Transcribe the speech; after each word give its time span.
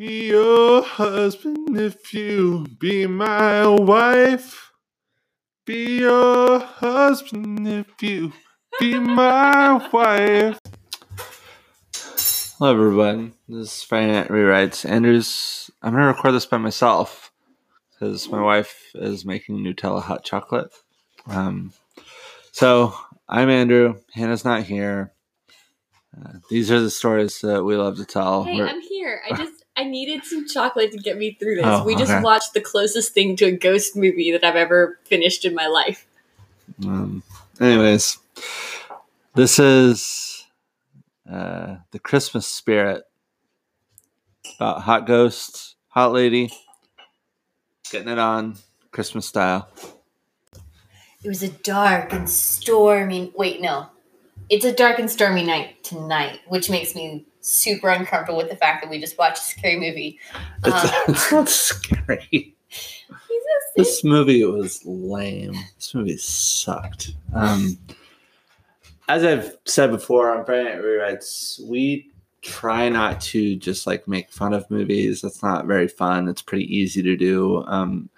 be 0.00 0.28
your 0.28 0.82
husband 0.82 1.78
if 1.78 2.14
you 2.14 2.66
be 2.78 3.06
my 3.06 3.66
wife. 3.66 4.72
Be 5.66 5.98
your 5.98 6.58
husband 6.60 7.68
if 7.68 8.02
you 8.02 8.32
be 8.80 8.98
my 8.98 9.74
wife. 9.92 10.58
Hello, 12.58 12.72
everyone. 12.72 13.34
This 13.46 13.76
is 13.76 13.82
Friday 13.82 14.12
Night 14.12 14.28
Rewrites. 14.28 14.88
Andrews, 14.88 15.70
I'm 15.82 15.92
going 15.92 16.04
to 16.04 16.08
record 16.08 16.32
this 16.32 16.46
by 16.46 16.56
myself 16.56 17.30
because 17.92 18.26
my 18.30 18.40
wife 18.40 18.92
is 18.94 19.26
making 19.26 19.58
Nutella 19.58 20.00
hot 20.00 20.24
chocolate. 20.24 20.72
Um, 21.26 21.74
so 22.52 22.94
I'm 23.28 23.50
Andrew. 23.50 23.96
Hannah's 24.14 24.46
not 24.46 24.62
here. 24.62 25.12
Uh, 26.18 26.38
these 26.48 26.70
are 26.70 26.80
the 26.80 26.88
stories 26.88 27.42
that 27.42 27.62
we 27.64 27.76
love 27.76 27.98
to 27.98 28.06
tell. 28.06 28.44
Hey, 28.44 28.56
We're- 28.56 28.70
I'm 28.70 28.80
here. 28.80 29.20
I 29.30 29.36
just 29.36 29.59
I 29.76 29.84
needed 29.84 30.24
some 30.24 30.46
chocolate 30.46 30.92
to 30.92 30.98
get 30.98 31.16
me 31.16 31.36
through 31.38 31.56
this. 31.56 31.64
Oh, 31.64 31.84
we 31.84 31.94
just 31.94 32.10
okay. 32.10 32.22
watched 32.22 32.54
the 32.54 32.60
closest 32.60 33.14
thing 33.14 33.36
to 33.36 33.46
a 33.46 33.52
ghost 33.52 33.96
movie 33.96 34.32
that 34.32 34.44
I've 34.44 34.56
ever 34.56 34.98
finished 35.04 35.44
in 35.44 35.54
my 35.54 35.66
life. 35.66 36.06
Um, 36.84 37.22
anyways, 37.60 38.18
this 39.34 39.58
is 39.58 40.46
uh, 41.30 41.76
the 41.92 41.98
Christmas 41.98 42.46
spirit 42.46 43.04
about 44.56 44.82
hot 44.82 45.06
ghosts, 45.06 45.76
hot 45.88 46.12
lady, 46.12 46.50
getting 47.90 48.08
it 48.08 48.18
on 48.18 48.56
Christmas 48.90 49.26
style. 49.26 49.68
It 51.22 51.28
was 51.28 51.42
a 51.42 51.50
dark 51.50 52.12
and 52.12 52.28
stormy. 52.28 53.32
Wait, 53.36 53.60
no. 53.60 53.86
It's 54.48 54.64
a 54.64 54.72
dark 54.72 54.98
and 54.98 55.10
stormy 55.10 55.44
night 55.44 55.84
tonight, 55.84 56.40
which 56.48 56.70
makes 56.70 56.94
me 56.94 57.26
super 57.40 57.88
uncomfortable 57.88 58.38
with 58.38 58.50
the 58.50 58.56
fact 58.56 58.82
that 58.82 58.90
we 58.90 59.00
just 59.00 59.18
watched 59.18 59.38
a 59.38 59.44
scary 59.44 59.78
movie. 59.78 60.18
It's, 60.64 60.84
Um, 60.84 60.90
it's 61.08 61.32
not 61.32 61.48
scary. 61.48 62.54
This 63.76 64.04
movie 64.04 64.44
was 64.44 64.84
lame. 64.84 65.54
This 65.76 65.94
movie 65.94 66.16
sucked. 66.16 67.12
Um, 67.34 67.78
as 69.08 69.24
I've 69.24 69.56
said 69.64 69.90
before 69.90 70.36
on 70.36 70.44
Friday 70.44 70.64
Night 70.64 70.82
Rewrites, 70.82 71.60
we 71.66 72.10
try 72.42 72.88
not 72.88 73.20
to 73.20 73.56
just 73.56 73.86
like 73.86 74.06
make 74.06 74.30
fun 74.30 74.52
of 74.52 74.70
movies. 74.70 75.22
That's 75.22 75.42
not 75.42 75.66
very 75.66 75.88
fun. 75.88 76.28
It's 76.28 76.42
pretty 76.42 76.64
easy 76.74 77.02
to 77.02 77.16
do. 77.16 77.64
Um, 77.66 78.10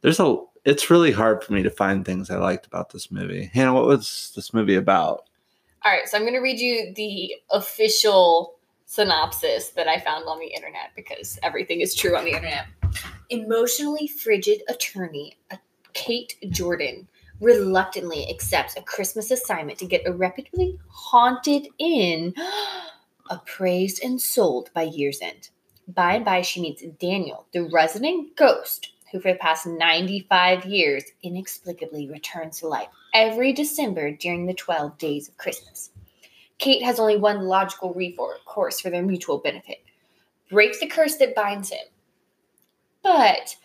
there's 0.00 0.20
a. 0.20 0.36
It's 0.64 0.90
really 0.90 1.10
hard 1.10 1.42
for 1.42 1.52
me 1.52 1.62
to 1.64 1.70
find 1.70 2.04
things 2.04 2.30
I 2.30 2.36
liked 2.36 2.66
about 2.66 2.90
this 2.90 3.10
movie. 3.10 3.50
Hannah, 3.52 3.74
what 3.74 3.86
was 3.86 4.32
this 4.36 4.54
movie 4.54 4.76
about? 4.76 5.24
All 5.84 5.90
right, 5.90 6.08
so 6.08 6.16
I'm 6.16 6.22
going 6.22 6.34
to 6.34 6.40
read 6.40 6.60
you 6.60 6.92
the 6.94 7.34
official 7.50 8.54
synopsis 8.92 9.70
that 9.70 9.88
I 9.88 9.98
found 9.98 10.26
on 10.26 10.38
the 10.38 10.54
internet 10.54 10.90
because 10.94 11.38
everything 11.42 11.80
is 11.80 11.94
true 11.94 12.14
on 12.14 12.26
the 12.26 12.32
internet. 12.32 12.66
Emotionally 13.30 14.06
frigid 14.06 14.60
attorney 14.68 15.38
uh, 15.50 15.56
Kate 15.94 16.36
Jordan 16.50 17.08
reluctantly 17.40 18.28
accepts 18.28 18.76
a 18.76 18.82
Christmas 18.82 19.30
assignment 19.30 19.78
to 19.78 19.86
get 19.86 20.06
a 20.06 20.12
reputably 20.12 20.78
haunted 20.88 21.68
inn 21.78 22.34
appraised 23.30 24.04
and 24.04 24.20
sold 24.20 24.68
by 24.74 24.82
year's 24.82 25.22
end. 25.22 25.48
By 25.88 26.16
and 26.16 26.24
by, 26.26 26.42
she 26.42 26.60
meets 26.60 26.82
Daniel, 27.00 27.46
the 27.52 27.70
resident 27.72 28.36
ghost 28.36 28.92
who, 29.10 29.20
for 29.20 29.32
the 29.32 29.38
past 29.38 29.66
95 29.66 30.66
years, 30.66 31.04
inexplicably 31.22 32.10
returns 32.10 32.60
to 32.60 32.68
life 32.68 32.88
every 33.14 33.54
December 33.54 34.10
during 34.10 34.44
the 34.44 34.52
12 34.52 34.98
days 34.98 35.30
of 35.30 35.38
Christmas. 35.38 35.91
Kate 36.62 36.82
has 36.82 37.00
only 37.00 37.16
one 37.16 37.46
logical 37.46 37.92
recourse 37.92 38.80
for 38.80 38.88
their 38.88 39.02
mutual 39.02 39.38
benefit 39.38 39.78
break 40.48 40.78
the 40.78 40.86
curse 40.86 41.16
that 41.16 41.34
binds 41.34 41.70
him. 41.70 41.84
But 43.02 43.56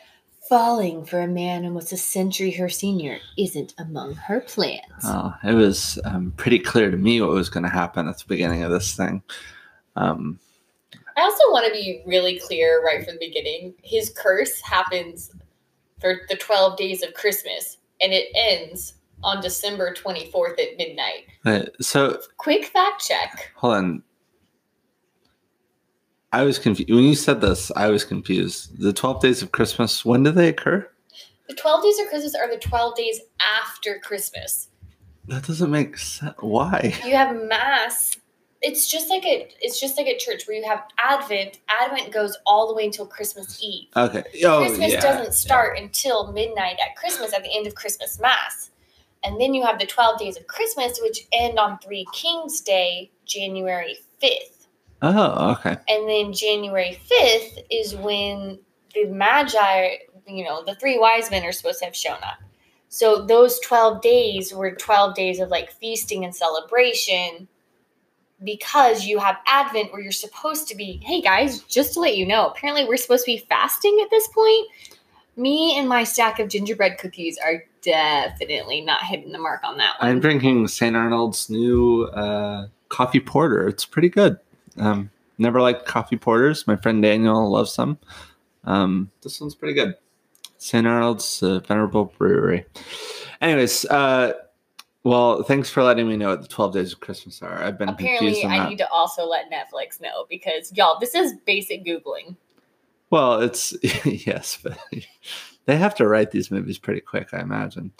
falling 0.49 1.05
for 1.05 1.19
a 1.19 1.27
man 1.27 1.65
almost 1.65 1.91
a 1.91 1.97
century 1.97 2.49
her 2.51 2.69
senior 2.69 3.19
isn't 3.37 3.75
among 3.77 4.15
her 4.15 4.39
plans. 4.39 4.81
Oh, 5.03 5.35
it 5.43 5.53
was 5.53 5.99
um, 6.05 6.33
pretty 6.37 6.57
clear 6.57 6.89
to 6.89 6.97
me 6.97 7.21
what 7.21 7.29
was 7.29 7.49
going 7.49 7.65
to 7.65 7.69
happen 7.69 8.07
at 8.07 8.17
the 8.17 8.25
beginning 8.27 8.63
of 8.63 8.71
this 8.71 8.95
thing. 8.95 9.21
Um, 9.95 10.39
I 11.17 11.21
also 11.21 11.43
want 11.51 11.67
to 11.67 11.73
be 11.73 12.01
really 12.05 12.39
clear 12.39 12.83
right 12.83 13.05
from 13.05 13.15
the 13.19 13.27
beginning. 13.27 13.75
His 13.83 14.09
curse 14.09 14.59
happens 14.61 15.31
for 15.99 16.21
the 16.29 16.37
12 16.37 16.77
days 16.77 17.03
of 17.03 17.13
Christmas 17.13 17.77
and 18.01 18.13
it 18.13 18.29
ends 18.33 18.93
on 19.23 19.41
December 19.41 19.93
24th 19.93 20.59
at 20.59 20.77
midnight. 20.77 21.25
but- 21.43 21.83
so 21.83 22.19
Quick 22.37 22.65
fact 22.65 23.05
check. 23.05 23.51
Hold 23.55 23.73
on. 23.73 24.03
I 26.33 26.43
was 26.43 26.59
confused. 26.59 26.89
When 26.91 27.03
you 27.03 27.15
said 27.15 27.41
this, 27.41 27.71
I 27.75 27.87
was 27.87 28.03
confused. 28.03 28.79
The 28.79 28.93
12 28.93 29.21
days 29.21 29.41
of 29.41 29.51
Christmas, 29.51 30.03
when 30.03 30.23
do 30.23 30.31
they 30.31 30.49
occur? 30.49 30.87
The 31.47 31.55
12 31.55 31.83
days 31.83 31.99
of 31.99 32.07
Christmas 32.09 32.35
are 32.35 32.49
the 32.49 32.59
12 32.59 32.95
days 32.95 33.21
after 33.39 33.99
Christmas. 33.99 34.67
That 35.27 35.45
doesn't 35.47 35.71
make 35.71 35.97
sense. 35.97 36.35
Why? 36.39 36.93
You 37.05 37.15
have 37.15 37.35
mass. 37.35 38.17
It's 38.61 38.87
just 38.87 39.09
like 39.09 39.23
a 39.23 39.47
it's 39.61 39.79
just 39.79 39.97
like 39.97 40.07
a 40.07 40.17
church 40.17 40.47
where 40.47 40.57
you 40.57 40.67
have 40.67 40.83
Advent. 40.97 41.59
Advent 41.69 42.11
goes 42.11 42.35
all 42.45 42.67
the 42.67 42.73
way 42.73 42.85
until 42.85 43.05
Christmas 43.05 43.61
Eve. 43.61 43.87
Okay. 43.95 44.23
Oh, 44.45 44.65
Christmas 44.65 44.93
yeah. 44.93 44.99
doesn't 44.99 45.33
start 45.33 45.77
until 45.77 46.31
midnight 46.31 46.77
at 46.83 46.95
Christmas 46.95 47.33
at 47.33 47.43
the 47.43 47.55
end 47.55 47.67
of 47.67 47.75
Christmas 47.75 48.19
Mass. 48.19 48.71
And 49.23 49.39
then 49.39 49.53
you 49.53 49.65
have 49.65 49.79
the 49.79 49.85
12 49.85 50.19
days 50.19 50.37
of 50.37 50.47
Christmas, 50.47 50.99
which 51.01 51.27
end 51.33 51.59
on 51.59 51.79
Three 51.79 52.05
Kings 52.13 52.61
Day, 52.61 53.11
January 53.25 53.97
5th. 54.21 54.67
Oh, 55.01 55.51
okay. 55.51 55.77
And 55.87 56.09
then 56.09 56.33
January 56.33 56.99
5th 57.09 57.63
is 57.69 57.95
when 57.95 58.59
the 58.93 59.05
Magi, 59.05 59.95
you 60.27 60.43
know, 60.43 60.63
the 60.65 60.75
three 60.75 60.97
wise 60.97 61.29
men 61.29 61.43
are 61.45 61.51
supposed 61.51 61.79
to 61.79 61.85
have 61.85 61.95
shown 61.95 62.17
up. 62.23 62.39
So 62.89 63.25
those 63.25 63.59
12 63.59 64.01
days 64.01 64.53
were 64.53 64.71
12 64.71 65.13
days 65.13 65.39
of 65.39 65.49
like 65.49 65.71
feasting 65.71 66.23
and 66.23 66.35
celebration 66.35 67.47
because 68.43 69.05
you 69.05 69.19
have 69.19 69.37
Advent 69.47 69.91
where 69.91 70.01
you're 70.01 70.11
supposed 70.11 70.67
to 70.67 70.75
be, 70.75 70.99
hey 71.03 71.21
guys, 71.21 71.61
just 71.63 71.93
to 71.93 71.99
let 71.99 72.17
you 72.17 72.25
know, 72.25 72.47
apparently 72.47 72.85
we're 72.85 72.97
supposed 72.97 73.25
to 73.25 73.31
be 73.31 73.45
fasting 73.49 73.99
at 74.03 74.09
this 74.09 74.27
point. 74.29 74.67
Me 75.35 75.77
and 75.77 75.87
my 75.89 76.03
stack 76.03 76.39
of 76.39 76.49
gingerbread 76.49 76.97
cookies 76.97 77.37
are 77.43 77.63
definitely 77.81 78.81
not 78.81 79.03
hitting 79.03 79.31
the 79.31 79.39
mark 79.39 79.63
on 79.63 79.77
that 79.77 79.99
one. 79.99 80.09
I'm 80.09 80.19
drinking 80.19 80.67
St. 80.67 80.95
Arnold's 80.95 81.49
new 81.49 82.03
uh, 82.05 82.67
coffee 82.89 83.19
porter. 83.19 83.67
It's 83.67 83.85
pretty 83.85 84.09
good. 84.09 84.37
Um, 84.77 85.09
never 85.37 85.61
liked 85.61 85.85
coffee 85.85 86.17
porters. 86.17 86.67
My 86.67 86.75
friend 86.75 87.01
Daniel 87.01 87.49
loves 87.49 87.75
them. 87.75 87.97
Um, 88.63 89.11
this 89.21 89.39
one's 89.39 89.55
pretty 89.55 89.73
good. 89.73 89.95
St. 90.57 90.85
Arnold's 90.85 91.41
uh, 91.43 91.59
Venerable 91.59 92.05
Brewery. 92.17 92.65
Anyways, 93.41 93.85
uh, 93.85 94.33
well, 95.03 95.43
thanks 95.43 95.69
for 95.69 95.83
letting 95.83 96.07
me 96.07 96.17
know 96.17 96.29
what 96.29 96.41
the 96.41 96.47
12 96.47 96.73
days 96.73 96.93
of 96.93 96.99
Christmas 96.99 97.41
are. 97.41 97.63
I've 97.63 97.77
been 97.77 97.89
Apparently, 97.89 98.43
I 98.43 98.59
that. 98.59 98.69
need 98.69 98.77
to 98.79 98.89
also 98.89 99.25
let 99.25 99.45
Netflix 99.51 100.01
know 100.01 100.25
because 100.29 100.73
y'all, 100.75 100.99
this 100.99 101.15
is 101.15 101.33
basic 101.45 101.85
Googling. 101.85 102.35
Well, 103.09 103.39
it's 103.41 103.73
yes, 104.05 104.59
but 104.61 104.77
they 105.67 105.77
have 105.77 105.93
to 105.95 106.07
write 106.07 106.31
these 106.31 106.49
movies 106.49 106.79
pretty 106.79 107.01
quick, 107.01 107.33
I 107.33 107.41
imagine. 107.41 107.91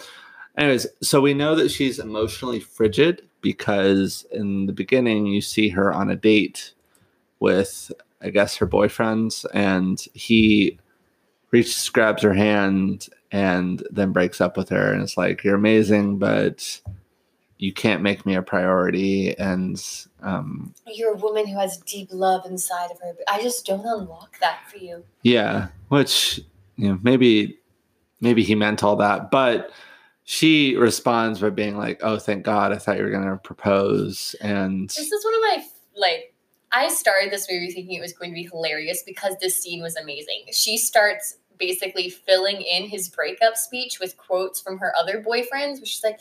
Anyways, 0.57 0.87
so 1.03 1.21
we 1.21 1.35
know 1.35 1.53
that 1.53 1.69
she's 1.69 1.99
emotionally 1.99 2.61
frigid 2.61 3.21
because 3.41 4.25
in 4.31 4.65
the 4.65 4.73
beginning 4.73 5.27
you 5.27 5.41
see 5.41 5.69
her 5.69 5.93
on 5.93 6.09
a 6.09 6.15
date 6.15 6.73
with, 7.39 7.91
I 8.21 8.29
guess, 8.29 8.55
her 8.55 8.65
boyfriends, 8.65 9.45
and 9.53 10.03
he 10.13 10.79
reaches, 11.51 11.89
grabs 11.89 12.23
her 12.23 12.33
hand, 12.33 13.09
and 13.31 13.85
then 13.91 14.13
breaks 14.13 14.41
up 14.41 14.57
with 14.57 14.69
her, 14.69 14.91
and 14.91 15.03
it's 15.03 15.17
like, 15.17 15.43
"You're 15.43 15.55
amazing, 15.55 16.17
but 16.17 16.81
you 17.59 17.73
can't 17.73 18.01
make 18.01 18.25
me 18.25 18.33
a 18.33 18.41
priority." 18.41 19.37
And 19.37 19.79
um, 20.23 20.73
You're 20.87 21.13
a 21.13 21.17
woman 21.17 21.45
who 21.45 21.59
has 21.59 21.77
deep 21.77 22.07
love 22.11 22.45
inside 22.45 22.89
of 22.89 22.99
her, 23.01 23.13
but 23.15 23.31
I 23.31 23.43
just 23.43 23.65
don't 23.65 23.85
unlock 23.85 24.39
that 24.39 24.61
for 24.71 24.77
you. 24.77 25.03
Yeah, 25.21 25.67
which 25.89 26.41
you 26.77 26.89
know 26.89 26.99
maybe 27.03 27.59
maybe 28.21 28.43
he 28.43 28.55
meant 28.55 28.83
all 28.83 28.95
that, 28.97 29.31
but 29.31 29.71
she 30.23 30.75
responds 30.75 31.39
by 31.39 31.49
being 31.49 31.77
like, 31.77 31.99
"Oh, 32.03 32.17
thank 32.19 32.43
God! 32.43 32.71
I 32.71 32.77
thought 32.77 32.97
you 32.97 33.03
were 33.03 33.11
to 33.11 33.39
propose." 33.43 34.35
And 34.41 34.89
This 34.89 35.11
is 35.11 35.25
one 35.25 35.35
of 35.35 35.41
my 35.41 35.67
like. 35.95 36.33
I 36.73 36.89
started 36.89 37.31
this 37.31 37.47
movie 37.49 37.71
thinking 37.71 37.97
it 37.97 38.01
was 38.01 38.11
going 38.11 38.29
to 38.31 38.35
be 38.35 38.43
hilarious 38.43 39.01
because 39.01 39.35
this 39.39 39.55
scene 39.55 39.81
was 39.81 39.95
amazing. 39.95 40.43
She 40.51 40.77
starts 40.77 41.37
basically 41.57 42.09
filling 42.09 42.61
in 42.61 42.87
his 42.87 43.09
breakup 43.09 43.55
speech 43.55 43.99
with 43.99 44.17
quotes 44.17 44.59
from 44.59 44.77
her 44.79 44.93
other 44.99 45.23
boyfriends, 45.23 45.79
which 45.79 45.89
she's 45.89 46.03
like, 46.03 46.19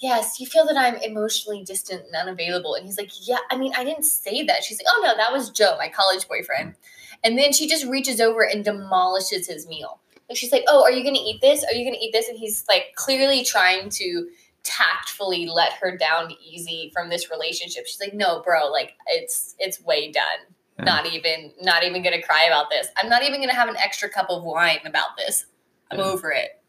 Yes, 0.00 0.38
you 0.38 0.46
feel 0.46 0.64
that 0.66 0.76
I'm 0.76 0.94
emotionally 1.02 1.64
distant 1.64 2.04
and 2.06 2.14
unavailable. 2.14 2.74
And 2.74 2.86
he's 2.86 2.98
like, 2.98 3.10
Yeah, 3.28 3.38
I 3.50 3.56
mean, 3.56 3.72
I 3.76 3.84
didn't 3.84 4.04
say 4.04 4.44
that. 4.44 4.62
She's 4.62 4.78
like, 4.78 4.86
Oh 4.88 5.02
no, 5.04 5.16
that 5.16 5.32
was 5.32 5.50
Joe, 5.50 5.76
my 5.78 5.88
college 5.88 6.28
boyfriend. 6.28 6.74
And 7.24 7.38
then 7.38 7.52
she 7.52 7.66
just 7.68 7.84
reaches 7.86 8.20
over 8.20 8.42
and 8.42 8.64
demolishes 8.64 9.46
his 9.48 9.66
meal. 9.68 10.00
Like 10.28 10.36
she's 10.36 10.52
like, 10.52 10.64
"Oh, 10.68 10.82
are 10.82 10.92
you 10.92 11.02
gonna 11.02 11.18
eat 11.18 11.40
this? 11.40 11.64
Are 11.64 11.72
you 11.72 11.84
gonna 11.84 11.98
eat 12.00 12.12
this?" 12.12 12.28
And 12.28 12.38
he's 12.38 12.64
like 12.68 12.92
clearly 12.94 13.44
trying 13.44 13.88
to 13.90 14.28
tactfully 14.62 15.46
let 15.46 15.72
her 15.74 15.96
down 15.96 16.32
easy 16.44 16.90
from 16.92 17.08
this 17.08 17.30
relationship. 17.30 17.86
She's 17.86 18.00
like, 18.00 18.14
"No, 18.14 18.40
bro, 18.42 18.66
like 18.70 18.92
it's 19.06 19.54
it's 19.58 19.80
way 19.82 20.12
done." 20.12 20.24
Yeah. 20.78 20.84
Not 20.84 21.06
even 21.12 21.52
not 21.60 21.82
even 21.82 22.02
gonna 22.02 22.22
cry 22.22 22.44
about 22.44 22.70
this. 22.70 22.88
I'm 22.96 23.08
not 23.08 23.22
even 23.22 23.40
gonna 23.40 23.54
have 23.54 23.68
an 23.68 23.76
extra 23.78 24.08
cup 24.08 24.26
of 24.28 24.44
wine 24.44 24.80
about 24.84 25.16
this. 25.16 25.46
I'm 25.90 25.98
Yeah. 25.98 26.04
over 26.04 26.30
it. 26.30 26.60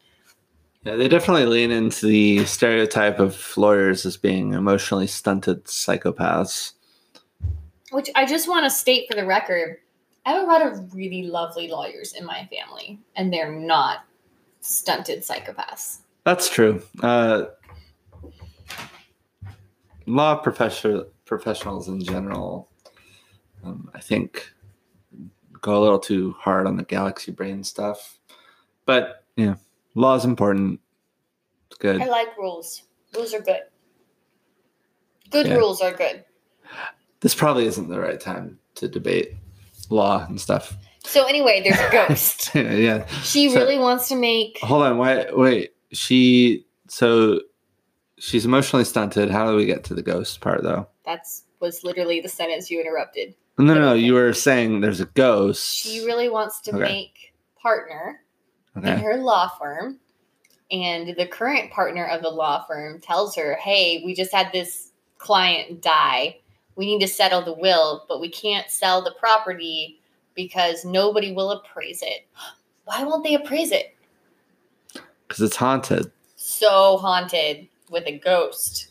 Yeah, 0.84 0.96
they 0.96 1.08
definitely 1.08 1.44
lean 1.44 1.70
into 1.70 2.06
the 2.06 2.46
stereotype 2.46 3.18
of 3.18 3.52
lawyers 3.58 4.06
as 4.06 4.16
being 4.16 4.54
emotionally 4.54 5.06
stunted 5.06 5.64
psychopaths. 5.64 6.72
Which 7.90 8.08
I 8.14 8.24
just 8.24 8.48
want 8.48 8.64
to 8.64 8.70
state 8.70 9.06
for 9.08 9.14
the 9.14 9.26
record, 9.26 9.78
I 10.26 10.32
have 10.32 10.42
a 10.44 10.46
lot 10.46 10.62
of 10.64 10.94
really 10.94 11.22
lovely 11.24 11.68
lawyers 11.68 12.12
in 12.12 12.24
my 12.24 12.48
family, 12.52 12.98
and 13.16 13.32
they're 13.32 13.52
not 13.52 14.04
stunted 14.60 15.20
psychopaths. 15.20 15.98
That's 16.24 16.48
true. 16.50 16.82
Uh, 17.02 17.46
law 20.06 20.36
professor, 20.36 21.06
professionals 21.24 21.88
in 21.88 22.02
general, 22.02 22.68
um, 23.64 23.90
I 23.94 24.00
think, 24.00 24.52
go 25.60 25.78
a 25.78 25.80
little 25.80 25.98
too 25.98 26.34
hard 26.38 26.66
on 26.66 26.76
the 26.76 26.84
galaxy 26.84 27.32
brain 27.32 27.64
stuff. 27.64 28.18
But 28.84 29.24
yeah, 29.36 29.54
law 29.94 30.14
is 30.16 30.24
important. 30.24 30.80
It's 31.68 31.78
good. 31.78 32.02
I 32.02 32.06
like 32.06 32.36
rules. 32.36 32.82
Rules 33.14 33.32
are 33.32 33.40
good. 33.40 33.62
Good 35.30 35.46
Yeah. 35.46 35.54
rules 35.54 35.80
are 35.80 35.92
good. 35.92 36.24
This 37.20 37.34
probably 37.34 37.66
isn't 37.66 37.88
the 37.88 38.00
right 38.00 38.20
time 38.20 38.58
to 38.76 38.88
debate 38.88 39.34
law 39.90 40.24
and 40.28 40.40
stuff. 40.40 40.76
So 41.04 41.24
anyway, 41.26 41.62
there's 41.62 41.78
a 41.78 41.90
ghost. 42.08 42.54
yeah. 42.54 43.06
She 43.22 43.50
So- 43.50 43.56
really 43.60 43.78
wants 43.78 44.08
to 44.08 44.16
make 44.16 44.58
Hold 44.62 44.82
on. 44.84 44.98
Wait. 44.98 45.36
Wait. 45.36 45.70
She. 45.92 46.66
So 46.88 47.40
she's 48.18 48.44
emotionally 48.44 48.84
stunted. 48.84 49.30
How 49.30 49.50
do 49.50 49.56
we 49.56 49.66
get 49.66 49.84
to 49.84 49.94
the 49.94 50.02
ghost 50.02 50.40
part, 50.40 50.62
though? 50.62 50.86
that's 51.04 51.44
was 51.60 51.82
literally 51.84 52.20
the 52.20 52.28
sentence 52.28 52.70
you 52.70 52.80
interrupted. 52.80 53.34
No, 53.58 53.74
no, 53.74 53.80
no. 53.80 53.92
You 53.94 54.14
were 54.14 54.32
saying 54.32 54.80
there's 54.80 55.00
a 55.00 55.04
ghost. 55.06 55.76
She 55.76 56.04
really 56.06 56.28
wants 56.30 56.60
to 56.62 56.70
Okay. 56.70 56.80
make 56.80 57.34
partner 57.60 58.20
in 58.76 58.82
her 58.98 59.16
law 59.18 59.48
firm. 59.60 59.98
And 60.70 61.14
the 61.16 61.26
current 61.26 61.70
partner 61.72 62.06
of 62.06 62.22
the 62.22 62.30
law 62.30 62.64
firm 62.66 63.00
tells 63.00 63.34
her, 63.36 63.56
Hey, 63.56 64.02
we 64.06 64.14
just 64.14 64.32
had 64.32 64.52
this 64.52 64.92
client 65.18 65.82
die. 65.82 66.38
We 66.76 66.86
need 66.86 67.00
to 67.00 67.08
settle 67.08 67.42
the 67.42 67.52
will, 67.52 68.04
but 68.08 68.20
we 68.20 68.28
can't 68.28 68.70
sell 68.70 69.02
the 69.02 69.14
property 69.18 70.00
because 70.34 70.84
nobody 70.84 71.32
will 71.32 71.50
appraise 71.50 72.02
it. 72.02 72.26
Why 72.84 73.04
won't 73.04 73.24
they 73.24 73.34
appraise 73.34 73.72
it? 73.72 73.94
Because 75.28 75.42
it's 75.42 75.56
haunted. 75.56 76.10
So 76.36 76.96
haunted 76.96 77.68
with 77.90 78.06
a 78.06 78.18
ghost. 78.18 78.88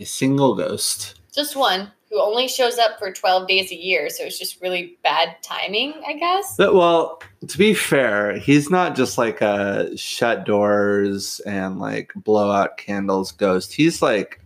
A 0.00 0.04
single 0.04 0.54
ghost. 0.54 1.20
Just 1.34 1.56
one 1.56 1.90
who 2.14 2.22
only 2.22 2.46
shows 2.46 2.78
up 2.78 2.98
for 2.98 3.12
12 3.12 3.48
days 3.48 3.72
a 3.72 3.74
year. 3.74 4.08
So 4.08 4.22
it's 4.22 4.38
just 4.38 4.62
really 4.62 4.96
bad 5.02 5.36
timing, 5.42 5.94
I 6.06 6.14
guess. 6.14 6.56
But, 6.56 6.74
well, 6.74 7.20
to 7.46 7.58
be 7.58 7.74
fair, 7.74 8.38
he's 8.38 8.70
not 8.70 8.94
just 8.94 9.18
like 9.18 9.40
a 9.40 9.96
shut 9.96 10.46
doors 10.46 11.40
and 11.40 11.80
like 11.80 12.12
blow 12.14 12.52
out 12.52 12.78
candles 12.78 13.32
ghost. 13.32 13.74
He's 13.74 14.00
like, 14.00 14.40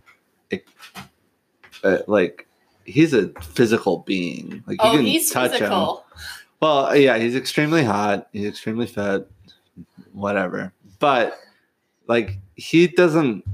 a, 1.83 1.99
like 2.07 2.47
he's 2.89 3.13
a 3.13 3.29
physical 3.41 3.99
being. 3.99 4.63
Like 4.67 4.81
you 4.81 4.89
oh, 4.89 4.95
can 4.95 5.05
he's 5.05 5.31
touch 5.31 5.59
him. 5.59 5.71
Well, 6.61 6.95
yeah, 6.95 7.17
he's 7.17 7.35
extremely 7.35 7.83
hot. 7.83 8.27
He's 8.33 8.47
extremely 8.47 8.87
fit. 8.87 9.29
Whatever. 10.13 10.73
But 10.99 11.39
like 12.07 12.37
he 12.55 12.87
doesn't 12.87 13.45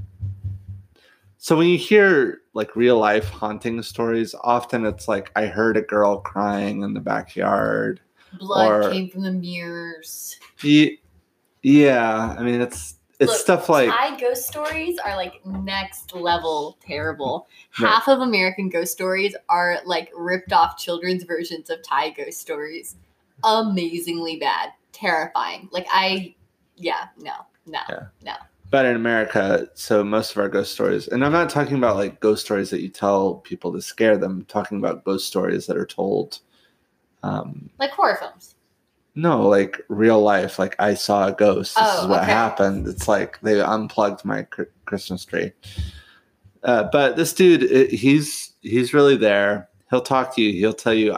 so 1.46 1.56
when 1.56 1.68
you 1.68 1.78
hear 1.78 2.40
like 2.54 2.74
real 2.74 2.98
life 2.98 3.28
haunting 3.28 3.80
stories, 3.82 4.34
often 4.42 4.84
it's 4.84 5.06
like 5.06 5.30
I 5.36 5.46
heard 5.46 5.76
a 5.76 5.82
girl 5.82 6.18
crying 6.18 6.82
in 6.82 6.92
the 6.92 6.98
backyard. 6.98 8.00
Blood 8.40 8.86
Or- 8.86 8.90
came 8.90 9.08
from 9.08 9.22
the 9.22 9.30
mirrors. 9.30 10.40
Ye- 10.62 10.98
Yeah, 11.62 12.34
I 12.36 12.42
mean 12.42 12.60
it's 12.60 12.95
it's 13.18 13.30
Look, 13.32 13.40
stuff 13.40 13.68
like 13.68 13.88
Thai 13.88 14.18
ghost 14.18 14.46
stories 14.46 14.98
are 14.98 15.16
like 15.16 15.44
next 15.46 16.14
level 16.14 16.76
terrible. 16.80 17.48
Half 17.70 18.08
of 18.08 18.20
American 18.20 18.68
ghost 18.68 18.92
stories 18.92 19.34
are 19.48 19.78
like 19.86 20.10
ripped 20.14 20.52
off 20.52 20.76
children's 20.76 21.24
versions 21.24 21.70
of 21.70 21.82
Thai 21.82 22.10
ghost 22.10 22.40
stories. 22.40 22.96
Amazingly 23.44 24.36
bad, 24.36 24.70
terrifying. 24.92 25.68
Like 25.72 25.86
I, 25.90 26.34
yeah, 26.76 27.06
no, 27.18 27.32
no, 27.66 27.78
Yeah. 27.88 28.06
no. 28.24 28.34
but 28.70 28.84
in 28.84 28.96
America, 28.96 29.68
so 29.74 30.02
most 30.04 30.32
of 30.32 30.38
our 30.38 30.48
ghost 30.48 30.72
stories, 30.72 31.08
and 31.08 31.24
I'm 31.24 31.32
not 31.32 31.48
talking 31.48 31.76
about 31.76 31.96
like 31.96 32.20
ghost 32.20 32.44
stories 32.44 32.68
that 32.70 32.82
you 32.82 32.88
tell 32.88 33.36
people 33.36 33.72
to 33.72 33.80
scare 33.80 34.18
them. 34.18 34.32
I'm 34.32 34.44
talking 34.44 34.78
about 34.78 35.04
ghost 35.04 35.26
stories 35.26 35.66
that 35.66 35.76
are 35.78 35.86
told 35.86 36.40
um, 37.22 37.70
Like 37.78 37.90
horror 37.92 38.16
films. 38.20 38.55
No, 39.16 39.48
like 39.48 39.80
real 39.88 40.20
life. 40.20 40.58
Like 40.58 40.76
I 40.78 40.94
saw 40.94 41.28
a 41.28 41.32
ghost. 41.32 41.74
This 41.74 41.84
Oh, 41.86 42.02
is 42.02 42.08
what 42.08 42.22
okay. 42.22 42.30
happened. 42.32 42.86
It's 42.86 43.08
like 43.08 43.40
they 43.40 43.60
unplugged 43.60 44.24
my 44.24 44.42
cr- 44.42 44.64
Christmas 44.84 45.24
tree. 45.24 45.52
Uh, 46.62 46.84
but 46.92 47.16
this 47.16 47.32
dude, 47.32 47.62
it, 47.62 47.90
he's 47.90 48.52
he's 48.60 48.92
really 48.92 49.16
there. 49.16 49.68
He'll 49.90 50.00
talk 50.02 50.34
to 50.36 50.42
you. 50.42 50.52
He'll 50.52 50.72
tell 50.74 50.92
you, 50.94 51.16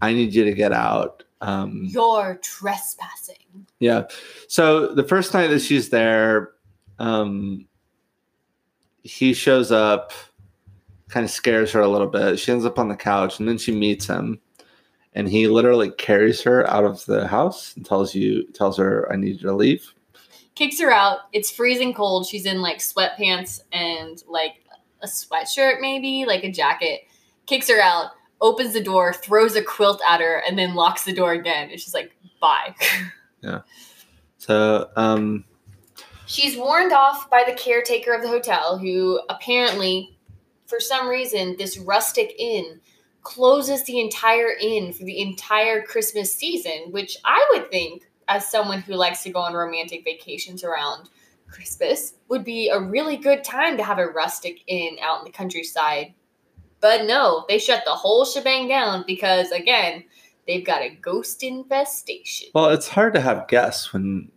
"I 0.00 0.12
need 0.12 0.32
you 0.34 0.44
to 0.44 0.52
get 0.52 0.72
out." 0.72 1.24
Um, 1.40 1.84
You're 1.88 2.38
trespassing. 2.42 3.66
yeah. 3.80 4.04
So 4.48 4.94
the 4.94 5.04
first 5.04 5.32
night 5.34 5.48
that 5.48 5.60
she's 5.60 5.88
there, 5.90 6.50
um, 6.98 7.66
he 9.02 9.32
shows 9.32 9.70
up, 9.72 10.12
kind 11.08 11.24
of 11.24 11.30
scares 11.30 11.72
her 11.72 11.80
a 11.80 11.88
little 11.88 12.08
bit. 12.08 12.38
She 12.38 12.52
ends 12.52 12.64
up 12.64 12.78
on 12.78 12.88
the 12.88 12.96
couch, 12.96 13.38
and 13.40 13.48
then 13.48 13.56
she 13.58 13.72
meets 13.72 14.06
him, 14.06 14.40
and 15.18 15.28
he 15.28 15.48
literally 15.48 15.90
carries 15.90 16.40
her 16.42 16.64
out 16.70 16.84
of 16.84 17.04
the 17.06 17.26
house 17.26 17.74
and 17.74 17.84
tells 17.84 18.14
you 18.14 18.44
tells 18.52 18.76
her, 18.76 19.10
"I 19.12 19.16
need 19.16 19.40
you 19.40 19.48
to 19.48 19.54
leave." 19.54 19.92
Kicks 20.54 20.80
her 20.80 20.92
out. 20.92 21.18
It's 21.32 21.50
freezing 21.50 21.92
cold. 21.92 22.24
She's 22.24 22.46
in 22.46 22.62
like 22.62 22.78
sweatpants 22.78 23.60
and 23.72 24.22
like 24.28 24.62
a 25.02 25.08
sweatshirt, 25.08 25.80
maybe 25.80 26.24
like 26.24 26.44
a 26.44 26.52
jacket. 26.52 27.00
Kicks 27.46 27.68
her 27.68 27.80
out. 27.80 28.12
Opens 28.40 28.72
the 28.72 28.80
door, 28.80 29.12
throws 29.12 29.56
a 29.56 29.62
quilt 29.62 30.00
at 30.06 30.20
her, 30.20 30.40
and 30.46 30.56
then 30.56 30.76
locks 30.76 31.04
the 31.04 31.12
door 31.12 31.32
again. 31.32 31.68
And 31.70 31.80
she's 31.80 31.94
like, 31.94 32.16
"Bye." 32.40 32.74
Yeah. 33.40 33.60
So, 34.38 34.90
um, 34.96 35.44
She's 36.26 36.56
warned 36.56 36.92
off 36.92 37.30
by 37.30 37.44
the 37.46 37.54
caretaker 37.54 38.12
of 38.12 38.20
the 38.20 38.26
hotel, 38.26 38.76
who 38.78 39.20
apparently, 39.28 40.18
for 40.66 40.80
some 40.80 41.06
reason, 41.08 41.54
this 41.56 41.78
rustic 41.78 42.34
inn 42.36 42.80
closes 43.28 43.84
the 43.84 44.00
entire 44.00 44.52
inn 44.58 44.90
for 44.90 45.04
the 45.04 45.20
entire 45.20 45.82
Christmas 45.82 46.34
season, 46.34 46.90
which 46.92 47.18
I 47.26 47.46
would 47.52 47.70
think, 47.70 48.08
as 48.26 48.48
someone 48.48 48.80
who 48.80 48.94
likes 48.94 49.22
to 49.24 49.30
go 49.30 49.40
on 49.40 49.52
romantic 49.52 50.02
vacations 50.02 50.64
around 50.64 51.10
Christmas, 51.46 52.14
would 52.28 52.42
be 52.42 52.70
a 52.70 52.80
really 52.80 53.18
good 53.18 53.44
time 53.44 53.76
to 53.76 53.84
have 53.84 53.98
a 53.98 54.06
rustic 54.06 54.60
inn 54.66 54.96
out 55.02 55.18
in 55.18 55.24
the 55.26 55.30
countryside. 55.30 56.14
But 56.80 57.04
no, 57.04 57.44
they 57.50 57.58
shut 57.58 57.82
the 57.84 57.90
whole 57.90 58.24
shebang 58.24 58.66
down 58.66 59.04
because, 59.06 59.50
again, 59.50 60.04
they've 60.46 60.64
got 60.64 60.80
a 60.80 60.88
ghost 60.88 61.42
infestation. 61.42 62.48
well, 62.54 62.70
it's 62.70 62.88
hard 62.88 63.12
to 63.12 63.20
have 63.20 63.46
guests 63.46 63.92
when 63.92 64.32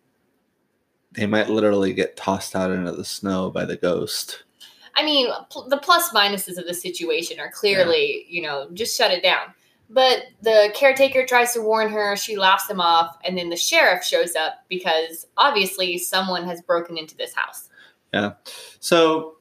they 1.13 1.27
might 1.27 1.49
literally 1.49 1.93
get 1.93 2.17
tossed 2.17 2.57
out 2.57 2.71
into 2.71 2.91
the 2.91 3.05
snow 3.05 3.49
by 3.51 3.63
the 3.63 3.77
ghost. 3.77 4.43
I 4.95 5.03
mean, 5.03 5.29
pl- 5.49 5.67
the 5.69 5.77
plus 5.77 6.09
minuses 6.09 6.57
of 6.57 6.65
the 6.65 6.73
situation 6.73 7.39
are 7.39 7.51
clearly, 7.51 8.25
you 8.29 8.41
know, 8.41 8.67
just 8.73 8.97
shut 8.97 9.11
it 9.11 9.23
down. 9.23 9.53
But 9.89 10.23
the 10.41 10.71
caretaker 10.73 11.25
tries 11.25 11.53
to 11.53 11.61
warn 11.61 11.89
her, 11.89 12.15
she 12.15 12.37
laughs 12.37 12.69
him 12.69 12.79
off, 12.79 13.17
and 13.25 13.37
then 13.37 13.49
the 13.49 13.57
sheriff 13.57 14.03
shows 14.03 14.35
up 14.35 14.63
because 14.69 15.27
obviously 15.37 15.97
someone 15.97 16.45
has 16.45 16.61
broken 16.61 16.97
into 16.97 17.15
this 17.17 17.33
house. 17.35 17.69
Yeah. 18.13 18.33
So 18.79 19.35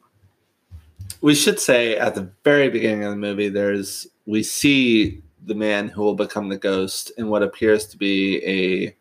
we 1.20 1.34
should 1.34 1.60
say 1.60 1.96
at 1.96 2.14
the 2.14 2.30
very 2.44 2.68
beginning 2.68 3.04
of 3.04 3.10
the 3.10 3.16
movie, 3.16 3.48
there's 3.48 4.08
we 4.26 4.42
see 4.42 5.22
the 5.44 5.54
man 5.54 5.88
who 5.88 6.02
will 6.02 6.14
become 6.14 6.48
the 6.48 6.58
ghost 6.58 7.12
in 7.16 7.28
what 7.28 7.42
appears 7.42 7.86
to 7.86 7.96
be 7.96 8.44
a 8.44 8.96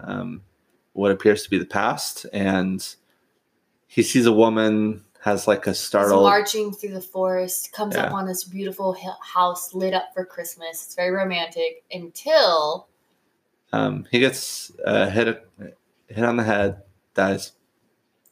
um, 0.00 0.42
what 0.92 1.10
appears 1.10 1.42
to 1.42 1.50
be 1.50 1.58
the 1.58 1.66
past, 1.66 2.26
and 2.32 2.96
he 3.86 4.02
sees 4.02 4.26
a 4.26 4.32
woman 4.32 5.04
has 5.26 5.48
like 5.48 5.66
a 5.66 5.70
He's 5.70 5.90
marching 5.90 6.72
through 6.72 6.92
the 6.92 7.00
forest, 7.00 7.72
comes 7.72 7.96
up 7.96 8.12
on 8.12 8.26
this 8.28 8.44
beautiful 8.44 8.96
house 9.20 9.74
lit 9.74 9.92
up 9.92 10.14
for 10.14 10.24
Christmas. 10.24 10.84
It's 10.84 10.94
very 10.94 11.10
romantic 11.10 11.82
until 11.90 12.86
Um, 13.72 14.06
he 14.12 14.20
gets 14.20 14.70
uh, 14.84 15.10
hit 15.10 15.44
hit 16.06 16.24
on 16.24 16.36
the 16.36 16.44
head, 16.44 16.82
dies. 17.14 17.52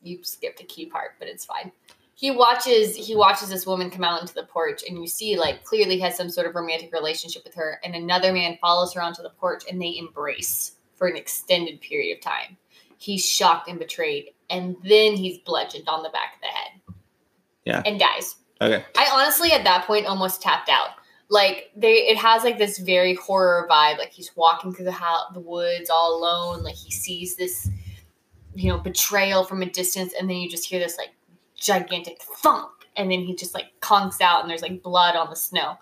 you 0.02 0.22
skipped 0.22 0.60
a 0.60 0.64
key 0.64 0.86
part, 0.86 1.16
but 1.18 1.26
it's 1.26 1.44
fine. 1.44 1.72
He 2.14 2.30
watches 2.30 2.94
he 2.94 3.16
watches 3.16 3.48
this 3.48 3.66
woman 3.66 3.90
come 3.90 4.04
out 4.04 4.20
into 4.20 4.34
the 4.34 4.44
porch 4.44 4.84
and 4.88 5.00
you 5.00 5.08
see 5.08 5.36
like 5.36 5.64
clearly 5.64 5.98
has 5.98 6.16
some 6.16 6.30
sort 6.30 6.46
of 6.46 6.54
romantic 6.54 6.92
relationship 6.92 7.42
with 7.42 7.56
her 7.56 7.80
and 7.82 7.96
another 7.96 8.32
man 8.32 8.56
follows 8.60 8.94
her 8.94 9.02
onto 9.02 9.20
the 9.20 9.30
porch 9.30 9.64
and 9.68 9.82
they 9.82 9.98
embrace 9.98 10.76
for 10.94 11.08
an 11.08 11.16
extended 11.16 11.80
period 11.80 12.16
of 12.16 12.22
time. 12.22 12.56
He's 12.98 13.28
shocked 13.28 13.68
and 13.68 13.80
betrayed 13.80 14.30
and 14.48 14.76
then 14.84 15.14
he's 15.16 15.38
bludgeoned 15.38 15.88
on 15.88 16.04
the 16.04 16.10
back 16.10 16.36
of 16.36 16.40
the 16.40 16.46
head. 16.46 16.80
Yeah. 17.64 17.82
And 17.86 17.98
dies. 17.98 18.36
Okay. 18.60 18.84
I 18.96 19.10
honestly 19.12 19.52
at 19.52 19.64
that 19.64 19.86
point 19.86 20.06
almost 20.06 20.40
tapped 20.42 20.68
out. 20.68 20.90
like 21.30 21.70
they 21.74 21.92
it 22.08 22.16
has 22.18 22.44
like 22.44 22.58
this 22.58 22.78
very 22.78 23.14
horror 23.14 23.66
vibe 23.70 23.98
like 23.98 24.12
he's 24.12 24.30
walking 24.36 24.72
through 24.72 24.84
the 24.84 24.92
house 24.92 25.24
the 25.32 25.40
woods 25.40 25.88
all 25.90 26.18
alone 26.18 26.62
like 26.62 26.74
he 26.76 26.90
sees 26.90 27.36
this 27.36 27.68
you 28.54 28.70
know 28.70 28.78
betrayal 28.78 29.42
from 29.44 29.62
a 29.62 29.66
distance 29.66 30.12
and 30.18 30.28
then 30.28 30.36
you 30.36 30.48
just 30.48 30.66
hear 30.68 30.78
this 30.78 30.98
like 30.98 31.10
gigantic 31.56 32.20
thunk 32.42 32.70
and 32.96 33.10
then 33.10 33.20
he 33.20 33.34
just 33.34 33.54
like 33.54 33.68
conks 33.80 34.20
out 34.20 34.42
and 34.42 34.50
there's 34.50 34.62
like 34.62 34.82
blood 34.82 35.16
on 35.16 35.30
the 35.30 35.36
snow 35.36 35.76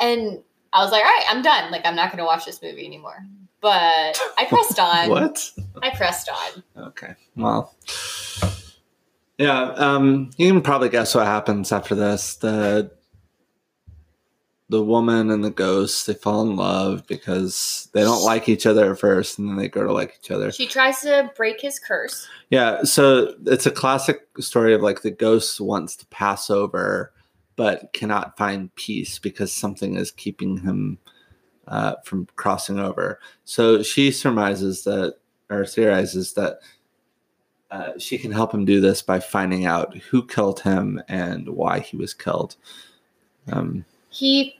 and 0.00 0.42
i 0.72 0.82
was 0.82 0.90
like 0.90 1.04
all 1.04 1.10
right 1.10 1.26
i'm 1.28 1.42
done 1.42 1.70
like 1.70 1.84
i'm 1.84 1.94
not 1.94 2.10
going 2.10 2.18
to 2.18 2.24
watch 2.24 2.46
this 2.46 2.62
movie 2.62 2.86
anymore 2.86 3.18
but 3.60 4.18
i 4.38 4.46
pressed 4.48 4.78
on 4.90 5.10
what? 5.10 5.50
i 5.82 5.90
pressed 5.94 6.28
on 6.30 6.62
Okay. 6.88 7.14
Well. 7.36 7.74
Yeah, 9.38 9.62
um, 9.72 10.30
you 10.36 10.52
can 10.52 10.62
probably 10.62 10.88
guess 10.88 11.14
what 11.14 11.26
happens 11.26 11.72
after 11.72 11.94
this. 11.94 12.36
The 12.36 12.90
the 14.70 14.82
woman 14.82 15.30
and 15.30 15.42
the 15.42 15.50
ghost 15.50 16.06
they 16.06 16.12
fall 16.12 16.42
in 16.42 16.54
love 16.56 17.06
because 17.06 17.88
they 17.94 18.02
don't 18.02 18.22
like 18.22 18.48
each 18.50 18.66
other 18.66 18.92
at 18.92 18.98
first 18.98 19.38
and 19.38 19.48
then 19.48 19.56
they 19.56 19.68
grow 19.68 19.86
to 19.86 19.92
like 19.94 20.18
each 20.22 20.30
other. 20.30 20.52
she 20.52 20.66
tries 20.66 21.00
to 21.00 21.30
break 21.36 21.58
his 21.60 21.78
curse 21.78 22.28
Yeah, 22.50 22.82
so 22.82 23.34
it's 23.46 23.64
a 23.64 23.70
classic 23.70 24.26
story 24.40 24.74
of 24.74 24.82
like 24.82 25.00
the 25.00 25.10
ghost 25.10 25.58
wants 25.58 25.96
to 25.96 26.06
pass 26.08 26.50
over 26.50 27.14
but 27.56 27.92
cannot 27.92 28.36
find 28.36 28.72
peace 28.76 29.18
because 29.18 29.52
something 29.52 29.96
is 29.96 30.12
keeping 30.12 30.58
him 30.58 30.98
uh, 31.66 31.94
from 32.04 32.28
crossing 32.36 32.78
over. 32.78 33.18
So 33.44 33.82
she 33.82 34.12
surmises 34.12 34.84
that 34.84 35.16
or 35.50 35.64
theorizes 35.64 36.34
that 36.34 36.60
uh, 37.70 37.92
she 37.98 38.18
can 38.18 38.32
help 38.32 38.52
him 38.52 38.64
do 38.64 38.80
this 38.80 39.02
by 39.02 39.20
finding 39.20 39.66
out 39.66 39.96
who 39.96 40.26
killed 40.26 40.60
him 40.60 41.02
and 41.08 41.48
why 41.48 41.80
he 41.80 41.96
was 41.96 42.14
killed. 42.14 42.56
Um, 43.52 43.84
he 44.10 44.58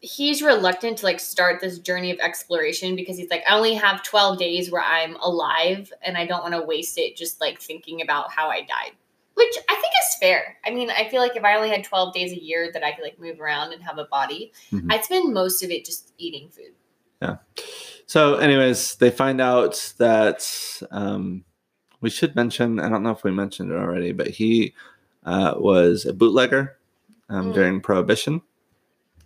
he's 0.00 0.42
reluctant 0.42 0.98
to 0.98 1.04
like 1.06 1.18
start 1.18 1.60
this 1.60 1.78
journey 1.78 2.10
of 2.12 2.18
exploration 2.20 2.94
because 2.94 3.16
he's 3.18 3.30
like 3.30 3.42
i 3.48 3.56
only 3.56 3.74
have 3.74 4.00
12 4.04 4.38
days 4.38 4.70
where 4.70 4.82
i'm 4.82 5.16
alive 5.16 5.92
and 6.02 6.16
i 6.16 6.24
don't 6.24 6.42
want 6.42 6.54
to 6.54 6.62
waste 6.62 6.96
it 6.98 7.16
just 7.16 7.40
like 7.40 7.60
thinking 7.60 8.00
about 8.00 8.30
how 8.30 8.48
i 8.48 8.60
died 8.60 8.92
which 9.34 9.52
i 9.68 9.74
think 9.74 9.92
is 10.00 10.16
fair 10.20 10.56
i 10.64 10.70
mean 10.70 10.88
i 10.90 11.08
feel 11.08 11.20
like 11.20 11.34
if 11.34 11.42
i 11.42 11.56
only 11.56 11.68
had 11.68 11.82
12 11.82 12.14
days 12.14 12.30
a 12.30 12.40
year 12.40 12.70
that 12.72 12.84
i 12.84 12.92
could 12.92 13.02
like 13.02 13.18
move 13.18 13.40
around 13.40 13.72
and 13.72 13.82
have 13.82 13.98
a 13.98 14.04
body 14.04 14.52
Mhm. 14.70 14.86
i'd 14.92 15.04
spend 15.04 15.34
most 15.34 15.64
of 15.64 15.70
it 15.70 15.84
just 15.84 16.12
eating 16.16 16.48
food 16.48 16.74
yeah 17.20 17.38
So, 18.06 18.36
anyways, 18.36 18.94
they 18.96 19.10
find 19.10 19.38
out 19.38 19.92
that 19.98 20.48
um, 20.90 21.44
we 22.00 22.10
should 22.10 22.34
mention. 22.36 22.80
I 22.80 22.88
don't 22.88 23.02
know 23.02 23.10
if 23.10 23.24
we 23.24 23.30
mentioned 23.30 23.70
it 23.72 23.76
already, 23.76 24.12
but 24.12 24.28
he 24.28 24.74
uh, 25.24 25.54
was 25.56 26.06
a 26.06 26.12
bootlegger 26.12 26.76
um, 27.28 27.50
Mm. 27.50 27.54
during 27.54 27.80
Prohibition, 27.80 28.40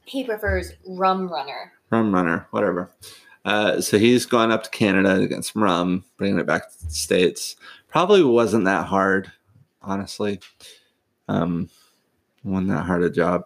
he 0.05 0.25
prefers 0.25 0.73
rum 0.87 1.29
runner 1.31 1.73
rum 1.91 2.13
runner, 2.15 2.47
whatever. 2.51 2.91
Uh, 3.45 3.81
so 3.81 3.99
he's 3.99 4.25
gone 4.27 4.51
up 4.51 4.63
to 4.65 4.71
Canada 4.71 5.19
to 5.19 5.27
get 5.29 5.45
some 5.45 5.63
rum, 5.63 6.05
bringing 6.17 6.39
it 6.39 6.47
back 6.47 6.71
to 6.71 6.85
the 6.87 6.91
states. 6.91 7.57
Probably 7.89 8.23
wasn't 8.25 8.65
that 8.65 8.87
hard, 8.87 9.31
honestly. 9.83 10.41
Um, 11.29 11.69
wasn't 12.45 12.71
that 12.71 12.85
hard 12.87 13.03
a 13.05 13.11
job, 13.11 13.45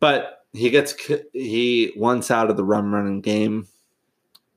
but 0.00 0.44
he 0.52 0.70
gets, 0.70 0.94
he 1.32 1.92
once 1.96 2.30
out 2.30 2.50
of 2.50 2.56
the 2.56 2.64
rum 2.64 2.94
running 2.94 3.20
game 3.20 3.66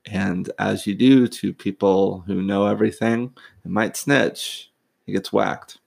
and 0.06 0.50
as 0.58 0.86
you 0.86 0.94
do 0.94 1.26
to 1.28 1.52
people 1.52 2.20
who 2.26 2.42
know 2.42 2.66
everything 2.66 3.32
and 3.64 3.72
might 3.72 3.96
snitch 3.96 4.70
he 5.06 5.12
gets 5.12 5.32
whacked 5.32 5.78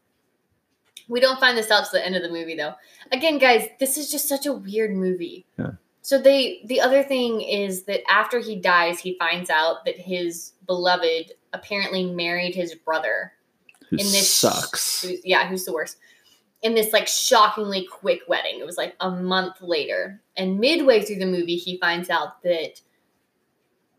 We 1.08 1.20
don't 1.20 1.40
find 1.40 1.58
this 1.58 1.72
out 1.72 1.86
to 1.86 1.92
the 1.94 2.06
end 2.06 2.16
of 2.16 2.22
the 2.24 2.30
movie 2.30 2.56
though. 2.56 2.74
Again, 3.12 3.38
guys, 3.38 3.68
this 3.80 3.98
is 3.98 4.10
just 4.12 4.28
such 4.30 4.46
a 4.46 4.54
weird 4.54 4.96
movie. 4.96 5.46
Yeah. 5.60 5.72
So 6.02 6.18
they 6.18 6.62
the 6.66 6.80
other 6.82 7.04
thing 7.04 7.42
is 7.42 7.84
that 7.84 8.02
after 8.10 8.40
he 8.40 8.56
dies, 8.56 9.00
he 9.00 9.18
finds 9.20 9.50
out 9.50 9.86
that 9.86 9.98
his 9.98 10.54
beloved 10.66 11.34
apparently 11.52 12.06
married 12.12 12.56
his 12.56 12.74
brother. 12.76 13.34
who 13.90 13.98
In 13.98 14.06
this- 14.06 14.32
sucks 14.34 15.02
Who's, 15.04 15.20
yeah, 15.26 15.48
who's 15.48 15.66
the 15.66 15.74
worst? 15.74 15.98
In 16.62 16.74
this 16.76 16.94
like 16.94 17.08
shockingly 17.08 17.86
quick 17.92 18.22
wedding. 18.28 18.60
It 18.60 18.66
was 18.66 18.78
like 18.78 18.96
a 19.02 19.12
month 19.12 19.62
later. 19.62 20.22
And 20.38 20.60
midway 20.60 21.02
through 21.04 21.18
the 21.20 21.26
movie, 21.26 21.58
he 21.58 21.78
finds 21.78 22.10
out 22.10 22.42
that 22.44 22.80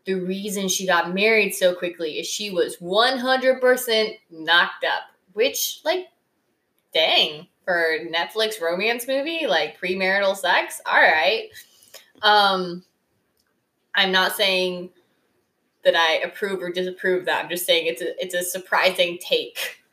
the 0.05 0.13
reason 0.13 0.67
she 0.67 0.85
got 0.85 1.13
married 1.13 1.53
so 1.53 1.73
quickly 1.73 2.19
is 2.19 2.27
she 2.27 2.51
was 2.51 2.77
100% 2.77 4.17
knocked 4.29 4.83
up, 4.83 5.03
which 5.33 5.81
like 5.83 6.07
dang 6.93 7.47
for 7.65 7.97
Netflix 8.09 8.61
romance 8.61 9.07
movie 9.07 9.47
like 9.47 9.79
premarital 9.79 10.35
sex. 10.35 10.79
All 10.85 11.01
right. 11.01 11.49
Um 12.21 12.83
I'm 13.95 14.11
not 14.11 14.35
saying 14.35 14.89
that 15.83 15.95
I 15.95 16.17
approve 16.25 16.61
or 16.61 16.71
disapprove 16.71 17.25
that. 17.25 17.43
I'm 17.43 17.49
just 17.49 17.65
saying 17.65 17.87
it's 17.87 18.01
a 18.01 18.23
it's 18.23 18.35
a 18.35 18.43
surprising 18.43 19.17
take 19.19 19.83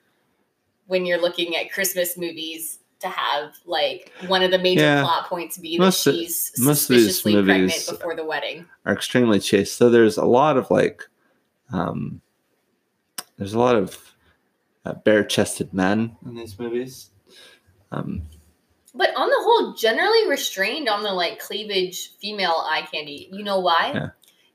when 0.86 1.06
you're 1.06 1.20
looking 1.20 1.56
at 1.56 1.72
Christmas 1.72 2.18
movies 2.18 2.80
to 3.02 3.08
have 3.08 3.54
like 3.66 4.10
one 4.26 4.42
of 4.42 4.50
the 4.50 4.58
major 4.58 4.80
Yeah. 4.82 5.02
plot 5.02 5.28
points 5.28 5.58
be 5.58 5.78
Most 5.78 6.02
that 6.04 6.10
of- 6.10 6.16
she's 6.16 6.52
most 6.58 6.88
of 6.90 6.96
these 6.96 7.16
suspiciously 7.16 7.44
pregnant 7.44 7.86
before 7.88 8.16
the 8.16 8.24
wedding. 8.24 8.66
are 8.86 8.92
extremely 8.94 9.38
chaste 9.38 9.76
so 9.76 9.90
there's 9.90 10.16
a 10.16 10.24
lot 10.24 10.56
of 10.56 10.70
like 10.70 11.02
um 11.72 12.20
there's 13.36 13.54
a 13.54 13.58
lot 13.58 13.76
of 13.76 13.98
uh, 14.84 14.94
bare-chested 14.94 15.72
men 15.72 16.16
in 16.26 16.34
these 16.34 16.58
movies 16.58 17.10
um 17.92 18.22
But 18.94 19.10
on 19.16 19.28
the 19.28 19.40
whole, 19.40 19.72
generally 19.74 20.28
restrained 20.28 20.88
on 20.88 21.02
the 21.02 21.12
like 21.12 21.38
cleavage 21.38 22.12
female 22.20 22.56
eye 22.66 22.86
candy. 22.92 23.28
You 23.32 23.42
know 23.42 23.58
why? 23.60 23.92
Yeah. 23.94 24.08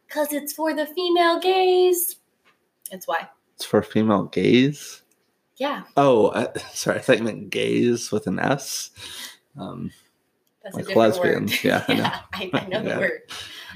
Because 0.07 0.31
it's 0.31 0.53
for 0.53 0.73
the 0.75 0.85
female 0.85 1.39
gaze. 1.39 2.17
That's 2.91 3.07
why. 3.07 3.27
it's 3.55 3.65
for 3.65 3.81
female 3.81 4.25
gaze 4.25 5.01
Yeah, 5.57 5.83
oh 5.97 6.27
uh, 6.27 6.53
sorry 6.73 6.97
i 6.99 7.01
thought 7.01 7.17
you 7.17 7.23
meant 7.23 7.49
gays 7.49 8.11
with 8.11 8.27
an 8.27 8.39
s 8.39 8.91
um 9.57 9.91
that's 10.63 10.75
Like 10.75 10.95
lesbians, 10.95 11.51
word. 11.51 11.59
yeah, 11.63 11.85
I 11.87 11.93
know. 11.93 12.03
yeah, 12.03 12.19
I, 12.33 12.49
I 12.53 12.67
know 12.67 12.81
Yeah. 12.81 12.93
the 12.95 12.99
word. 12.99 13.21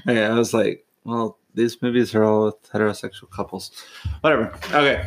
Okay, 0.08 0.24
I 0.26 0.34
was 0.34 0.52
like, 0.52 0.84
well, 1.04 1.38
these 1.54 1.80
movies 1.80 2.14
are 2.14 2.22
all 2.22 2.44
with 2.46 2.70
heterosexual 2.70 3.30
couples. 3.30 3.70
Whatever. 4.20 4.52
Okay. 4.66 5.06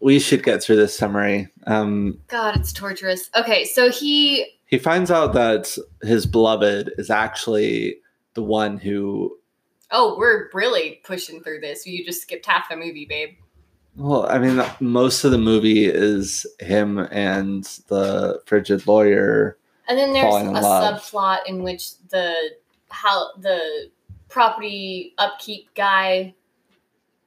We 0.00 0.18
should 0.18 0.42
get 0.42 0.62
through 0.62 0.76
this 0.76 0.96
summary. 0.96 1.48
Um, 1.66 2.18
God, 2.28 2.56
it's 2.56 2.72
torturous. 2.72 3.28
Okay, 3.36 3.66
so 3.66 3.90
he 3.90 4.46
he 4.64 4.78
finds 4.78 5.10
out 5.10 5.34
that 5.34 5.76
his 6.02 6.24
beloved 6.24 6.90
is 6.96 7.10
actually 7.10 7.98
the 8.32 8.42
one 8.42 8.78
who, 8.78 9.36
Oh, 9.90 10.16
we're 10.16 10.48
really 10.54 11.00
pushing 11.04 11.42
through 11.42 11.60
this. 11.60 11.86
You 11.86 12.02
just 12.02 12.22
skipped 12.22 12.46
half 12.46 12.70
the 12.70 12.76
movie, 12.76 13.04
babe. 13.04 13.30
Well, 13.96 14.26
I 14.28 14.38
mean, 14.38 14.62
most 14.80 15.24
of 15.24 15.30
the 15.30 15.38
movie 15.38 15.84
is 15.84 16.46
him 16.58 16.98
and 16.98 17.64
the 17.88 18.40
frigid 18.46 18.86
lawyer. 18.86 19.56
And 19.88 19.98
then 19.98 20.12
there's 20.12 20.34
a 20.34 20.50
love. 20.50 21.02
subplot 21.02 21.38
in 21.46 21.62
which 21.62 21.98
the 22.10 22.34
how 22.88 23.36
the 23.36 23.90
property 24.28 25.14
upkeep 25.18 25.74
guy 25.74 26.34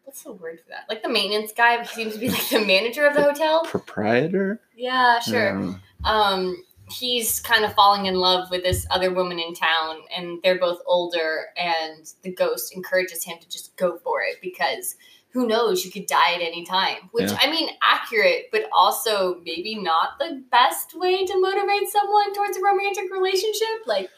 what's 0.03 0.23
the 0.23 0.31
word 0.31 0.59
for 0.59 0.69
that? 0.69 0.85
Like 0.89 1.01
the 1.01 1.09
maintenance 1.09 1.51
guy, 1.53 1.81
he 1.81 1.87
seems 1.87 2.13
to 2.13 2.19
be 2.19 2.29
like 2.29 2.49
the 2.49 2.63
manager 2.63 3.07
of 3.07 3.15
the 3.15 3.23
hotel. 3.23 3.63
Proprietor? 3.63 4.61
Yeah, 4.75 5.19
sure. 5.19 5.57
Um, 5.57 5.81
Um 6.03 6.63
he's 6.91 7.39
kind 7.39 7.63
of 7.63 7.73
falling 7.73 8.05
in 8.05 8.15
love 8.15 8.51
with 8.51 8.61
this 8.63 8.85
other 8.91 9.11
woman 9.13 9.39
in 9.39 9.53
town 9.53 9.97
and 10.15 10.39
they're 10.43 10.59
both 10.59 10.79
older 10.85 11.45
and 11.57 12.13
the 12.23 12.31
ghost 12.31 12.75
encourages 12.75 13.23
him 13.23 13.37
to 13.39 13.49
just 13.49 13.75
go 13.77 13.97
for 13.97 14.21
it 14.21 14.35
because 14.41 14.95
who 15.33 15.47
knows 15.47 15.83
you 15.83 15.91
could 15.91 16.05
die 16.05 16.33
at 16.35 16.41
any 16.41 16.63
time 16.65 17.09
which 17.11 17.29
Yeah. 17.31 17.37
i 17.41 17.49
mean 17.49 17.69
accurate 17.81 18.45
but 18.51 18.63
also 18.71 19.39
maybe 19.45 19.75
not 19.75 20.19
the 20.19 20.43
best 20.51 20.93
way 20.95 21.25
to 21.25 21.41
motivate 21.41 21.89
someone 21.89 22.33
towards 22.33 22.55
a 22.57 22.61
romantic 22.61 23.11
relationship 23.11 23.85
like 23.87 24.09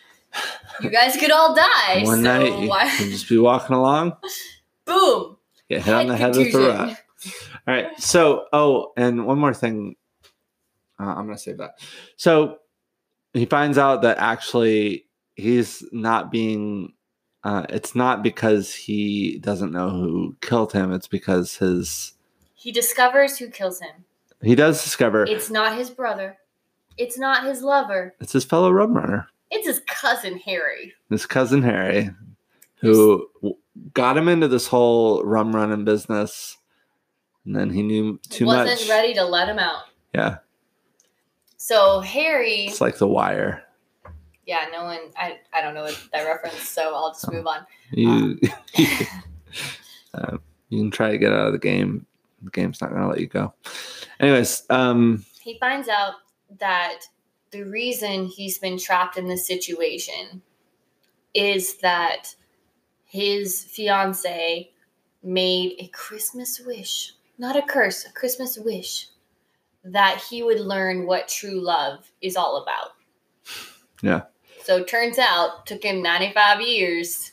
you 0.82 0.90
guys 0.90 1.16
could 1.16 1.32
all 1.32 1.56
die 1.56 2.02
one 2.04 2.18
so 2.18 2.22
night 2.22 2.60
you 2.60 2.68
why 2.70 2.90
can 2.98 3.10
just 3.10 3.30
be 3.30 3.38
walking 3.38 3.76
along, 3.76 4.14
boom 4.86 5.38
get 5.70 5.82
hit 5.84 5.94
on 5.94 6.08
the 6.08 6.18
head 6.18 6.36
with 6.36 6.48
a 6.48 6.52
contusion. 6.52 6.78
rock. 6.78 6.98
All 7.68 7.74
right. 7.74 8.00
So, 8.00 8.46
oh, 8.54 8.92
and 8.98 9.26
one 9.26 9.40
more 9.40 9.54
thing. 9.54 9.96
Uh, 11.00 11.06
I'm 11.06 11.26
going 11.26 11.36
to 11.38 11.42
save 11.42 11.58
that. 11.58 11.80
So 12.18 12.60
he 13.34 13.46
finds 13.48 13.80
out 13.80 14.04
that 14.04 14.20
actually 14.20 15.06
he's 15.36 15.84
not 15.92 16.32
being, 16.32 16.94
uh, 17.46 17.66
it's 17.70 17.96
not 17.96 18.22
because 18.24 18.74
he 18.74 19.38
doesn't 19.40 19.72
know 19.72 19.90
who 19.90 20.36
killed 20.42 20.74
him. 20.74 20.92
It's 20.92 21.08
because 21.08 21.56
his, 21.56 22.14
he 22.54 22.72
discovers 22.72 23.38
who 23.38 23.50
kills 23.50 23.80
him 23.80 24.04
he 24.42 24.54
does 24.54 24.84
discover 24.84 25.24
it's 25.24 25.50
not 25.50 25.78
his 25.78 25.90
brother 25.90 26.38
it's 26.98 27.18
not 27.18 27.46
his 27.46 27.62
lover 27.62 28.14
it's 28.20 28.34
his 28.34 28.44
fellow 28.44 28.70
rum 28.70 28.94
runner, 28.94 29.28
it's 29.50 29.66
his 29.66 29.82
cousin 29.88 30.38
harry 30.38 30.94
his 31.10 31.26
cousin 31.26 31.62
Harry, 31.64 32.10
who 32.76 33.28
got 33.94 34.18
him 34.18 34.28
into 34.28 34.48
this 34.48 34.68
whole 34.68 35.24
rum 35.24 35.56
running 35.56 35.86
business. 35.86 36.58
And 37.46 37.56
then 37.56 37.70
he 37.70 37.84
knew 37.84 38.20
too 38.30 38.46
much. 38.46 38.68
wasn't 38.68 38.90
ready 38.90 39.14
to 39.14 39.24
let 39.24 39.48
him 39.48 39.60
out. 39.60 39.84
Yeah. 40.14 40.38
So 41.58 42.00
Harry, 42.00 42.66
It's 42.66 42.82
like 42.82 42.98
The 42.98 43.08
Wire. 43.08 43.64
Yeah, 44.46 44.66
no 44.72 44.84
one. 44.84 45.00
I 45.18 45.40
I 45.54 45.62
don't 45.62 45.74
know 45.74 45.84
what 45.84 46.00
that 46.14 46.24
reference, 46.24 46.68
so 46.68 46.94
I'll 46.96 47.12
just 47.12 47.32
move 47.32 47.48
on. 47.48 47.66
You, 47.92 48.40
uh, 50.14 50.38
you 50.70 50.80
can 50.80 50.92
try 50.92 51.12
to 51.12 51.18
get 51.18 51.32
out 51.32 51.48
of 51.48 51.54
the 51.54 51.60
game. 51.60 52.06
The 52.44 52.52
game's 52.52 52.82
not 52.82 52.92
going 52.92 53.02
to 53.02 53.08
let 53.08 53.20
you 53.20 53.28
go. 53.28 53.54
Anyways, 54.20 54.64
um, 54.70 55.26
He 55.42 55.58
finds 55.58 55.90
out 55.90 56.14
that 56.60 57.00
the 57.52 57.64
reason 57.64 58.26
he's 58.26 58.58
been 58.60 58.78
trapped 58.78 59.18
in 59.18 59.28
this 59.28 59.48
situation 59.48 60.42
is 61.34 61.78
that 61.78 62.36
his 63.06 63.64
fiance 63.64 64.72
made 65.24 65.76
a 65.80 65.88
Christmas 65.88 66.60
wish, 66.60 67.14
not 67.38 67.56
a 67.56 67.62
curse, 67.62 68.06
a 68.06 68.12
Christmas 68.12 68.58
wish, 68.58 69.08
that 69.84 70.22
he 70.30 70.44
would 70.44 70.60
learn 70.60 71.06
what 71.06 71.28
true 71.28 71.62
love 71.62 72.12
is 72.22 72.36
all 72.36 72.62
about. 72.62 72.92
Yeah. 74.02 74.24
So 74.66 74.78
it 74.78 74.88
turns 74.88 75.18
out 75.20 75.66
took 75.66 75.84
him 75.84 76.02
95 76.02 76.62
years. 76.62 77.32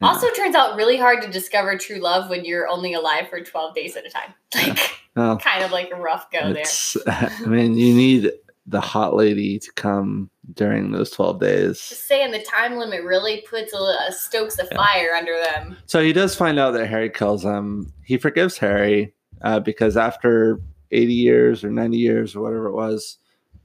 Yeah. 0.00 0.08
Also 0.08 0.28
turns 0.30 0.54
out 0.54 0.76
really 0.76 0.96
hard 0.96 1.22
to 1.22 1.28
discover 1.30 1.76
true 1.76 1.98
love 1.98 2.30
when 2.30 2.44
you're 2.44 2.68
only 2.68 2.94
alive 2.94 3.28
for 3.28 3.40
12 3.40 3.74
days 3.74 3.96
at 3.96 4.06
a 4.06 4.10
time. 4.10 4.34
Like 4.54 4.90
well, 5.16 5.36
kind 5.38 5.64
of 5.64 5.72
like 5.72 5.90
a 5.90 5.96
rough 5.96 6.30
go 6.30 6.52
there. 6.52 6.64
I 7.08 7.46
mean, 7.46 7.74
you 7.76 7.92
need 7.92 8.30
the 8.68 8.80
hot 8.80 9.14
lady 9.16 9.58
to 9.58 9.72
come 9.72 10.30
during 10.54 10.92
those 10.92 11.10
12 11.10 11.40
days. 11.40 11.88
Just 11.88 12.06
saying 12.06 12.30
the 12.30 12.42
time 12.42 12.76
limit 12.76 13.02
really 13.02 13.44
puts 13.50 13.72
a, 13.72 13.76
a 13.76 14.12
stokes 14.12 14.58
of 14.60 14.68
Yeah. 14.70 14.76
fire 14.76 15.10
under 15.16 15.32
them. 15.42 15.76
So 15.86 16.00
he 16.00 16.12
does 16.12 16.36
find 16.36 16.58
out 16.58 16.70
that 16.72 16.86
Harry 16.86 17.10
kills 17.10 17.42
him. 17.42 17.92
He 18.04 18.16
forgives 18.16 18.56
Harry 18.58 19.12
uh, 19.42 19.58
because 19.58 19.96
after 19.96 20.60
80 20.92 21.12
years 21.14 21.64
or 21.64 21.70
90 21.70 21.96
years 21.96 22.36
or 22.36 22.42
whatever 22.42 22.66
it 22.66 22.74
was, 22.74 23.18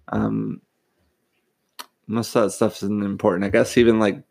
um, 0.10 0.60
most 2.07 2.36
of 2.36 2.43
that 2.43 2.51
stuff 2.51 2.77
isn't 2.77 3.03
important. 3.03 3.45
I 3.45 3.50
guess 3.50 3.77
even 3.77 4.00
like 4.00 4.24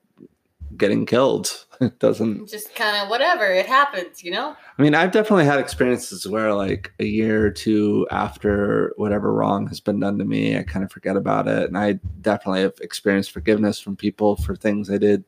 getting 0.76 1.07
killed 1.07 1.67
it 1.83 1.99
doesn't. 1.99 2.49
Just 2.49 2.75
kind 2.75 2.97
of 2.97 3.09
whatever, 3.09 3.45
it 3.45 3.67
happens, 3.67 4.23
you 4.23 4.31
know? 4.31 4.57
I 4.79 4.83
mean, 4.83 4.95
I've 4.95 5.11
definitely 5.11 5.45
had 5.45 5.59
experiences 5.59 6.26
where 6.26 6.55
like 6.55 6.93
a 6.99 7.05
year 7.05 7.45
or 7.47 7.50
two 7.50 8.07
after 8.11 8.93
whatever 8.97 9.33
wrong 9.33 9.67
has 9.69 9.81
been 9.81 10.00
done 10.00 10.19
to 10.19 10.25
me, 10.25 10.57
I 10.57 10.62
kind 10.62 10.85
of 10.85 10.93
forget 10.93 11.17
about 11.17 11.49
it. 11.49 11.69
And 11.69 11.76
I 11.76 11.95
definitely 12.21 12.62
have 12.62 12.75
experienced 12.81 13.33
forgiveness 13.33 13.81
from 13.81 13.97
people 13.97 14.37
for 14.37 14.55
things 14.57 14.91
I 14.91 14.99
did 14.99 15.25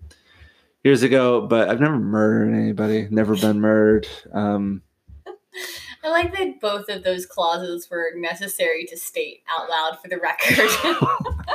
years 0.83 1.03
ago, 1.03 1.47
but 1.47 1.69
I've 1.69 1.81
never 1.81 1.99
murdered 1.99 2.55
anybody, 2.55 3.09
never 3.11 3.37
been 3.37 3.61
murdered. 3.61 4.07
Um, 4.33 4.83
I 6.05 6.11
like 6.11 6.33
that 6.37 6.61
both 6.61 6.89
of 6.91 7.03
those 7.03 7.25
clauses 7.25 7.89
were 7.91 8.11
necessary 8.17 8.85
to 8.87 8.97
state 8.97 9.43
out 9.49 9.71
loud 9.71 9.99
for 10.03 10.09
the 10.09 10.19
record. 10.19 10.59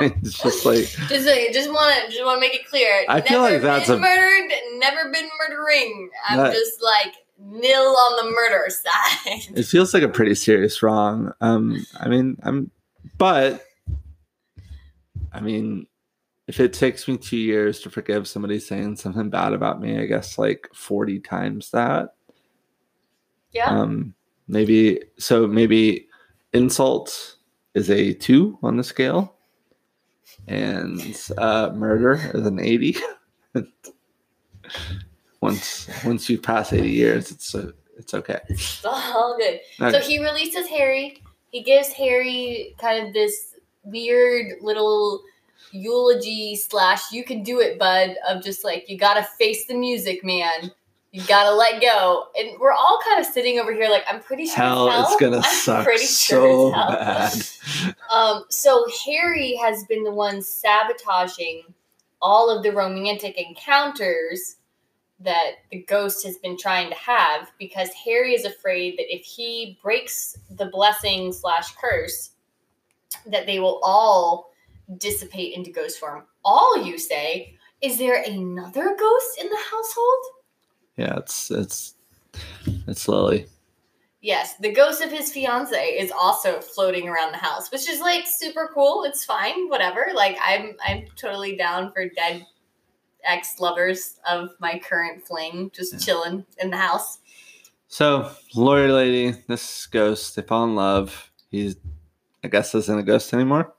it's 0.22 0.38
just 0.42 0.64
like 0.66 0.84
just 1.08 1.26
like, 1.26 1.52
just 1.52 1.70
want 1.70 1.94
to 2.04 2.10
just 2.10 2.24
want 2.24 2.36
to 2.36 2.40
make 2.40 2.54
it 2.54 2.66
clear. 2.68 3.04
I 3.08 3.20
feel 3.20 3.40
like 3.40 3.62
that's 3.62 3.86
been 3.86 3.98
a- 3.98 4.00
murdered, 4.00 4.50
never 4.78 5.10
been 5.12 5.28
murdering. 5.38 6.10
I'm 6.28 6.38
That- 6.38 6.52
just 6.52 6.82
like 6.82 7.14
nil 7.38 7.80
on 7.96 8.24
the 8.26 8.30
murder 8.32 8.68
side. 8.70 9.56
it 9.56 9.62
feels 9.66 9.94
like 9.94 10.02
a 10.02 10.08
pretty 10.08 10.34
serious 10.34 10.82
wrong. 10.82 11.32
Um, 11.40 11.86
I 11.98 12.08
mean, 12.08 12.36
I'm, 12.42 12.70
but 13.18 13.64
I 15.32 15.40
mean, 15.40 15.86
if 16.48 16.58
it 16.58 16.72
takes 16.72 17.06
me 17.06 17.16
two 17.16 17.36
years 17.38 17.80
to 17.80 17.90
forgive 17.90 18.26
somebody 18.26 18.58
saying 18.58 18.96
something 18.96 19.30
bad 19.30 19.52
about 19.52 19.80
me, 19.80 19.98
I 19.98 20.06
guess 20.06 20.38
like 20.38 20.68
forty 20.74 21.20
times 21.20 21.70
that. 21.70 22.14
yeah, 23.52 23.66
Um, 23.70 24.14
maybe 24.50 25.00
so. 25.18 25.46
Maybe 25.46 26.08
insult 26.52 27.36
is 27.74 27.90
a 27.90 28.12
two 28.12 28.58
on 28.62 28.76
the 28.76 28.84
scale, 28.84 29.34
and 30.48 31.00
uh, 31.38 31.70
murder 31.74 32.14
is 32.34 32.46
an 32.46 32.60
eighty. 32.60 32.96
once 35.40 35.88
once 36.04 36.28
you 36.28 36.38
pass 36.38 36.72
eighty 36.72 36.90
years, 36.90 37.30
it's 37.30 37.54
uh, 37.54 37.70
it's 37.96 38.12
okay. 38.14 38.40
it's 38.48 38.84
all 38.84 39.36
good. 39.38 39.60
Okay. 39.80 39.92
So 39.92 40.00
he 40.00 40.22
releases 40.22 40.66
Harry. 40.68 41.22
He 41.50 41.62
gives 41.62 41.88
Harry 41.92 42.74
kind 42.78 43.06
of 43.06 43.12
this 43.12 43.54
weird 43.84 44.60
little 44.60 45.22
eulogy 45.72 46.56
slash 46.56 47.12
"you 47.12 47.24
can 47.24 47.42
do 47.42 47.60
it, 47.60 47.78
bud" 47.78 48.16
of 48.28 48.42
just 48.42 48.64
like 48.64 48.88
you 48.88 48.98
gotta 48.98 49.22
face 49.22 49.66
the 49.66 49.74
music, 49.74 50.24
man. 50.24 50.72
You 51.12 51.24
gotta 51.26 51.52
let 51.54 51.82
go, 51.82 52.26
and 52.38 52.50
we're 52.60 52.72
all 52.72 53.00
kind 53.04 53.18
of 53.18 53.26
sitting 53.26 53.58
over 53.58 53.72
here 53.72 53.90
like 53.90 54.04
I'm 54.08 54.20
pretty 54.20 54.46
sure 54.46 54.54
hell, 54.54 54.88
hell. 54.88 55.02
it's 55.02 55.20
gonna 55.20 55.38
I'm 55.38 55.42
suck 55.42 55.84
pretty 55.84 56.04
so 56.04 56.72
it's 56.74 57.58
bad. 57.58 57.94
Um, 58.14 58.44
so 58.48 58.86
Harry 59.06 59.56
has 59.56 59.84
been 59.84 60.04
the 60.04 60.12
one 60.12 60.40
sabotaging 60.42 61.62
all 62.22 62.54
of 62.54 62.62
the 62.62 62.72
romantic 62.72 63.38
encounters 63.38 64.56
that 65.20 65.56
the 65.70 65.82
ghost 65.82 66.24
has 66.24 66.38
been 66.38 66.56
trying 66.56 66.88
to 66.90 66.96
have 66.96 67.50
because 67.58 67.90
Harry 68.04 68.34
is 68.34 68.44
afraid 68.44 68.96
that 68.98 69.14
if 69.14 69.22
he 69.24 69.78
breaks 69.82 70.36
the 70.50 70.66
blessing 70.66 71.32
slash 71.32 71.74
curse, 71.76 72.30
that 73.26 73.46
they 73.46 73.58
will 73.58 73.80
all 73.82 74.52
dissipate 74.96 75.54
into 75.54 75.70
ghost 75.70 75.98
form. 75.98 76.24
All 76.44 76.84
you 76.84 76.98
say, 76.98 77.56
is 77.82 77.98
there 77.98 78.22
another 78.22 78.96
ghost 78.98 79.40
in 79.40 79.48
the 79.48 79.58
household? 79.70 80.24
Yeah, 81.00 81.16
it's 81.16 81.50
it's 81.50 81.94
it's 82.86 83.08
Lily. 83.08 83.46
Yes, 84.20 84.56
the 84.56 84.70
ghost 84.70 85.00
of 85.00 85.10
his 85.10 85.32
fiance 85.32 85.74
is 85.82 86.12
also 86.12 86.60
floating 86.60 87.08
around 87.08 87.32
the 87.32 87.38
house, 87.38 87.72
which 87.72 87.88
is 87.88 88.00
like 88.00 88.26
super 88.26 88.70
cool. 88.74 89.04
It's 89.04 89.24
fine, 89.24 89.70
whatever. 89.70 90.08
Like 90.14 90.36
I'm 90.42 90.76
I'm 90.86 91.06
totally 91.16 91.56
down 91.56 91.90
for 91.92 92.06
dead 92.10 92.46
ex 93.24 93.60
lovers 93.60 94.16
of 94.30 94.50
my 94.60 94.78
current 94.78 95.26
fling 95.26 95.70
just 95.74 95.94
Yeah. 95.94 95.98
chilling 96.00 96.46
in 96.58 96.68
the 96.70 96.76
house. 96.76 97.18
So 97.88 98.30
lawyer 98.54 98.92
lady, 98.92 99.38
this 99.48 99.86
ghost, 99.86 100.36
they 100.36 100.42
fall 100.42 100.64
in 100.64 100.74
love. 100.74 101.30
He's 101.50 101.76
I 102.44 102.48
guess 102.48 102.74
isn't 102.74 102.98
a 102.98 103.02
ghost 103.02 103.32
anymore. 103.32 103.74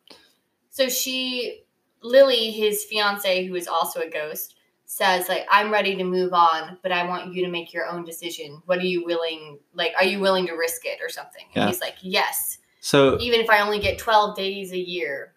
So 0.71 0.89
she 0.89 1.65
Lily, 2.01 2.49
his 2.49 2.83
fiance, 2.85 3.45
who 3.45 3.53
is 3.53 3.67
also 3.67 3.99
a 3.99 4.09
ghost, 4.09 4.55
says 4.93 5.29
like 5.29 5.45
I'm 5.49 5.71
ready 5.71 5.95
to 5.95 6.03
move 6.03 6.33
on, 6.33 6.77
but 6.83 6.91
I 6.91 7.07
want 7.07 7.33
you 7.33 7.45
to 7.45 7.49
make 7.51 7.71
your 7.73 7.87
own 7.87 8.03
decision. 8.03 8.61
What 8.65 8.79
are 8.79 8.83
you 8.85 9.05
willing 9.05 9.57
like 9.73 9.93
are 9.97 10.03
you 10.03 10.19
willing 10.19 10.45
to 10.47 10.53
risk 10.53 10.81
it 10.85 10.99
or 11.01 11.07
something? 11.07 11.45
And 11.55 11.61
Yeah. 11.63 11.67
he's 11.67 11.79
like, 11.79 11.95
Yes. 12.01 12.57
So 12.81 13.17
Even 13.21 13.39
if 13.39 13.49
I 13.49 13.61
only 13.61 13.79
get 13.79 13.97
twelve 13.97 14.35
days 14.35 14.73
a 14.73 14.77
year. 14.77 15.33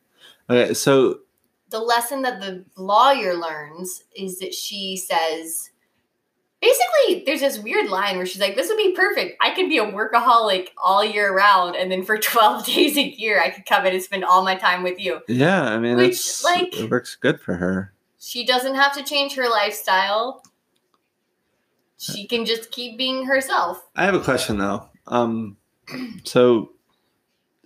okay, 0.50 0.74
so 0.74 1.20
the 1.70 1.78
lesson 1.78 2.22
that 2.22 2.40
the 2.40 2.64
lawyer 2.76 3.34
learns 3.34 4.02
is 4.16 4.38
that 4.40 4.54
she 4.54 4.96
says 4.96 5.70
basically 6.60 7.22
there's 7.24 7.40
this 7.40 7.58
weird 7.60 7.88
line 7.90 8.16
where 8.16 8.26
she's 8.26 8.40
like 8.40 8.54
this 8.56 8.68
would 8.68 8.76
be 8.78 8.92
perfect 8.92 9.36
i 9.42 9.50
could 9.50 9.68
be 9.68 9.76
a 9.78 9.84
workaholic 9.84 10.68
all 10.82 11.04
year 11.04 11.34
round 11.34 11.76
and 11.76 11.90
then 11.92 12.02
for 12.02 12.16
12 12.32 12.64
days 12.66 12.96
a 12.96 13.02
year 13.02 13.40
i 13.40 13.50
could 13.50 13.66
come 13.66 13.84
in 13.86 13.92
and 13.92 14.02
spend 14.02 14.24
all 14.24 14.42
my 14.42 14.54
time 14.54 14.82
with 14.82 14.98
you 14.98 15.20
yeah, 15.28 15.62
I 15.64 15.78
mean 15.78 15.96
Which, 15.96 16.10
it's 16.12 16.42
like- 16.44 16.74
it 16.78 16.90
works 16.90 17.16
good 17.16 17.40
for 17.40 17.54
her. 17.54 17.92
She 18.24 18.44
doesn't 18.46 18.74
have 18.74 18.94
to 18.94 19.02
change 19.02 19.34
her 19.34 19.48
lifestyle 19.48 20.42
she 21.98 22.26
can 22.26 22.44
just 22.44 22.70
keep 22.70 22.96
being 22.96 23.26
herself 23.26 23.86
I 23.94 24.04
have 24.04 24.14
a 24.14 24.20
question 24.20 24.58
though. 24.58 24.88
Um 25.06 25.56
so 26.24 26.72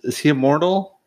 is 0.03 0.17
he 0.17 0.29
immortal? 0.29 0.99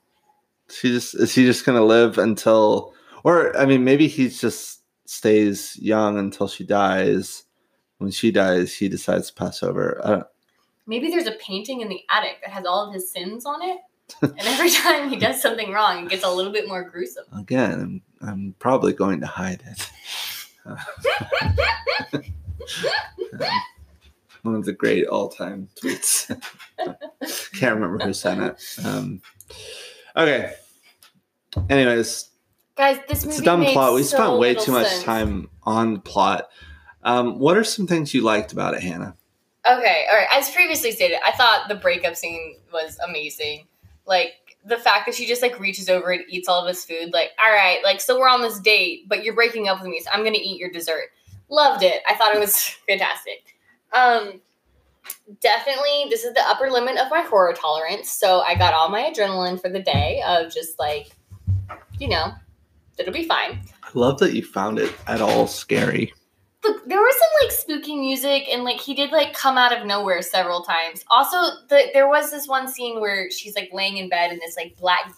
Is 0.68 0.80
he 0.80 0.88
just 0.90 1.14
is 1.14 1.34
he 1.34 1.44
just 1.44 1.64
gonna 1.64 1.84
live 1.84 2.18
until 2.18 2.94
or 3.24 3.56
I 3.56 3.66
mean 3.66 3.84
maybe 3.84 4.08
he 4.08 4.28
just 4.28 4.82
stays 5.04 5.78
young 5.78 6.18
until 6.18 6.48
she 6.48 6.64
dies. 6.64 7.44
When 7.98 8.10
she 8.10 8.32
dies, 8.32 8.74
he 8.74 8.88
decides 8.88 9.28
to 9.28 9.34
pass 9.34 9.62
over. 9.62 10.26
Maybe 10.86 11.08
there's 11.08 11.28
a 11.28 11.32
painting 11.32 11.82
in 11.82 11.88
the 11.88 12.00
attic 12.10 12.40
that 12.42 12.50
has 12.50 12.66
all 12.66 12.88
of 12.88 12.94
his 12.94 13.12
sins 13.12 13.46
on 13.46 13.62
it 13.62 13.78
and 14.20 14.34
every 14.40 14.70
time 14.82 15.08
he 15.08 15.16
does 15.16 15.40
something 15.40 15.72
wrong 15.72 16.04
it 16.04 16.10
gets 16.10 16.24
a 16.24 16.30
little 16.30 16.52
bit 16.52 16.68
more 16.68 16.82
gruesome 16.82 17.24
again, 17.38 18.02
I'm, 18.20 18.28
I'm 18.28 18.54
probably 18.58 18.92
going 18.92 19.20
to 19.20 19.26
hide 19.26 19.62
it. 19.66 19.90
Um, 20.64 20.78
one 24.42 24.54
of 24.54 24.64
the 24.64 24.72
great 24.72 25.06
all-time 25.06 25.68
tweets. 25.80 26.28
Can't 27.58 27.74
remember 27.74 28.04
who 28.04 28.12
sent 28.12 28.42
it. 28.42 28.78
Um, 28.84 29.22
okay. 30.16 30.54
Anyways, 31.68 32.30
guys 32.76 32.98
this 33.08 33.24
movie 33.24 33.36
it's 33.36 33.40
a 33.40 33.44
dumb 33.44 33.64
plot. 33.64 33.94
We 33.94 34.02
so 34.02 34.16
spent 34.16 34.38
way 34.38 34.54
too 34.54 34.72
much 34.72 34.88
sense. 34.88 35.02
time 35.04 35.48
on 35.64 36.00
plot. 36.00 36.48
Um, 37.04 37.38
what 37.38 37.56
are 37.56 37.64
some 37.64 37.86
things 37.86 38.14
you 38.14 38.22
liked 38.22 38.52
about 38.52 38.74
it, 38.74 38.82
Hannah? 38.82 39.16
Okay, 39.70 40.06
all 40.10 40.16
right. 40.16 40.28
As 40.32 40.50
previously 40.50 40.92
stated, 40.92 41.18
I 41.24 41.32
thought 41.32 41.68
the 41.68 41.74
breakup 41.74 42.16
scene 42.16 42.56
was 42.72 42.98
amazing. 43.06 43.66
Like 44.06 44.34
the 44.64 44.78
fact 44.78 45.06
that 45.06 45.14
she 45.14 45.26
just 45.26 45.42
like 45.42 45.58
reaches 45.58 45.88
over 45.88 46.10
and 46.10 46.22
eats 46.28 46.48
all 46.48 46.60
of 46.60 46.68
his 46.68 46.84
food. 46.84 47.12
Like, 47.12 47.30
all 47.42 47.52
right, 47.52 47.78
like 47.82 48.00
so 48.00 48.18
we're 48.18 48.28
on 48.28 48.42
this 48.42 48.60
date, 48.60 49.08
but 49.08 49.24
you're 49.24 49.34
breaking 49.34 49.68
up 49.68 49.80
with 49.80 49.90
me, 49.90 50.00
so 50.00 50.10
I'm 50.12 50.24
gonna 50.24 50.38
eat 50.40 50.58
your 50.58 50.70
dessert. 50.70 51.10
Loved 51.48 51.82
it. 51.82 52.02
I 52.08 52.14
thought 52.14 52.34
it 52.34 52.38
was 52.38 52.56
fantastic. 52.88 53.56
Um, 53.92 54.40
definitely, 55.40 56.06
this 56.08 56.24
is 56.24 56.32
the 56.34 56.42
upper 56.46 56.70
limit 56.70 56.96
of 56.98 57.10
my 57.10 57.22
horror 57.22 57.52
tolerance. 57.52 58.10
So 58.10 58.40
I 58.40 58.54
got 58.54 58.74
all 58.74 58.88
my 58.88 59.12
adrenaline 59.12 59.60
for 59.60 59.68
the 59.68 59.82
day 59.82 60.22
of 60.26 60.52
just 60.52 60.78
like, 60.78 61.10
you 61.98 62.08
know, 62.08 62.32
it'll 62.98 63.12
be 63.12 63.26
fine. 63.26 63.60
I 63.82 63.88
love 63.94 64.18
that 64.20 64.32
you 64.32 64.42
found 64.42 64.78
it 64.78 64.94
at 65.06 65.20
all 65.20 65.46
scary. 65.46 66.14
Look, 66.64 66.88
there 66.88 67.00
was 67.00 67.14
some 67.14 67.28
like 67.42 67.52
spooky 67.52 67.96
music, 67.96 68.48
and 68.50 68.62
like 68.62 68.80
he 68.80 68.94
did 68.94 69.10
like 69.10 69.32
come 69.32 69.58
out 69.58 69.76
of 69.76 69.86
nowhere 69.86 70.22
several 70.22 70.62
times. 70.62 71.04
Also, 71.10 71.36
the, 71.68 71.90
there 71.92 72.08
was 72.08 72.30
this 72.30 72.46
one 72.46 72.68
scene 72.68 73.00
where 73.00 73.30
she's 73.30 73.56
like 73.56 73.70
laying 73.72 73.96
in 73.96 74.08
bed, 74.08 74.30
and 74.30 74.40
this 74.40 74.56
like 74.56 74.76
black 74.76 75.12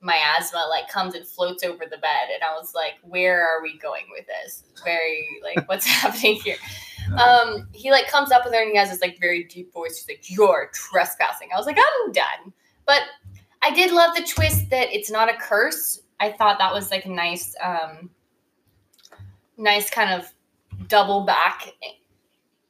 miasma 0.00 0.66
like 0.68 0.88
comes 0.88 1.14
and 1.14 1.26
floats 1.26 1.62
over 1.62 1.84
the 1.84 1.98
bed, 1.98 2.28
and 2.34 2.42
I 2.42 2.54
was 2.58 2.74
like, 2.74 2.94
"Where 3.02 3.46
are 3.46 3.62
we 3.62 3.78
going 3.78 4.06
with 4.10 4.26
this? 4.26 4.64
Very 4.84 5.28
like, 5.42 5.68
what's 5.68 5.86
happening 5.86 6.34
here?" 6.36 6.56
Um, 7.16 7.68
he 7.72 7.90
like 7.90 8.08
comes 8.08 8.32
up 8.32 8.44
with 8.44 8.52
her, 8.52 8.62
and 8.62 8.72
he 8.72 8.76
has 8.76 8.90
this 8.90 9.00
like 9.00 9.20
very 9.20 9.44
deep 9.44 9.72
voice. 9.72 9.98
He's 9.98 10.08
like, 10.08 10.30
"You're 10.30 10.70
trespassing." 10.74 11.48
I 11.54 11.56
was 11.56 11.66
like, 11.66 11.78
"I'm 11.78 12.12
done," 12.12 12.52
but 12.86 13.02
I 13.62 13.70
did 13.70 13.92
love 13.92 14.16
the 14.16 14.22
twist 14.22 14.70
that 14.70 14.92
it's 14.92 15.10
not 15.10 15.32
a 15.32 15.36
curse. 15.36 16.00
I 16.18 16.32
thought 16.32 16.58
that 16.58 16.72
was 16.72 16.90
like 16.90 17.04
a 17.04 17.10
nice, 17.10 17.54
um, 17.62 18.10
nice 19.56 19.88
kind 19.88 20.10
of 20.10 20.32
double 20.88 21.22
back 21.22 21.72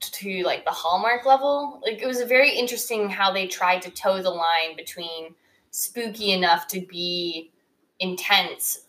to 0.00 0.42
like 0.42 0.64
the 0.64 0.70
hallmark 0.70 1.24
level. 1.24 1.80
Like 1.82 2.02
it 2.02 2.06
was 2.06 2.20
very 2.22 2.50
interesting 2.50 3.08
how 3.08 3.32
they 3.32 3.46
tried 3.46 3.82
to 3.82 3.90
toe 3.90 4.20
the 4.22 4.30
line 4.30 4.76
between 4.76 5.34
spooky 5.70 6.32
enough 6.32 6.66
to 6.68 6.80
be 6.80 7.52
intense 8.00 8.86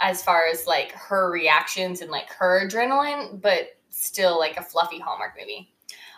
as 0.00 0.22
far 0.22 0.44
as 0.50 0.66
like 0.66 0.92
her 0.92 1.30
reactions 1.30 2.00
and 2.00 2.10
like 2.10 2.30
her 2.32 2.66
adrenaline 2.66 3.40
but 3.40 3.76
still 3.90 4.38
like 4.38 4.56
a 4.56 4.62
fluffy 4.62 4.98
hallmark 4.98 5.34
movie. 5.38 5.72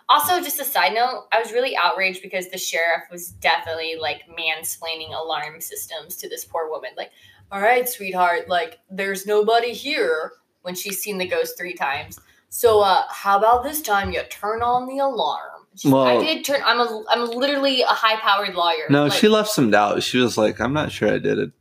Also 0.09 0.41
just 0.41 0.61
a 0.61 0.65
side 0.65 0.95
note 0.95 1.27
i 1.33 1.41
was 1.41 1.53
really 1.53 1.77
outraged 1.77 2.23
because 2.23 2.49
the 2.49 2.59
sheriff 2.59 3.03
was 3.11 3.29
definitely 3.33 3.97
like 4.01 4.23
mansplaining 4.29 5.11
alarm 5.19 5.61
systems 5.61 6.17
to 6.17 6.29
this 6.29 6.45
poor 6.45 6.71
woman. 6.71 6.91
Like 6.97 7.11
all 7.51 7.61
right 7.61 7.89
sweetheart 7.89 8.49
like 8.49 8.79
there's 8.91 9.27
nobody 9.27 9.73
here 9.73 10.33
when 10.63 10.75
she's 10.75 11.01
seen 11.01 11.19
the 11.19 11.27
ghost 11.27 11.57
three 11.59 11.75
times. 11.75 12.19
So 12.49 12.81
uh 12.81 13.03
how 13.11 13.39
about 13.39 13.63
this 13.63 13.81
time 13.83 14.13
you 14.13 14.23
turn 14.31 14.63
on 14.63 14.87
the 14.87 14.99
alarm? 14.99 15.49
Like, 15.85 16.19
I 16.19 16.21
did 16.25 16.45
turn 16.45 16.61
I'm 16.65 16.81
a 16.81 17.05
I'm 17.11 17.31
literally 17.31 17.83
a 17.83 17.87
high 17.87 18.17
powered 18.21 18.55
lawyer. 18.55 18.87
No, 18.91 19.05
Like, 19.05 19.13
she 19.19 19.29
left 19.29 19.51
some 19.51 19.71
doubt. 19.71 20.03
She 20.03 20.19
was 20.19 20.37
like, 20.37 20.61
"I'm 20.61 20.73
not 20.75 20.93
sure 20.93 21.09
I 21.13 21.19
did 21.19 21.39
it," 21.39 21.53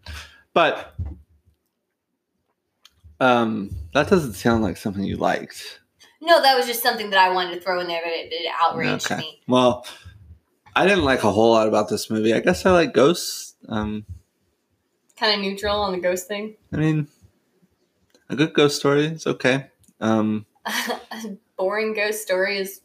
but 0.53 0.93
um, 3.19 3.69
that 3.93 4.09
doesn't 4.09 4.33
sound 4.33 4.63
like 4.63 4.77
something 4.77 5.03
you 5.03 5.15
liked. 5.17 5.79
No, 6.21 6.41
that 6.41 6.57
was 6.57 6.65
just 6.65 6.83
something 6.83 7.09
that 7.11 7.19
I 7.19 7.29
wanted 7.33 7.55
to 7.55 7.61
throw 7.61 7.79
in 7.79 7.87
there, 7.87 8.01
but 8.03 8.11
it, 8.11 8.33
it 8.33 8.51
outraged 8.61 9.05
Okay. 9.11 9.17
me. 9.17 9.41
Well, 9.47 9.85
I 10.75 10.85
didn't 10.87 11.03
like 11.03 11.23
a 11.23 11.31
whole 11.31 11.51
lot 11.51 11.67
about 11.67 11.89
this 11.89 12.09
movie. 12.09 12.33
I 12.33 12.39
guess 12.39 12.65
I 12.65 12.71
like 12.71 12.93
ghosts. 12.93 13.55
Um, 13.69 14.05
Kind 15.17 15.35
of 15.35 15.41
neutral 15.41 15.79
on 15.81 15.91
the 15.91 15.99
ghost 15.99 16.27
thing. 16.27 16.55
I 16.73 16.77
mean, 16.77 17.07
a 18.31 18.35
good 18.35 18.53
ghost 18.53 18.77
story 18.77 19.05
is 19.07 19.27
okay. 19.27 19.67
Um, 19.99 20.45
a 20.65 21.37
boring 21.57 21.93
ghost 21.93 22.21
story 22.21 22.57
is 22.57 22.81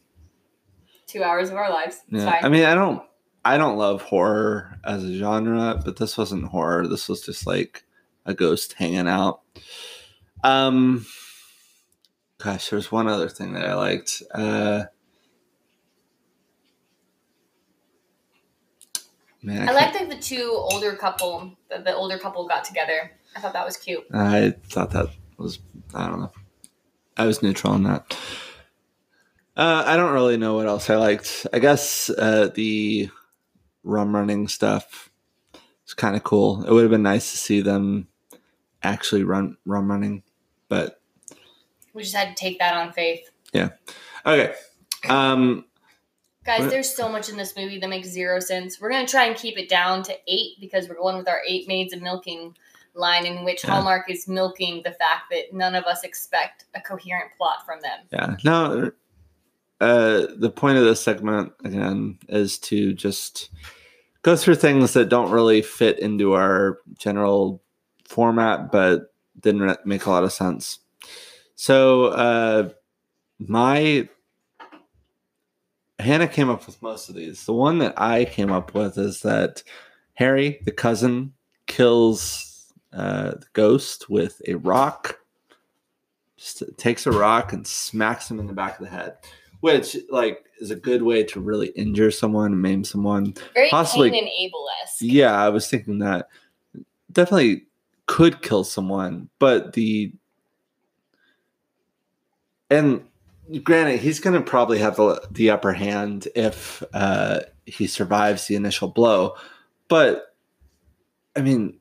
two 1.07 1.23
hours 1.23 1.49
of 1.49 1.55
our 1.55 1.69
lives. 1.69 2.01
It's 2.11 2.23
yeah, 2.23 2.31
fine. 2.31 2.45
I 2.45 2.49
mean, 2.49 2.65
I 2.65 2.75
don't, 2.75 3.01
I 3.45 3.57
don't 3.57 3.77
love 3.77 4.01
horror 4.01 4.77
as 4.83 5.03
a 5.03 5.17
genre, 5.17 5.81
but 5.83 5.97
this 5.97 6.17
wasn't 6.17 6.45
horror. 6.45 6.87
This 6.87 7.07
was 7.07 7.21
just 7.21 7.47
like 7.47 7.85
a 8.25 8.33
ghost 8.33 8.73
hanging 8.73 9.07
out. 9.07 9.41
Um, 10.43 11.05
gosh, 12.39 12.69
there's 12.69 12.91
one 12.91 13.07
other 13.07 13.29
thing 13.29 13.53
that 13.53 13.65
I 13.65 13.73
liked. 13.73 14.21
Uh, 14.33 14.83
man, 19.41 19.61
I 19.61 19.65
can't- 19.65 19.75
like 19.75 19.93
that 19.93 20.09
the 20.09 20.21
two 20.21 20.51
older 20.53 20.93
couple, 20.95 21.53
the, 21.69 21.79
the 21.79 21.95
older 21.95 22.17
couple 22.17 22.45
got 22.47 22.65
together. 22.65 23.11
I 23.35 23.39
thought 23.39 23.53
that 23.53 23.65
was 23.65 23.77
cute. 23.77 24.03
I 24.13 24.55
thought 24.69 24.91
that 24.91 25.07
was 25.37 25.59
I 25.93 26.07
don't 26.07 26.19
know. 26.19 26.31
I 27.15 27.25
was 27.25 27.41
neutral 27.41 27.73
on 27.73 27.83
that. 27.83 28.17
Uh, 29.55 29.83
I 29.87 29.97
don't 29.97 30.13
really 30.13 30.37
know 30.37 30.55
what 30.55 30.67
else 30.67 30.89
I 30.89 30.97
liked. 30.97 31.47
I 31.51 31.59
guess 31.59 32.09
uh, 32.11 32.49
the 32.53 33.09
rum 33.83 34.13
running 34.13 34.47
stuff 34.47 35.09
is 35.87 35.95
kind 35.95 36.15
of 36.15 36.23
cool. 36.23 36.63
It 36.63 36.71
would 36.71 36.83
have 36.83 36.91
been 36.91 37.01
nice 37.01 37.31
to 37.31 37.37
see 37.37 37.61
them 37.61 38.07
actually 38.83 39.23
run 39.23 39.57
rum 39.65 39.89
running, 39.89 40.21
but 40.69 41.01
We 41.93 42.03
just 42.03 42.15
had 42.15 42.35
to 42.35 42.39
take 42.39 42.59
that 42.59 42.75
on 42.75 42.93
faith. 42.93 43.31
Yeah. 43.51 43.69
Okay. 44.25 44.53
Um, 45.09 45.65
Guys, 46.43 46.61
What? 46.61 46.69
there's 46.69 46.95
so 46.95 47.09
much 47.09 47.27
in 47.27 47.35
this 47.35 47.55
movie 47.57 47.79
that 47.79 47.89
makes 47.89 48.07
zero 48.07 48.39
sense. 48.39 48.79
We're 48.79 48.91
gonna 48.91 49.07
try 49.07 49.25
and 49.25 49.35
keep 49.35 49.57
it 49.57 49.67
down 49.67 50.03
to 50.03 50.15
eight 50.27 50.59
because 50.61 50.87
we're 50.87 50.95
going 50.95 51.17
with 51.17 51.27
our 51.27 51.41
eight 51.47 51.67
maids 51.67 51.93
of 51.93 52.01
milking 52.01 52.55
line, 52.97 53.25
in 53.25 53.43
which 53.45 53.63
Yeah. 53.63 53.71
Hallmark 53.71 54.09
is 54.09 54.27
milking 54.27 54.81
the 54.83 54.91
fact 54.91 55.29
that 55.31 55.53
none 55.53 55.75
of 55.75 55.83
us 55.85 56.03
expect 56.03 56.65
a 56.75 56.81
coherent 56.81 57.31
plot 57.37 57.65
from 57.65 57.79
them. 57.81 57.99
yeah. 58.11 58.35
No. 58.43 58.91
Uh, 59.79 60.25
the 60.37 60.49
point 60.49 60.77
of 60.77 60.83
this 60.83 60.99
segment 60.99 61.53
again 61.63 62.17
is 62.29 62.57
to 62.57 62.93
just 62.93 63.49
go 64.23 64.35
through 64.35 64.55
things 64.55 64.93
that 64.93 65.07
don't 65.09 65.29
really 65.29 65.61
fit 65.61 65.99
into 65.99 66.33
our 66.33 66.79
general 66.97 67.61
format, 68.07 68.71
but 68.71 69.13
didn't 69.39 69.85
make 69.85 70.05
a 70.07 70.09
lot 70.09 70.23
of 70.23 70.33
sense. 70.33 70.79
So, 71.55 72.05
uh, 72.05 72.69
my 73.39 74.09
Hannah 75.99 76.27
came 76.27 76.49
up 76.49 76.65
with 76.65 76.81
most 76.81 77.09
of 77.09 77.15
these. 77.15 77.45
The 77.45 77.53
one 77.53 77.79
that 77.79 77.93
I 77.99 78.25
came 78.25 78.51
up 78.51 78.73
with 78.73 78.97
is 78.97 79.21
that 79.21 79.63
Harry, 80.13 80.59
the 80.65 80.71
cousin, 80.71 81.33
kills 81.67 82.46
uh, 82.97 83.31
the 83.31 83.45
ghost 83.53 84.09
with 84.09 84.41
a 84.47 84.55
rock. 84.55 85.19
Just 86.35 86.63
takes 86.77 87.07
a 87.07 87.11
rock 87.11 87.53
and 87.53 87.65
smacks 87.65 88.29
him 88.29 88.39
in 88.39 88.47
the 88.47 88.53
back 88.53 88.79
of 88.79 88.85
the 88.85 88.91
head, 88.91 89.15
which 89.61 89.95
like 90.09 90.45
is 90.59 90.71
a 90.71 90.75
good 90.75 91.01
way 91.03 91.23
to 91.23 91.39
really 91.39 91.67
injure 91.69 92.11
someone 92.11 92.59
maim 92.59 92.83
someone. 92.83 93.33
Very 93.53 93.69
Possibly- 93.69 94.11
Cain 94.11 94.23
and 94.23 94.31
Abel. 94.39 94.67
Yeah, 94.99 95.33
I 95.33 95.49
was 95.49 95.69
thinking 95.69 95.99
that 95.99 96.27
definitely 97.11 97.65
could 98.07 98.41
kill 98.41 98.63
someone, 98.63 99.29
but 99.37 99.73
the 99.73 100.11
and 102.69 103.03
granted, 103.63 103.99
he's 103.99 104.19
going 104.19 104.33
to 104.33 104.41
probably 104.41 104.79
have 104.79 104.97
the, 104.97 105.25
the 105.31 105.51
upper 105.51 105.73
hand 105.73 106.27
if 106.35 106.83
uh, 106.93 107.41
he 107.65 107.87
survives 107.87 108.47
the 108.47 108.55
initial 108.55 108.87
blow. 108.87 109.35
But 109.87 110.35
I 111.35 111.41
mean, 111.41 111.79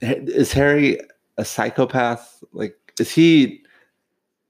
is 0.00 0.52
Harry 0.52 1.00
a 1.36 1.44
psychopath? 1.44 2.42
Like, 2.52 2.76
is 2.98 3.10
he 3.10 3.62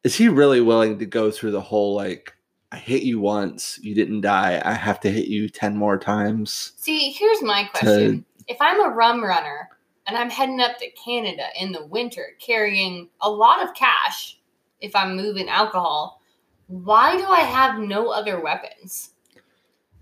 is 0.04 0.14
he 0.14 0.28
really 0.28 0.60
willing 0.60 0.98
to 0.98 1.06
go 1.06 1.30
through 1.30 1.52
the 1.52 1.60
whole 1.60 1.94
like? 1.94 2.34
I 2.70 2.76
hit 2.76 3.02
you 3.02 3.18
once, 3.18 3.78
you 3.82 3.94
didn't 3.94 4.20
die. 4.20 4.60
I 4.62 4.74
have 4.74 5.00
to 5.00 5.10
hit 5.10 5.28
you 5.28 5.48
ten 5.48 5.76
more 5.76 5.98
times. 5.98 6.72
See, 6.76 7.10
here's 7.12 7.42
my 7.42 7.64
question: 7.64 8.26
If 8.46 8.58
I'm 8.60 8.84
a 8.84 8.94
rum 8.94 9.24
runner 9.24 9.70
and 10.06 10.16
I'm 10.16 10.28
heading 10.28 10.60
up 10.60 10.78
to 10.78 10.90
Canada 10.90 11.44
in 11.58 11.72
the 11.72 11.86
winter, 11.86 12.36
carrying 12.38 13.08
a 13.22 13.30
lot 13.30 13.62
of 13.66 13.74
cash, 13.74 14.38
if 14.80 14.94
I'm 14.94 15.16
moving 15.16 15.48
alcohol, 15.48 16.20
why 16.66 17.16
do 17.16 17.24
I 17.24 17.40
have 17.40 17.78
no 17.78 18.10
other 18.10 18.38
weapons? 18.38 19.12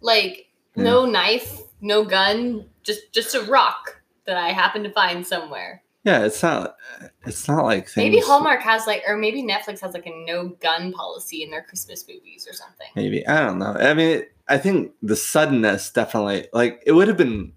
Like 0.00 0.48
no 0.74 1.06
knife, 1.06 1.62
no 1.80 2.04
gun, 2.04 2.66
just 2.82 3.12
just 3.12 3.34
a 3.36 3.42
rock 3.42 3.95
that 4.26 4.36
I 4.36 4.50
happen 4.50 4.82
to 4.82 4.90
find 4.90 5.26
somewhere. 5.26 5.82
Yeah, 6.04 6.24
it's 6.24 6.40
not. 6.40 6.76
It's 7.24 7.48
not 7.48 7.64
like 7.64 7.88
things. 7.88 7.96
Maybe 7.96 8.20
Hallmark 8.20 8.62
has 8.62 8.86
like, 8.86 9.02
or 9.08 9.16
maybe 9.16 9.42
Netflix 9.42 9.80
has 9.80 9.92
like 9.92 10.06
a 10.06 10.24
no 10.24 10.50
gun 10.60 10.92
policy 10.92 11.42
in 11.42 11.50
their 11.50 11.62
Christmas 11.62 12.06
movies 12.08 12.46
or 12.48 12.54
something. 12.54 12.86
Maybe 12.94 13.26
I 13.26 13.44
don't 13.44 13.58
know. 13.58 13.72
I 13.72 13.92
mean, 13.92 14.22
I 14.46 14.56
think 14.58 14.92
the 15.02 15.16
suddenness 15.16 15.90
definitely. 15.90 16.46
Like, 16.52 16.80
it 16.86 16.92
would 16.92 17.08
have 17.08 17.16
been 17.16 17.52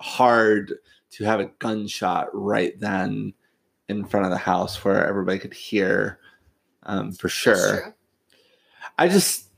hard 0.00 0.74
to 1.12 1.24
have 1.24 1.38
a 1.38 1.50
gunshot 1.60 2.28
right 2.32 2.78
then 2.80 3.32
in 3.88 4.04
front 4.04 4.26
of 4.26 4.32
the 4.32 4.38
house 4.38 4.84
where 4.84 5.06
everybody 5.06 5.38
could 5.38 5.54
hear, 5.54 6.18
um, 6.82 7.12
for 7.12 7.28
sure. 7.28 7.94
I 8.98 9.06
just 9.06 9.50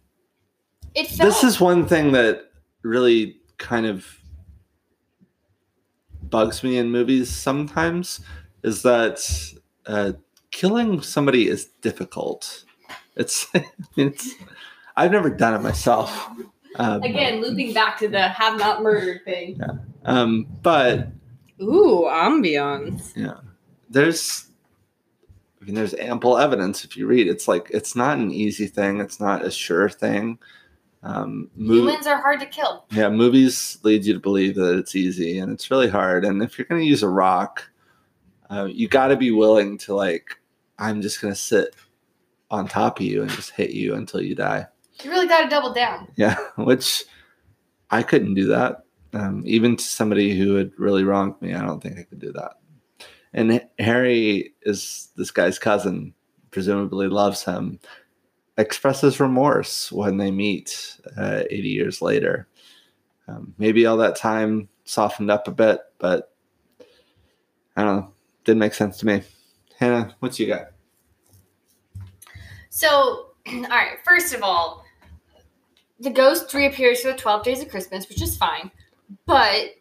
It 0.95 1.07
felt 1.07 1.31
this 1.31 1.43
is 1.43 1.59
one 1.59 1.87
thing 1.87 2.13
that 2.13 2.51
really 2.83 3.41
kind 3.57 3.87
of 3.87 4.16
bugs 6.31 6.63
me 6.63 6.79
in 6.79 6.91
movies 6.91 7.31
sometimes 7.31 8.21
is 8.63 8.83
that 8.83 9.21
uh, 9.87 10.13
killing 10.51 11.03
somebody 11.03 11.49
is 11.49 11.67
difficult. 11.83 12.65
It's, 13.17 13.47
it's 13.97 14.35
I've 14.97 15.13
never 15.13 15.31
done 15.31 15.55
it 15.55 15.63
myself. 15.63 16.29
Um, 16.79 17.03
again 17.03 17.41
looping 17.41 17.73
back 17.73 17.99
to 18.01 18.09
the 18.09 18.29
have 18.29 18.59
not 18.59 18.83
murdered 18.83 19.25
thing. 19.25 19.57
Yeah. 19.59 19.79
um, 20.05 20.47
but 20.63 21.09
Ooh, 21.61 22.05
ambiance. 22.07 23.13
Yeah, 23.17 23.39
there's 23.89 24.49
I 25.61 25.65
mean 25.65 25.75
there's 25.75 25.95
ample 25.95 26.37
evidence 26.37 26.85
if 26.85 26.97
you 26.97 27.07
read. 27.07 27.29
It's 27.29 27.49
like 27.49 27.71
it's 27.73 27.97
not 27.97 28.19
an 28.19 28.31
easy 28.31 28.67
thing. 28.67 29.01
It's 29.01 29.21
not 29.21 29.45
a 29.45 29.51
sure 29.51 29.89
thing. 29.89 30.39
Um, 31.09 31.51
mov- 31.57 31.77
Humans 31.77 32.07
are 32.09 32.21
hard 32.21 32.41
to 32.41 32.47
kill. 32.47 32.85
yeah, 32.91 33.09
movies 33.09 33.79
lead 33.85 34.05
you 34.05 34.15
to 34.15 34.19
believe 34.21 34.57
that 34.57 34.77
it's 34.77 34.97
easy 34.97 35.39
and 35.39 35.53
it's 35.53 35.71
really 35.71 35.89
hard. 35.89 36.25
And 36.25 36.43
if 36.43 36.59
you're 36.59 36.65
going 36.67 36.81
to 36.81 36.87
use 36.87 37.05
a 37.05 37.09
rock, 37.09 37.71
uh, 38.51 38.65
you 38.65 38.89
got 38.89 39.09
to 39.09 39.17
be 39.17 39.31
willing 39.31 39.77
to 39.79 39.95
like 39.95 40.37
i'm 40.79 41.01
just 41.03 41.21
gonna 41.21 41.35
sit 41.35 41.75
on 42.51 42.69
top 42.69 43.01
of 43.01 43.07
you 43.07 43.23
and 43.23 43.31
just 43.31 43.51
hit 43.51 43.71
you 43.71 43.95
until 43.95 44.21
you 44.21 44.35
die 44.35 44.67
You 45.03 45.11
really 45.11 45.27
got 45.27 45.43
to 45.43 45.49
double 45.49 45.73
down. 45.73 46.07
yeah 46.17 46.37
which 46.57 47.05
i 47.91 48.03
couldn't 48.05 48.35
do 48.35 48.47
that 48.49 48.85
um, 49.15 49.43
even 49.47 49.75
to 49.77 49.83
somebody 49.85 50.37
who 50.39 50.55
had 50.55 50.71
really 50.79 51.03
wronged 51.03 51.41
me 51.43 51.55
i 51.55 51.63
don't 51.63 51.83
think 51.83 51.99
i 51.99 52.03
could 52.05 52.21
do 52.21 52.31
that 52.33 52.53
and 53.33 53.61
harry 53.81 54.55
is 54.63 55.09
this 55.17 55.31
guy's 55.33 55.59
cousin 55.59 56.15
presumably 56.53 57.09
loves 57.09 57.43
him 57.43 57.81
expresses 58.59 59.21
remorse 59.21 59.93
when 59.93 60.17
they 60.17 60.31
meet 60.31 60.99
uh, 61.17 61.43
80 61.51 61.69
years 61.69 62.03
later 62.03 62.49
um, 63.29 63.55
maybe 63.59 63.87
all 63.87 63.97
that 63.97 64.17
time 64.17 64.69
softened 64.85 65.31
up 65.31 65.49
a 65.49 65.53
bit 65.53 65.81
but 65.99 66.33
i 67.77 67.83
don't 67.83 67.97
know 67.97 68.13
didn't 68.45 68.61
make 68.61 68.75
sense 68.75 68.99
to 68.99 69.07
me 69.07 69.23
hannah 69.79 70.15
what 70.21 70.39
you 70.39 70.47
got 70.47 70.69
So, 72.77 73.31
all 73.49 73.63
right, 73.71 73.97
first 74.05 74.35
of 74.35 74.43
all, 74.43 74.85
the 75.99 76.11
ghost 76.11 76.53
reappears 76.53 77.01
for 77.01 77.13
the 77.13 77.17
12 77.17 77.43
days 77.43 77.63
of 77.63 77.71
Christmas, 77.71 78.07
which 78.07 78.21
is 78.21 78.37
fine, 78.37 78.71
but 79.25 79.77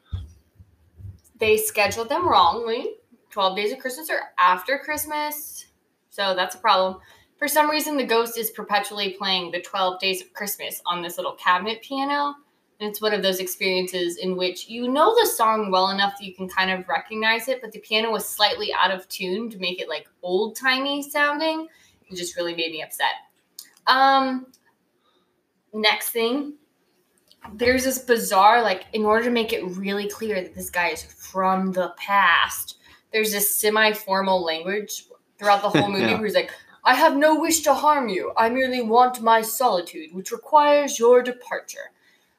they 1.38 1.58
scheduled 1.58 2.08
them 2.08 2.26
wrongly. 2.26 2.96
12 3.32 3.58
days 3.58 3.74
of 3.74 3.80
Christmas 3.80 4.10
are 4.10 4.32
after 4.40 4.80
Christmas, 4.80 5.66
so 6.10 6.34
that's 6.34 6.56
a 6.56 6.58
problem. 6.58 7.02
For 7.38 7.48
some 7.48 7.70
reason, 7.70 7.98
the 7.98 8.06
ghost 8.06 8.38
is 8.38 8.50
perpetually 8.52 9.12
playing 9.18 9.52
the 9.52 9.62
12 9.62 10.00
days 10.00 10.22
of 10.22 10.34
Christmas 10.34 10.82
on 10.86 11.02
this 11.02 11.18
little 11.18 11.34
cabinet 11.34 11.82
piano. 11.82 12.34
And 12.80 12.90
it's 12.90 13.02
one 13.02 13.14
of 13.14 13.22
those 13.22 13.40
experiences 13.40 14.18
in 14.18 14.36
which 14.36 14.68
you 14.70 14.90
know 14.90 15.16
the 15.20 15.28
song 15.28 15.72
well 15.72 15.90
enough 15.90 16.14
that 16.20 16.26
you 16.26 16.34
can 16.36 16.48
kind 16.50 16.72
of 16.72 16.88
recognize 16.90 17.48
it, 17.48 17.62
but 17.62 17.72
the 17.72 17.80
piano 17.80 18.12
was 18.12 18.28
slightly 18.28 18.74
out 18.74 18.92
of 18.92 19.08
tune 19.10 19.50
to 19.50 19.58
make 19.60 19.80
it 19.82 19.88
like 19.88 20.08
old 20.24 20.56
timey 20.58 21.02
sounding. 21.02 21.68
It 22.10 22.16
just 22.16 22.36
really 22.36 22.54
made 22.56 22.72
me 22.72 22.84
upset. 22.84 23.14
Um, 23.88 24.48
next 25.74 26.10
thing, 26.10 26.54
there's 27.54 27.84
this 27.84 28.00
bizarre, 28.00 28.62
like, 28.62 28.86
in 28.94 29.06
order 29.06 29.24
to 29.26 29.32
make 29.32 29.54
it 29.54 29.64
really 29.78 30.10
clear 30.10 30.42
that 30.42 30.56
this 30.56 30.70
guy 30.70 30.90
is 30.90 31.04
from 31.04 31.72
the 31.72 31.94
past, 31.98 32.78
there's 33.14 33.32
this 33.32 33.54
semi 33.54 33.94
formal 33.94 34.44
language 34.44 35.06
throughout 35.38 35.62
the 35.62 35.70
whole 35.70 35.90
movie 35.92 36.06
Yeah. 36.06 36.16
where 36.16 36.26
he's 36.26 36.36
like, 36.36 36.52
I 36.86 36.94
have 36.94 37.18
no 37.18 37.40
wish 37.40 37.62
to 37.62 37.74
harm 37.74 38.10
you. 38.10 38.32
I 38.38 38.50
merely 38.50 38.82
want 38.82 39.22
my 39.22 39.42
solitude, 39.42 40.14
which 40.14 40.32
requires 40.32 41.00
your 41.00 41.24
departure. 41.24 41.92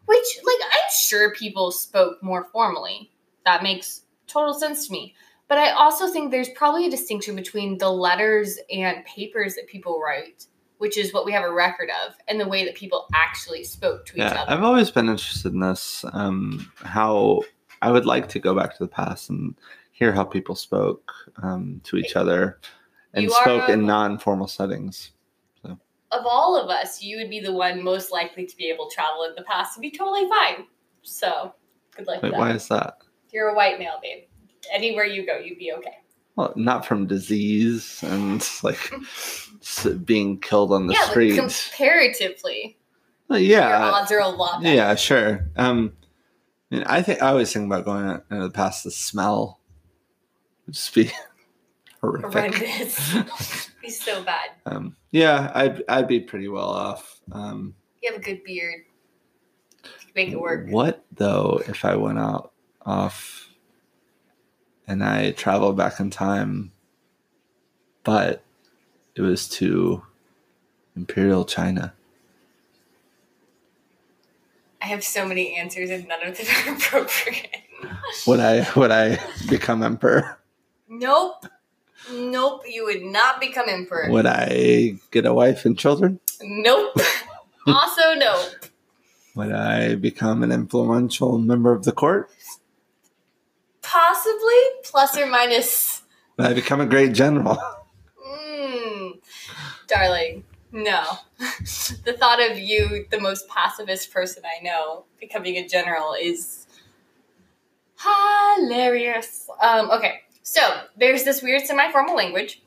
Which, 0.05 0.39
like, 0.45 0.71
I'm 0.71 0.91
sure 0.97 1.35
people 1.35 1.73
spoke 1.73 2.23
more 2.23 2.45
formally. 2.53 3.11
That 3.45 3.65
makes 3.65 4.03
total 4.29 4.55
sense 4.55 4.87
to 4.87 4.93
me. 4.93 5.15
But 5.49 5.59
I 5.59 5.71
also 5.71 6.09
think 6.09 6.31
there's 6.31 6.49
probably 6.51 6.87
a 6.87 6.91
distinction 6.91 7.35
between 7.35 7.79
the 7.79 7.91
letters 7.91 8.59
and 8.71 9.05
papers 9.05 9.55
that 9.57 9.67
people 9.67 10.01
write, 10.01 10.47
which 10.79 10.97
is 10.97 11.13
what 11.13 11.25
we 11.25 11.33
have 11.33 11.45
a 11.45 11.53
record 11.53 11.89
of, 12.07 12.15
and 12.29 12.41
the 12.41 12.49
way 12.49 12.65
that 12.65 12.75
people 12.75 13.07
actually 13.15 13.65
spoke 13.65 14.07
to 14.07 14.15
each 14.15 14.19
yeah 14.19 14.43
other. 14.43 14.51
i've 14.51 14.63
always 14.63 14.91
been 14.91 15.09
interested 15.09 15.53
in 15.53 15.61
this 15.61 16.05
um, 16.13 16.71
how 16.83 17.41
i 17.83 17.91
would 17.91 18.07
like 18.07 18.29
to 18.29 18.39
go 18.39 18.55
back 18.55 18.73
to 18.73 18.83
the 18.83 18.89
past 18.89 19.31
and 19.31 19.55
hear 19.93 20.13
how 20.13 20.25
people 20.25 20.55
spoke 20.55 21.13
um, 21.43 21.81
to 21.85 21.97
each 21.97 22.17
other 22.17 22.59
and 23.17 23.31
spoke 23.31 23.69
in 23.69 23.87
non-formal 23.87 24.47
settings 24.47 25.11
of 26.13 26.25
all 26.27 26.57
of 26.61 26.71
us, 26.71 27.03
you 27.03 27.19
would 27.19 27.31
be 27.31 27.41
the 27.41 27.53
one 27.53 27.83
most 27.83 28.13
likely 28.13 28.47
to 28.47 28.57
be 28.57 28.67
able 28.71 28.89
to 28.89 28.95
travel 28.95 29.25
in 29.25 29.35
the 29.35 29.43
past 29.43 29.77
and 29.77 29.83
be 29.83 29.91
totally 29.91 30.29
fine. 30.29 30.67
So, 31.03 31.53
good 31.97 32.07
luck 32.07 32.23
wait 32.23 32.31
with 32.31 32.33
that. 32.33 32.39
why 32.39 32.53
is 32.53 32.69
that 32.69 32.99
You're 33.33 33.49
a 33.49 33.55
white 33.55 33.79
male, 33.79 33.99
babe. 34.03 34.25
Anywhere 34.73 35.05
you 35.05 35.27
go, 35.27 35.39
you'd 35.39 35.59
be 35.59 35.73
okay. 35.73 35.99
Well, 36.37 36.53
not 36.57 36.85
from 36.85 37.07
disease 37.07 38.03
and 38.03 38.47
like 38.63 38.93
being 40.05 40.39
killed 40.41 40.73
on 40.73 40.87
the 40.87 40.95
yeah, 40.95 41.09
street. 41.09 41.37
but 41.37 41.51
comparatively, 41.71 42.77
Well, 43.29 43.39
your 43.39 43.59
yeah, 43.61 43.91
odds 43.91 44.13
are 44.13 44.21
a 44.21 44.29
lot 44.29 44.63
better. 44.63 44.75
yeah, 44.75 44.95
sure. 44.97 45.49
Um, 45.57 45.93
I, 46.71 46.75
mean, 46.75 46.85
I 46.85 47.03
think 47.03 47.23
I 47.23 47.29
always 47.29 47.53
think 47.53 47.67
about 47.67 47.85
going 47.85 48.07
out 48.07 48.25
into 48.31 48.43
the 48.45 48.51
past. 48.51 48.85
The 48.85 48.91
smell 48.91 49.61
would 50.67 50.75
just 50.75 50.95
be 50.95 51.11
horrific. 52.11 52.33
Horrendous. 52.33 53.71
He's 53.83 54.01
so 54.01 54.23
bad. 54.25 54.51
um, 54.67 54.97
yeah, 55.11 55.51
I'd 55.55 55.83
I'd 55.89 56.09
be 56.09 56.21
pretty 56.21 56.49
well 56.49 56.69
off. 56.69 57.21
Um, 57.33 57.75
You 58.03 58.13
have 58.13 58.21
a 58.21 58.25
good 58.25 58.43
beard. 58.45 58.83
Make 60.15 60.31
it 60.31 60.41
work. 60.41 60.67
What 60.71 61.05
though 61.13 61.61
if 61.69 61.85
I 61.85 61.95
went 61.97 62.19
out 62.19 62.53
off 62.85 63.51
and 64.87 65.05
I 65.05 65.33
traveled 65.33 65.77
back 65.77 66.01
in 66.01 66.11
time, 66.11 66.73
but 68.03 68.43
it 69.15 69.21
was 69.21 69.49
to 69.51 70.03
Imperial 70.97 71.45
China? 71.45 71.93
I 74.81 74.87
have 74.87 75.03
so 75.05 75.27
many 75.27 75.55
answers 75.57 75.91
and 75.91 76.07
none 76.09 76.23
of 76.27 76.37
them 76.37 76.47
are 76.69 76.75
appropriate. 76.77 77.57
Would 78.27 78.41
I 78.41 78.67
would 78.77 78.91
I 78.91 79.19
become 79.49 79.83
emperor? 79.83 80.39
Nope. 80.89 81.45
Nope. 82.13 82.63
You 82.69 82.85
would 82.85 83.03
not 83.03 83.41
become 83.41 83.69
emperor. 83.69 84.09
Would 84.11 84.27
I 84.27 84.99
get 85.11 85.27
a 85.27 85.35
wife 85.35 85.65
and 85.65 85.79
children? 85.79 86.21
Nope. 86.43 86.97
also, 87.67 88.15
nope. 88.15 88.67
Would 89.35 89.53
I 89.53 89.97
become 89.97 90.43
an 90.43 90.51
influential 90.51 91.39
member 91.39 91.73
of 91.73 91.85
the 91.85 91.93
court? 91.93 92.31
Possibly 93.83 94.61
plus 94.83 95.17
or 95.17 95.27
minus. 95.27 96.03
Would 96.39 96.47
I 96.47 96.55
become 96.55 96.81
a 96.81 96.87
great 96.87 97.13
general? 97.13 97.59
Mm, 98.27 99.19
darling, 99.87 100.45
no. 100.73 101.03
the 101.39 102.15
thought 102.19 102.41
of 102.51 102.59
you, 102.59 103.07
the 103.11 103.21
most 103.21 103.47
pacifist 103.49 104.13
person 104.13 104.43
I 104.45 104.63
know, 104.63 105.05
becoming 105.21 105.57
a 105.57 105.69
general 105.69 106.15
is 106.15 106.67
hilarious. 107.99 109.49
Um, 109.61 109.91
okay, 109.91 110.21
so 110.49 110.61
there's 110.97 111.25
this 111.25 111.43
weird 111.43 111.67
semi-formal 111.67 112.15
language. 112.15 112.63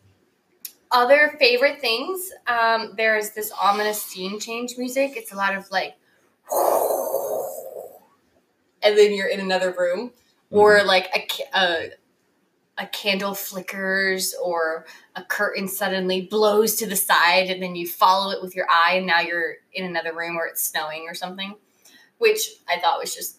Other 0.92 1.38
favorite 1.39 1.80
things, 1.80 2.30
um, 2.46 2.94
there's 2.98 3.30
this 3.30 3.54
ominous 3.54 4.02
scene 4.02 4.38
change 4.38 4.78
music. 4.78 5.13
It's 5.15 5.32
a 5.32 5.36
lot 5.38 5.56
of 5.56 5.72
like, 5.72 5.96
and 8.84 8.98
then 8.98 9.13
you're 9.13 9.30
in 9.30 9.39
another 9.39 9.74
room, 9.78 10.12
or 10.52 10.84
like 10.84 11.08
a, 11.15 11.58
a 11.58 11.89
a 12.78 12.88
candle 12.88 13.34
flickers, 13.34 14.36
or 14.44 14.86
a 15.15 15.24
curtain 15.24 15.70
suddenly 15.70 16.24
blows 16.24 16.76
to 16.76 16.86
the 16.86 16.98
side, 16.98 17.50
and 17.50 17.63
then 17.63 17.76
you 17.76 17.88
follow 17.88 18.32
it 18.32 18.42
with 18.42 18.58
your 18.58 18.68
eye, 18.70 18.96
and 18.96 19.08
now 19.08 19.22
you're 19.22 19.56
in 19.72 19.86
another 19.86 20.13
room 20.13 20.36
where 20.36 20.48
it's 20.48 20.63
snowing 20.63 21.06
or 21.08 21.13
something, 21.13 21.56
which 22.18 22.50
I 22.68 22.78
thought 22.78 23.00
was 23.00 23.15
just 23.15 23.38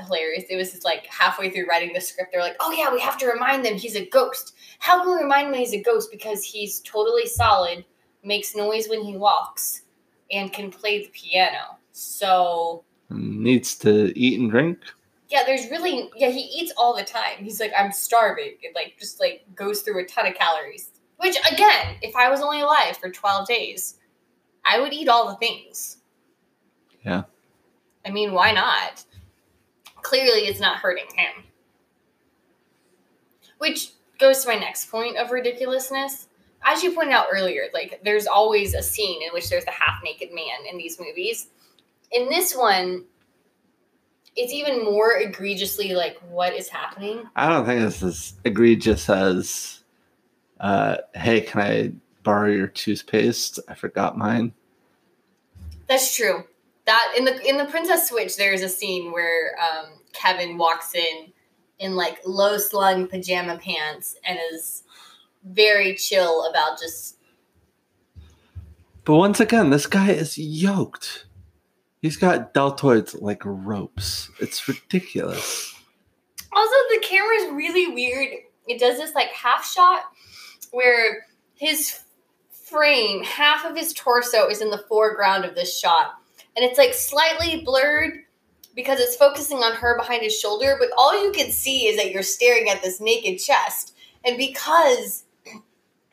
hilarious. 0.00 0.44
It 0.50 0.56
was 0.56 0.70
just 0.72 0.84
like 0.84 1.06
halfway 1.06 1.50
through 1.50 1.66
writing 1.66 1.92
the 1.92 2.00
script, 2.00 2.30
they're 2.32 2.40
like, 2.42 2.56
"Oh 2.60 2.72
yeah, 2.72 2.92
we 2.92 3.00
have 3.00 3.18
to 3.18 3.26
remind 3.26 3.64
them 3.64 3.74
he's 3.74 3.96
a 3.96 4.06
ghost. 4.06 4.54
How 4.78 5.02
can 5.02 5.14
we 5.16 5.22
remind 5.22 5.48
him 5.48 5.54
he's 5.54 5.72
a 5.74 5.82
ghost? 5.82 6.10
Because 6.10 6.42
he's 6.44 6.80
totally 6.80 7.26
solid, 7.26 7.84
makes 8.24 8.54
noise 8.56 8.88
when 8.88 9.02
he 9.02 9.16
walks, 9.16 9.82
and 10.30 10.52
can 10.52 10.70
play 10.70 11.02
the 11.04 11.10
piano. 11.12 11.78
So 11.92 12.84
Needs 13.10 13.74
to 13.78 14.16
eat 14.18 14.38
and 14.40 14.50
drink. 14.50 14.78
yeah, 15.28 15.42
there's 15.44 15.68
really 15.70 16.08
yeah, 16.16 16.30
he 16.30 16.40
eats 16.40 16.72
all 16.76 16.96
the 16.96 17.02
time. 17.04 17.38
He's 17.44 17.58
like, 17.60 17.72
I'm 17.76 17.92
starving. 17.92 18.54
It 18.62 18.74
like 18.74 18.96
just 18.98 19.18
like 19.20 19.44
goes 19.54 19.82
through 19.82 20.00
a 20.00 20.06
ton 20.06 20.26
of 20.26 20.34
calories. 20.34 20.90
Which 21.16 21.36
again, 21.52 21.96
if 22.02 22.14
I 22.16 22.30
was 22.30 22.40
only 22.40 22.60
alive 22.60 22.96
for 22.96 23.10
12 23.10 23.46
days, 23.46 23.98
I 24.64 24.80
would 24.80 24.92
eat 24.92 25.08
all 25.08 25.28
the 25.28 25.34
things. 25.36 25.98
Yeah. 27.04 27.24
I 28.06 28.10
mean, 28.10 28.32
why 28.32 28.52
not? 28.52 29.04
Clearly 30.02 30.46
it's 30.46 30.60
not 30.60 30.78
hurting 30.78 31.06
him. 31.14 31.44
Which 33.58 33.92
goes 34.18 34.42
to 34.42 34.48
my 34.48 34.56
next 34.56 34.90
point 34.90 35.16
of 35.16 35.30
ridiculousness. 35.30 36.28
As 36.62 36.82
you 36.82 36.92
pointed 36.92 37.14
out 37.14 37.26
earlier, 37.32 37.64
like 37.72 38.00
there's 38.04 38.26
always 38.26 38.74
a 38.74 38.82
scene 38.82 39.22
in 39.22 39.30
which 39.32 39.48
there's 39.48 39.64
a 39.64 39.70
half 39.70 40.00
naked 40.04 40.30
man 40.32 40.66
in 40.70 40.76
these 40.76 41.00
movies. 41.00 41.48
In 42.12 42.28
this 42.28 42.54
one, 42.54 43.04
it's 44.36 44.52
even 44.52 44.84
more 44.84 45.14
egregiously 45.18 45.94
like 45.94 46.18
what 46.28 46.54
is 46.54 46.68
happening. 46.68 47.24
I 47.34 47.48
don't 47.48 47.66
think 47.66 47.80
it's 47.80 48.02
as 48.02 48.34
egregious 48.44 49.08
as, 49.08 49.82
uh, 50.60 50.98
"Hey, 51.14 51.40
can 51.40 51.60
I 51.60 51.92
borrow 52.22 52.50
your 52.50 52.66
toothpaste? 52.66 53.58
I 53.68 53.74
forgot 53.74 54.16
mine." 54.16 54.52
That's 55.88 56.14
true. 56.14 56.44
That 56.90 57.14
in 57.16 57.24
the 57.24 57.48
in 57.48 57.56
the 57.56 57.66
Princess 57.66 58.08
Switch, 58.08 58.36
there's 58.36 58.62
a 58.62 58.68
scene 58.68 59.12
where 59.12 59.56
um, 59.62 60.00
Kevin 60.12 60.58
walks 60.58 60.92
in 60.96 61.32
in 61.78 61.94
like 61.94 62.18
low 62.26 62.58
slung 62.58 63.06
pajama 63.06 63.58
pants 63.58 64.16
and 64.24 64.36
is 64.52 64.82
very 65.44 65.94
chill 65.94 66.46
about 66.50 66.80
just 66.80 67.18
But 69.04 69.14
once 69.14 69.38
again, 69.38 69.70
this 69.70 69.86
guy 69.86 70.10
is 70.10 70.36
yoked. 70.36 71.26
He's 72.02 72.16
got 72.16 72.54
deltoids 72.54 73.22
like 73.22 73.42
ropes. 73.44 74.28
It's 74.40 74.66
ridiculous. 74.66 75.72
Also, 76.52 76.74
the 76.88 77.06
camera's 77.06 77.52
really 77.52 77.94
weird 77.94 78.30
it 78.66 78.80
does 78.80 78.98
this 78.98 79.14
like 79.14 79.28
half 79.28 79.64
shot 79.64 80.06
where 80.72 81.24
his 81.54 82.00
frame, 82.50 83.22
half 83.22 83.64
of 83.64 83.76
his 83.76 83.92
torso 83.92 84.48
is 84.48 84.60
in 84.60 84.70
the 84.70 84.84
foreground 84.88 85.44
of 85.44 85.54
this 85.54 85.78
shot. 85.78 86.14
And 86.56 86.64
it's 86.64 86.78
like 86.78 86.94
slightly 86.94 87.62
blurred 87.64 88.24
because 88.74 89.00
it's 89.00 89.16
focusing 89.16 89.58
on 89.58 89.74
her 89.74 89.96
behind 89.96 90.22
his 90.22 90.38
shoulder, 90.38 90.76
but 90.78 90.90
all 90.96 91.24
you 91.24 91.32
can 91.32 91.50
see 91.50 91.86
is 91.86 91.96
that 91.96 92.10
you're 92.12 92.22
staring 92.22 92.68
at 92.68 92.82
this 92.82 93.00
naked 93.00 93.38
chest. 93.38 93.94
And 94.24 94.36
because 94.36 95.24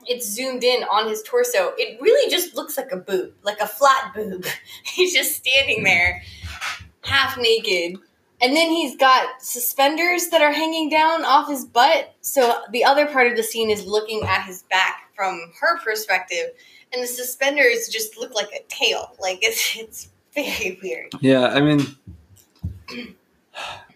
it's 0.08 0.28
zoomed 0.28 0.64
in 0.64 0.84
on 0.84 1.08
his 1.08 1.22
torso, 1.24 1.74
it 1.78 2.00
really 2.02 2.30
just 2.32 2.56
looks 2.56 2.78
like 2.78 2.92
a 2.92 2.98
boob, 2.98 3.34
like 3.44 3.60
a 3.60 3.68
flat 3.68 4.14
boob. 4.16 4.46
He's 4.84 5.14
just 5.14 5.36
standing 5.36 5.84
there, 5.84 6.22
half 7.04 7.38
naked. 7.38 8.00
And 8.40 8.56
then 8.56 8.70
he's 8.70 8.96
got 8.96 9.42
suspenders 9.42 10.28
that 10.28 10.44
are 10.44 10.52
hanging 10.52 10.90
down 10.90 11.26
off 11.26 11.50
his 11.50 11.66
butt. 11.66 12.14
So 12.22 12.62
the 12.72 12.84
other 12.84 13.08
part 13.08 13.26
of 13.26 13.36
the 13.36 13.42
scene 13.42 13.72
is 13.72 13.84
looking 13.84 14.22
at 14.28 14.46
his 14.46 14.62
back 14.70 15.10
from 15.16 15.52
her 15.60 15.80
perspective. 15.80 16.52
And 16.94 17.02
the 17.02 17.08
suspenders 17.08 17.90
just 17.90 18.16
look 18.16 18.36
like 18.36 18.50
a 18.54 18.64
tail. 18.68 19.16
Like 19.20 19.40
it's 19.42 19.76
it's 19.76 20.10
very 20.44 20.80
weird. 20.82 21.12
Yeah, 21.22 21.48
I 21.48 21.62
mean, 21.62 21.82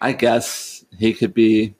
I 0.00 0.12
guess 0.12 0.84
he 0.98 1.14
could 1.14 1.34
be, 1.34 1.74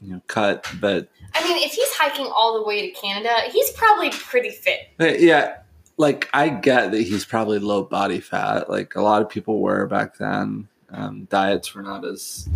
you 0.00 0.12
know, 0.12 0.22
cut, 0.26 0.66
but 0.80 1.08
I 1.34 1.44
mean, 1.44 1.62
if 1.62 1.72
he's 1.72 1.92
hiking 1.92 2.26
all 2.26 2.58
the 2.58 2.66
way 2.66 2.90
to 2.90 3.00
Canada, 3.00 3.30
he's 3.50 3.70
probably 3.72 4.10
pretty 4.10 4.50
fit. 4.50 5.20
yeah, 5.20 5.58
like 5.96 6.28
I 6.32 6.48
get 6.48 6.92
that 6.92 7.02
he's 7.02 7.24
probably 7.24 7.58
low 7.58 7.84
body 7.84 8.20
fat. 8.20 8.70
Like 8.70 8.96
a 8.96 9.02
lot 9.02 9.22
of 9.22 9.28
people 9.28 9.60
were 9.60 9.86
back 9.86 10.16
then. 10.16 10.68
Um, 10.90 11.26
diets 11.30 11.74
were 11.74 11.82
not 11.82 12.04
as 12.04 12.48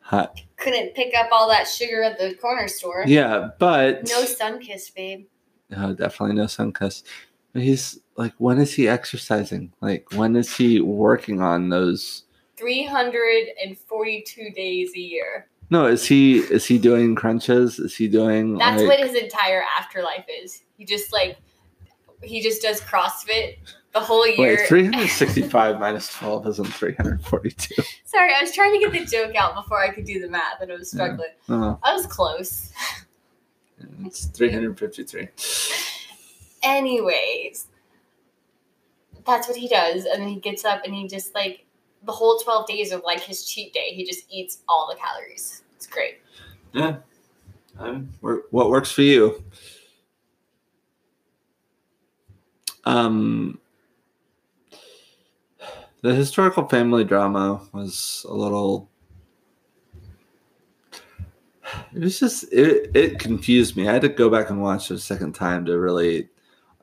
hot. 0.00 0.42
Couldn't 0.58 0.94
pick 0.94 1.14
up 1.16 1.28
all 1.32 1.48
that 1.48 1.66
sugar 1.68 2.02
at 2.02 2.18
the 2.18 2.34
corner 2.34 2.68
store. 2.68 3.04
Yeah, 3.06 3.50
but 3.58 4.08
No 4.08 4.24
sun 4.24 4.58
kiss, 4.58 4.90
babe. 4.90 5.26
No, 5.70 5.94
definitely 5.94 6.36
no 6.36 6.46
sun 6.46 6.72
kiss. 6.72 7.02
He's 7.54 7.98
like, 8.16 8.34
when 8.38 8.58
is 8.58 8.74
he 8.74 8.88
exercising? 8.88 9.72
Like, 9.80 10.06
when 10.12 10.36
is 10.36 10.56
he 10.56 10.80
working 10.80 11.40
on 11.40 11.68
those? 11.68 12.24
342 12.56 14.50
days 14.50 14.92
a 14.94 15.00
year. 15.00 15.48
No, 15.68 15.86
is 15.86 16.06
he 16.06 16.38
is 16.38 16.64
he 16.64 16.78
doing 16.78 17.14
crunches? 17.16 17.78
Is 17.78 17.96
he 17.96 18.08
doing? 18.08 18.56
That's 18.56 18.82
like, 18.82 18.88
what 18.88 19.00
his 19.00 19.14
entire 19.20 19.64
afterlife 19.78 20.24
is. 20.42 20.62
He 20.76 20.84
just 20.84 21.12
like 21.12 21.38
he 22.22 22.40
just 22.40 22.62
does 22.62 22.80
CrossFit 22.80 23.56
the 23.92 24.00
whole 24.00 24.26
year. 24.26 24.56
Wait, 24.56 24.68
three 24.68 24.84
hundred 24.84 25.08
sixty-five 25.08 25.80
minus 25.80 26.12
twelve 26.12 26.46
isn't 26.46 26.66
three 26.66 26.94
hundred 26.94 27.20
forty-two. 27.24 27.82
Sorry, 28.04 28.32
I 28.32 28.40
was 28.40 28.52
trying 28.52 28.74
to 28.74 28.78
get 28.78 28.92
the 28.92 29.04
joke 29.04 29.34
out 29.34 29.54
before 29.56 29.82
I 29.82 29.90
could 29.90 30.04
do 30.04 30.20
the 30.20 30.28
math, 30.28 30.60
and 30.60 30.70
I 30.70 30.76
was 30.76 30.90
struggling. 30.90 31.30
Oh, 31.48 31.78
I 31.82 31.94
was 31.94 32.06
close. 32.06 32.72
it's 34.04 34.26
three 34.26 34.52
hundred 34.52 34.78
fifty-three. 34.78 35.28
Anyways, 36.66 37.68
that's 39.24 39.46
what 39.46 39.56
he 39.56 39.68
does, 39.68 40.04
and 40.04 40.20
then 40.20 40.28
he 40.28 40.40
gets 40.40 40.64
up 40.64 40.82
and 40.84 40.92
he 40.92 41.06
just 41.06 41.32
like 41.32 41.64
the 42.02 42.10
whole 42.10 42.40
twelve 42.40 42.66
days 42.66 42.90
of 42.90 43.02
like 43.04 43.20
his 43.20 43.44
cheat 43.46 43.72
day. 43.72 43.90
He 43.94 44.04
just 44.04 44.26
eats 44.28 44.62
all 44.68 44.88
the 44.90 44.96
calories. 44.96 45.62
It's 45.76 45.86
great. 45.86 46.18
Yeah. 46.72 46.96
Um, 47.78 48.08
what 48.20 48.70
works 48.70 48.90
for 48.90 49.02
you? 49.02 49.44
Um, 52.84 53.60
the 56.02 56.14
historical 56.14 56.66
family 56.66 57.04
drama 57.04 57.60
was 57.72 58.26
a 58.28 58.34
little. 58.34 58.88
It 61.94 62.00
was 62.00 62.18
just 62.18 62.52
it. 62.52 62.90
It 62.96 63.18
confused 63.20 63.76
me. 63.76 63.88
I 63.88 63.92
had 63.92 64.02
to 64.02 64.08
go 64.08 64.28
back 64.28 64.50
and 64.50 64.60
watch 64.60 64.90
it 64.90 64.94
a 64.94 64.98
second 64.98 65.34
time 65.34 65.64
to 65.66 65.78
really 65.78 66.28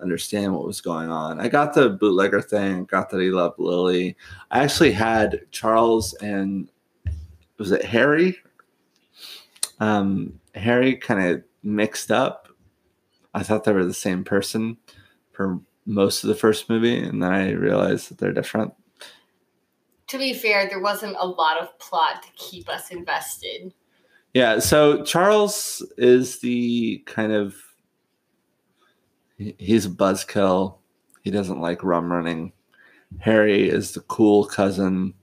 understand 0.02 0.54
what 0.54 0.66
was 0.66 0.82
going 0.82 1.10
on. 1.10 1.40
I 1.40 1.48
got 1.48 1.74
the 1.74 1.90
bootlegger 1.90 2.42
thing. 2.42 2.86
Got 2.86 3.10
that 3.10 3.22
he 3.22 3.30
loved 3.30 3.60
Lily. 3.60 4.18
I 4.52 4.64
actually 4.64 4.92
had 4.92 5.42
Charles 5.52 6.14
and 6.16 6.70
was 7.58 7.72
it 7.72 7.86
Harry 7.86 8.38
um, 9.80 10.40
Harry 10.56 10.96
kind 10.96 11.28
of 11.28 11.44
mixed 11.64 12.12
up. 12.12 12.48
I 13.34 13.44
thought 13.44 13.64
they 13.64 13.74
were 13.74 13.86
the 13.86 13.94
same 13.94 14.24
person 14.24 14.78
for 15.32 15.60
most 15.86 16.24
of 16.24 16.30
the 16.30 16.36
first 16.36 16.70
movie, 16.70 16.98
and 16.98 17.22
then 17.22 17.32
I 17.32 17.52
realized 17.52 18.10
that 18.10 18.18
they're 18.18 18.32
different. 18.32 18.74
To 20.08 20.18
be 20.18 20.34
fair, 20.34 20.70
there 20.70 20.80
wasn't 20.80 21.18
a 21.20 21.28
lot 21.28 21.60
of 21.60 21.78
plot 21.80 22.24
to 22.24 22.30
keep 22.36 22.70
us 22.70 22.92
invested. 22.92 23.74
Yeah, 24.34 24.60
so 24.60 25.04
Charles 25.04 25.86
is 25.98 26.40
the 26.40 27.04
kind 27.06 27.32
of 27.32 27.56
he's 29.58 29.86
a 29.86 29.90
buzzkill. 29.90 30.78
He 31.22 31.32
doesn't 31.32 31.62
like 31.62 31.84
rum 31.84 32.12
running. 32.12 32.54
Harry 33.20 33.70
is 33.70 33.92
the 33.92 34.02
cool 34.02 34.46
cousin 34.46 35.14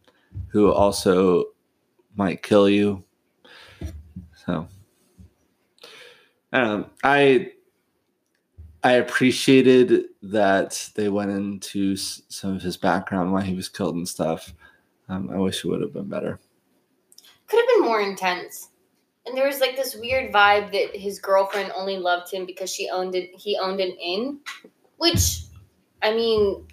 who 0.49 0.73
also 0.73 1.45
might 2.17 2.43
kill 2.43 2.69
you. 2.69 3.05
So 4.47 4.69
know. 6.53 6.91
I 7.05 7.53
I 8.83 8.93
appreciated 8.93 10.07
that 10.23 10.89
they 10.95 11.09
went 11.09 11.31
into 11.31 11.97
some 11.97 12.57
of 12.57 12.63
his 12.63 12.77
background, 12.77 13.33
why 13.33 13.43
he 13.43 13.55
was 13.55 13.69
killed 13.69 13.97
and 13.97 14.09
stuff. 14.09 14.55
Um, 15.09 15.31
I 15.31 15.37
wish 15.37 15.65
it 15.65 15.69
would 15.69 15.83
have 15.83 15.93
been 15.93 16.09
better. 16.09 16.39
Could 17.47 17.61
have 17.61 17.69
been 17.69 17.83
more 17.83 18.01
intense. 18.01 18.70
And 19.27 19.37
there 19.37 19.47
was 19.47 19.61
like 19.61 19.77
this 19.77 19.95
weird 19.95 20.33
vibe 20.33 20.73
that 20.73 20.97
his 20.97 21.19
girlfriend 21.19 21.73
only 21.77 21.99
loved 21.99 22.33
him 22.33 22.47
because 22.47 22.73
she 22.73 22.89
owned 22.89 23.15
it. 23.15 23.31
He 23.35 23.59
owned 23.59 23.81
an 23.81 23.91
inn, 24.03 24.41
which, 24.97 25.43
I 26.03 26.15
mean, 26.15 26.67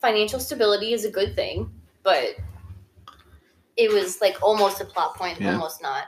financial 0.00 0.38
stability 0.38 0.92
is 0.92 1.04
a 1.04 1.10
good 1.10 1.34
thing, 1.34 1.70
but 2.02 2.36
it 3.76 3.92
was 3.92 4.20
like 4.20 4.42
almost 4.42 4.80
a 4.80 4.84
plot 4.84 5.16
point, 5.16 5.40
Yeah. 5.40 5.54
almost 5.54 5.82
not. 5.82 6.04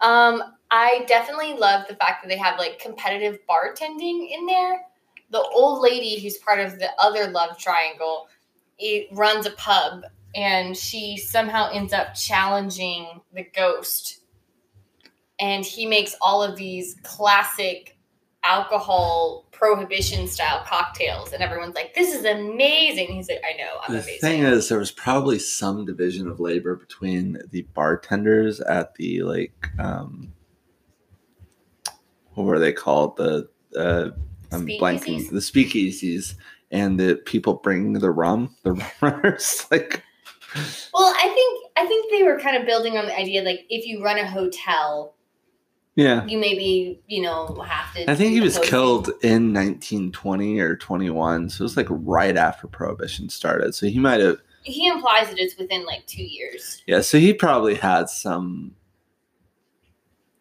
Um, 0.00 0.42
I 0.70 1.04
definitely 1.06 1.54
love 1.54 1.86
the 1.88 1.94
fact 1.94 2.22
that 2.22 2.28
they 2.28 2.36
have 2.36 2.58
like 2.58 2.78
competitive 2.80 3.38
bartending 3.48 4.28
in 4.30 4.46
there. 4.46 4.84
The 5.30 5.40
old 5.40 5.80
lady 5.80 6.20
who's 6.20 6.38
part 6.38 6.58
of 6.58 6.78
the 6.78 6.90
other 6.98 7.28
love 7.28 7.56
triangle, 7.56 8.28
it 8.78 9.08
runs 9.12 9.46
a 9.46 9.52
pub 9.52 10.02
and 10.34 10.76
she 10.76 11.16
somehow 11.16 11.70
ends 11.72 11.92
up 11.92 12.14
challenging 12.14 13.20
the 13.32 13.44
ghost 13.54 14.21
and 15.42 15.66
he 15.66 15.84
makes 15.86 16.14
all 16.22 16.42
of 16.42 16.56
these 16.56 16.96
classic 17.02 17.98
alcohol 18.44 19.46
prohibition 19.52 20.26
style 20.26 20.64
cocktails 20.66 21.32
and 21.32 21.42
everyone's 21.42 21.74
like 21.76 21.94
this 21.94 22.12
is 22.12 22.24
amazing 22.24 23.06
he's 23.06 23.28
like 23.28 23.42
i 23.48 23.56
know 23.56 23.78
i'm 23.86 23.94
the 23.94 24.00
amazing 24.00 24.20
thing 24.20 24.42
is, 24.42 24.68
there 24.68 24.78
was 24.78 24.90
probably 24.90 25.38
some 25.38 25.84
division 25.84 26.26
of 26.26 26.40
labor 26.40 26.74
between 26.74 27.38
the 27.50 27.62
bartenders 27.74 28.60
at 28.60 28.94
the 28.96 29.22
like, 29.22 29.68
um, 29.78 30.32
what 32.34 32.44
were 32.44 32.58
they 32.58 32.72
called? 32.72 33.16
The 33.16 33.48
uh, 33.76 34.10
I'm 34.50 34.66
blanking. 34.66 35.28
The 35.30 35.36
speakeasies 35.36 36.34
and 36.70 36.98
the 36.98 37.16
people 37.16 37.54
bringing 37.54 37.92
the 37.92 38.10
rum, 38.10 38.56
the 38.64 38.72
rum 38.72 38.90
runners. 39.00 39.66
like, 39.70 40.02
well 40.92 41.14
i 41.16 41.28
think 41.34 41.64
i 41.76 41.86
think 41.86 42.10
they 42.10 42.22
were 42.24 42.38
kind 42.38 42.56
of 42.56 42.66
building 42.66 42.98
on 42.98 43.06
the 43.06 43.18
idea 43.18 43.42
like 43.42 43.60
if 43.70 43.86
you 43.86 44.04
run 44.04 44.18
a 44.18 44.26
hotel 44.26 45.14
yeah. 45.94 46.24
you 46.26 46.38
maybe 46.38 47.00
you 47.06 47.22
know 47.22 47.46
have 47.66 47.94
to 47.94 48.10
I 48.10 48.14
think 48.14 48.32
he 48.32 48.40
was 48.40 48.58
killed 48.58 49.08
in 49.22 49.52
1920 49.52 50.60
or 50.60 50.76
21, 50.76 51.50
so 51.50 51.62
it 51.62 51.64
was 51.64 51.76
like 51.76 51.86
right 51.90 52.36
after 52.36 52.66
Prohibition 52.66 53.28
started. 53.28 53.74
So 53.74 53.86
he 53.86 53.98
might 53.98 54.20
have, 54.20 54.38
he 54.62 54.86
implies 54.86 55.28
that 55.28 55.38
it's 55.38 55.56
within 55.56 55.84
like 55.84 56.06
two 56.06 56.22
years 56.24 56.82
yeah. 56.86 57.00
So 57.00 57.18
he 57.18 57.34
probably 57.34 57.74
had 57.74 58.08
some, 58.08 58.74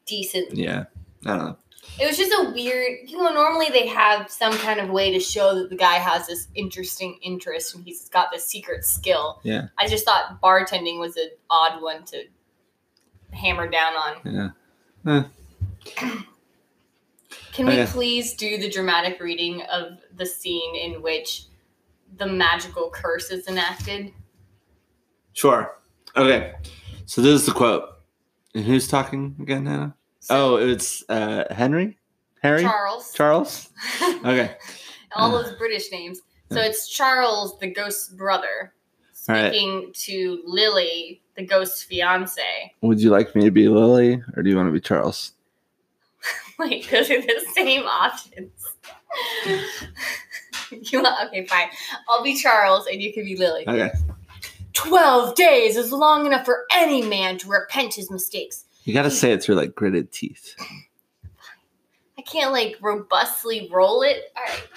decent 0.05 0.53
yeah. 0.55 0.85
I 1.25 1.37
don't 1.37 1.45
know. 1.45 1.57
It 1.99 2.07
was 2.07 2.17
just 2.17 2.31
a 2.31 2.51
weird, 2.51 3.09
you 3.09 3.17
know, 3.17 3.33
normally 3.33 3.67
they 3.69 3.87
have 3.87 4.29
some 4.29 4.53
kind 4.53 4.79
of 4.79 4.89
way 4.89 5.11
to 5.11 5.19
show 5.19 5.55
that 5.55 5.69
the 5.69 5.75
guy 5.75 5.95
has 5.95 6.27
this 6.27 6.47
interesting 6.55 7.19
interest 7.21 7.75
and 7.75 7.83
he's 7.83 8.07
got 8.09 8.31
this 8.31 8.45
secret 8.47 8.85
skill. 8.85 9.39
Yeah. 9.43 9.67
I 9.77 9.87
just 9.87 10.05
thought 10.05 10.41
bartending 10.41 10.99
was 10.99 11.17
an 11.17 11.29
odd 11.49 11.81
one 11.81 12.03
to 12.05 12.23
hammer 13.33 13.67
down 13.67 13.93
on. 13.93 14.15
Yeah. 14.23 14.49
Eh. 15.05 15.23
Can 17.53 17.65
we 17.65 17.73
Okay. 17.79 17.85
please 17.91 18.33
do 18.33 18.57
the 18.57 18.69
dramatic 18.69 19.19
reading 19.21 19.61
of 19.63 19.99
the 20.15 20.25
scene 20.25 20.75
in 20.75 21.01
which 21.01 21.45
the 22.17 22.25
magical 22.25 22.89
curse 22.89 23.29
is 23.29 23.47
enacted? 23.47 24.13
Sure. 25.33 25.77
Okay. 26.15 26.53
So 27.05 27.21
this 27.21 27.33
is 27.41 27.45
the 27.45 27.51
quote. 27.53 27.89
And 28.53 28.65
who's 28.65 28.87
talking 28.87 29.35
again, 29.41 29.65
Hannah? 29.65 29.95
So, 30.19 30.35
Oh, 30.35 30.55
it's 30.57 31.03
uh, 31.09 31.45
Henry? 31.51 31.97
Harry? 32.41 32.63
Charles. 32.63 33.13
Charles? 33.13 33.69
Okay. 34.25 34.55
All 35.15 35.31
those 35.31 35.53
British 35.57 35.91
names. 35.91 36.21
So 36.51 36.59
it's 36.59 36.87
Charles, 36.89 37.57
the 37.59 37.67
ghost's 37.67 38.09
brother, 38.09 38.73
All 39.29 39.35
right. 39.35 39.51
speaking 39.51 39.91
to 39.93 40.41
Lily, 40.45 41.21
the 41.37 41.45
ghost's 41.45 41.83
fiance. 41.83 42.41
Would 42.81 43.01
you 43.01 43.09
like 43.09 43.33
me 43.35 43.43
to 43.45 43.51
be 43.51 43.67
Lily 43.69 44.21
or 44.35 44.43
do 44.43 44.49
you 44.49 44.55
want 44.57 44.67
to 44.67 44.71
be 44.73 44.79
Charles? 44.81 45.31
Wait, 46.59 46.89
those 46.89 47.09
are 47.09 47.21
the 47.21 47.45
same 47.53 47.83
options. 47.83 48.51
you 50.71 51.01
want, 51.01 51.27
okay, 51.27 51.45
fine. 51.45 51.69
I'll 52.07 52.23
be 52.23 52.35
Charles 52.35 52.87
and 52.87 53.01
you 53.01 53.13
can 53.13 53.25
be 53.25 53.35
Lily. 53.35 53.67
Okay. 53.67 53.91
12 54.73 55.35
days 55.35 55.75
is 55.75 55.91
long 55.91 56.25
enough 56.25 56.45
for 56.45 56.65
any 56.71 57.01
man 57.01 57.37
to 57.39 57.49
repent 57.49 57.93
his 57.93 58.09
mistakes. 58.09 58.65
You 58.83 58.93
got 58.93 59.03
to 59.03 59.11
say 59.11 59.31
it 59.31 59.43
through 59.43 59.55
like 59.55 59.75
gritted 59.75 60.11
teeth. 60.11 60.55
I 62.17 62.21
can't 62.21 62.51
like 62.51 62.77
robustly 62.81 63.69
roll 63.71 64.01
it. 64.03 64.31
All 64.35 64.43
right. 64.43 64.67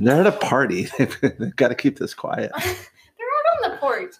They're 0.00 0.20
at 0.20 0.26
a 0.26 0.32
party. 0.32 0.88
They've 0.98 1.56
got 1.56 1.68
to 1.68 1.74
keep 1.74 1.98
this 1.98 2.14
quiet. 2.14 2.50
They're 2.56 2.64
out 2.64 3.64
on 3.64 3.70
the 3.70 3.76
porch. 3.78 4.14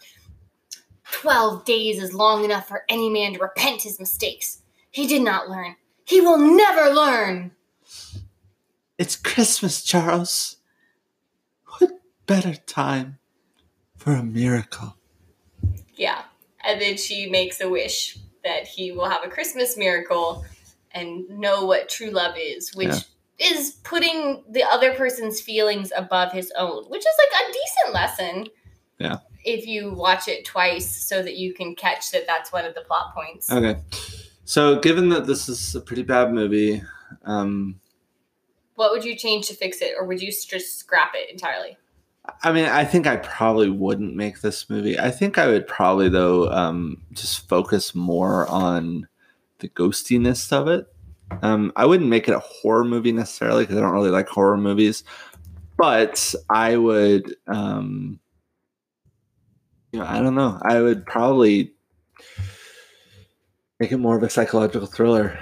12 1.13 1.65
days 1.65 2.03
is 2.03 2.15
long 2.15 2.45
enough 2.45 2.69
for 2.69 2.85
any 2.89 3.11
man 3.11 3.35
to 3.35 3.39
repent 3.39 3.83
his 3.83 3.99
mistakes. 3.99 4.63
He 4.91 5.07
did 5.07 5.23
not 5.23 5.49
learn. 5.49 5.77
He 6.07 6.21
will 6.21 6.39
never 6.39 6.95
learn. 6.95 7.51
It's 8.97 9.17
Christmas, 9.17 9.83
Charles. 9.83 10.57
What 11.79 11.91
better 12.27 12.55
time 12.55 13.19
for 13.97 14.13
a 14.13 14.23
miracle? 14.23 14.97
Yeah. 15.95 16.23
And 16.65 16.81
then 16.81 16.97
she 16.97 17.29
makes 17.29 17.61
a 17.61 17.69
wish 17.69 18.19
that 18.45 18.67
he 18.67 18.93
will 18.93 19.09
have 19.09 19.25
a 19.25 19.29
Christmas 19.29 19.77
miracle 19.77 20.45
and 20.93 21.29
know 21.29 21.67
what 21.67 21.89
true 21.89 22.11
love 22.11 22.37
is, 22.39 22.73
which 22.75 22.89
Yeah. 22.89 23.51
is 23.51 23.73
putting 23.83 24.45
the 24.49 24.63
other 24.63 24.95
person's 24.95 25.41
feelings 25.41 25.93
above 25.97 26.33
his 26.33 26.53
own, 26.57 26.85
which 26.85 27.01
is 27.05 27.15
like 27.19 27.49
a 27.49 27.53
decent 27.53 27.95
lesson. 27.95 28.47
Yeah. 28.99 29.19
If 29.45 29.67
you 29.67 29.93
watch 29.93 30.29
it 30.29 30.45
twice 30.45 30.89
so 30.89 31.21
that 31.23 31.37
you 31.37 31.53
can 31.53 31.75
catch 31.75 32.13
that 32.13 32.27
that's 32.27 32.53
one 32.53 32.65
of 32.65 32.75
the 32.75 32.81
plot 32.83 33.13
points. 33.15 33.51
Okay. 33.53 33.79
So, 34.47 34.79
given 34.79 35.09
that 35.09 35.27
this 35.27 35.49
is 35.49 35.75
a 35.75 35.81
pretty 35.81 36.05
bad 36.05 36.33
movie, 36.33 36.81
um, 37.25 37.81
What 38.77 38.93
would 38.93 39.05
you 39.05 39.17
change 39.17 39.49
to 39.49 39.55
fix 39.55 39.83
it, 39.83 39.95
or 39.99 40.07
would 40.07 40.23
you 40.23 40.29
just 40.31 40.79
scrap 40.79 41.15
it 41.17 41.29
entirely? 41.31 41.77
I 42.45 42.53
mean, 42.53 42.67
I 42.67 42.85
think 42.85 43.09
I 43.09 43.17
probably 43.17 43.69
wouldn't 43.69 44.15
make 44.15 44.43
this 44.43 44.71
movie. 44.71 44.99
I 45.01 45.11
think 45.11 45.37
I 45.37 45.49
would 45.49 45.67
probably, 45.67 46.09
though, 46.09 46.49
um, 46.53 47.03
just 47.13 47.49
focus 47.49 47.93
more 47.93 48.47
on 48.49 49.09
the 49.59 49.69
ghostiness 49.69 50.53
of 50.53 50.69
it. 50.69 50.87
Um, 51.43 51.73
I 51.75 51.85
wouldn't 51.85 52.09
make 52.09 52.29
it 52.29 52.35
a 52.35 52.39
horror 52.39 52.85
movie 52.85 53.11
necessarily 53.11 53.65
because 53.65 53.79
I 53.79 53.81
don't 53.81 53.93
really 53.93 54.11
like 54.11 54.29
horror 54.29 54.57
movies, 54.57 55.03
but 55.77 56.35
I 56.49 56.77
would, 56.77 57.35
um, 57.49 58.21
you 59.91 59.99
know, 59.99 60.07
I 60.07 60.21
don't 60.21 60.37
know. 60.37 60.61
I 60.63 60.81
would 60.81 61.05
probably 61.05 61.73
make 63.79 63.93
it 63.93 63.99
more 63.99 64.17
of 64.17 64.23
a 64.23 64.31
psychological 64.31 64.87
thriller. 64.87 65.39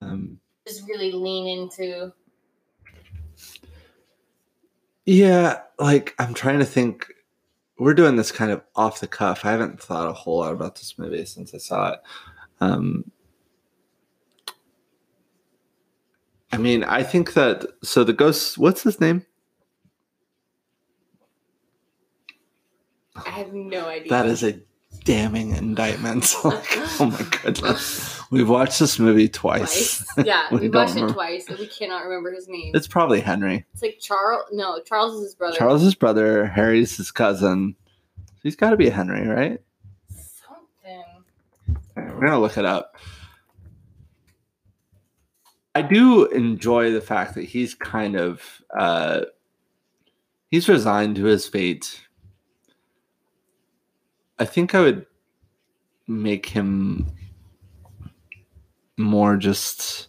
Um, 0.00 0.38
Just 0.66 0.86
really 0.88 1.12
lean 1.12 1.58
into. 1.58 2.12
Yeah, 5.06 5.60
like 5.78 6.14
I'm 6.18 6.34
trying 6.34 6.58
to 6.58 6.64
think. 6.64 7.12
We're 7.76 7.94
doing 7.94 8.14
this 8.14 8.30
kind 8.30 8.52
of 8.52 8.62
off 8.76 9.00
the 9.00 9.08
cuff. 9.08 9.44
I 9.44 9.50
haven't 9.50 9.82
thought 9.82 10.08
a 10.08 10.12
whole 10.12 10.38
lot 10.38 10.52
about 10.52 10.76
this 10.76 10.96
movie 10.96 11.24
since 11.24 11.52
I 11.54 11.58
saw 11.58 11.92
it. 11.92 12.00
Um, 12.60 13.10
I 16.52 16.56
mean, 16.56 16.84
I 16.84 17.02
think 17.02 17.34
that 17.34 17.66
so 17.82 18.04
the 18.04 18.12
ghost. 18.12 18.58
What's 18.58 18.84
his 18.84 19.00
name? 19.00 19.26
I 23.16 23.30
have 23.30 23.52
no 23.52 23.86
idea. 23.86 24.08
That 24.08 24.26
is 24.26 24.44
a 24.44 24.60
damning 25.04 25.54
indictments. 25.54 26.34
like, 26.44 26.64
oh 27.00 27.06
my 27.06 27.26
goodness, 27.42 28.20
we've 28.30 28.48
watched 28.48 28.78
this 28.80 28.98
movie 28.98 29.28
twice. 29.28 30.04
twice. 30.14 30.26
Yeah, 30.26 30.46
We 30.50 30.68
watched 30.68 30.96
it 30.96 31.08
twice, 31.12 31.48
and 31.48 31.58
we 31.58 31.66
cannot 31.66 32.04
remember 32.04 32.32
his 32.32 32.48
name. 32.48 32.72
It's 32.74 32.88
probably 32.88 33.20
Henry. 33.20 33.64
It's 33.72 33.82
like 33.82 33.98
Charles. 34.00 34.44
No, 34.52 34.80
Charles 34.80 35.14
is 35.16 35.22
his 35.22 35.34
brother. 35.34 35.56
Charles's 35.56 35.94
brother. 35.94 36.46
Harry's 36.46 36.96
his 36.96 37.10
cousin. 37.10 37.76
He's 38.42 38.56
got 38.56 38.70
to 38.70 38.76
be 38.76 38.88
Henry, 38.88 39.26
right? 39.26 39.60
Something. 40.10 41.04
Alright, 41.96 42.14
we're 42.14 42.26
gonna 42.26 42.40
look 42.40 42.58
it 42.58 42.64
up. 42.64 42.96
I 45.74 45.82
do 45.82 46.26
enjoy 46.26 46.92
the 46.92 47.00
fact 47.00 47.34
that 47.34 47.42
he's 47.44 47.74
kind 47.74 48.16
of 48.16 48.62
uh, 48.78 49.22
he's 50.50 50.68
resigned 50.68 51.16
to 51.16 51.24
his 51.24 51.48
fate. 51.48 52.00
I 54.38 54.44
think 54.44 54.74
I 54.74 54.80
would 54.80 55.06
make 56.06 56.46
him 56.46 57.06
more 58.96 59.36
just 59.36 60.08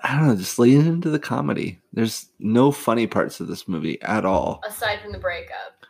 I 0.00 0.16
don't 0.16 0.28
know, 0.28 0.36
just 0.36 0.58
lean 0.58 0.86
into 0.86 1.10
the 1.10 1.18
comedy. 1.18 1.80
There's 1.92 2.26
no 2.38 2.70
funny 2.70 3.06
parts 3.06 3.40
of 3.40 3.48
this 3.48 3.66
movie 3.66 4.00
at 4.02 4.24
all. 4.24 4.62
Aside 4.66 5.00
from 5.00 5.12
the 5.12 5.18
breakup. 5.18 5.86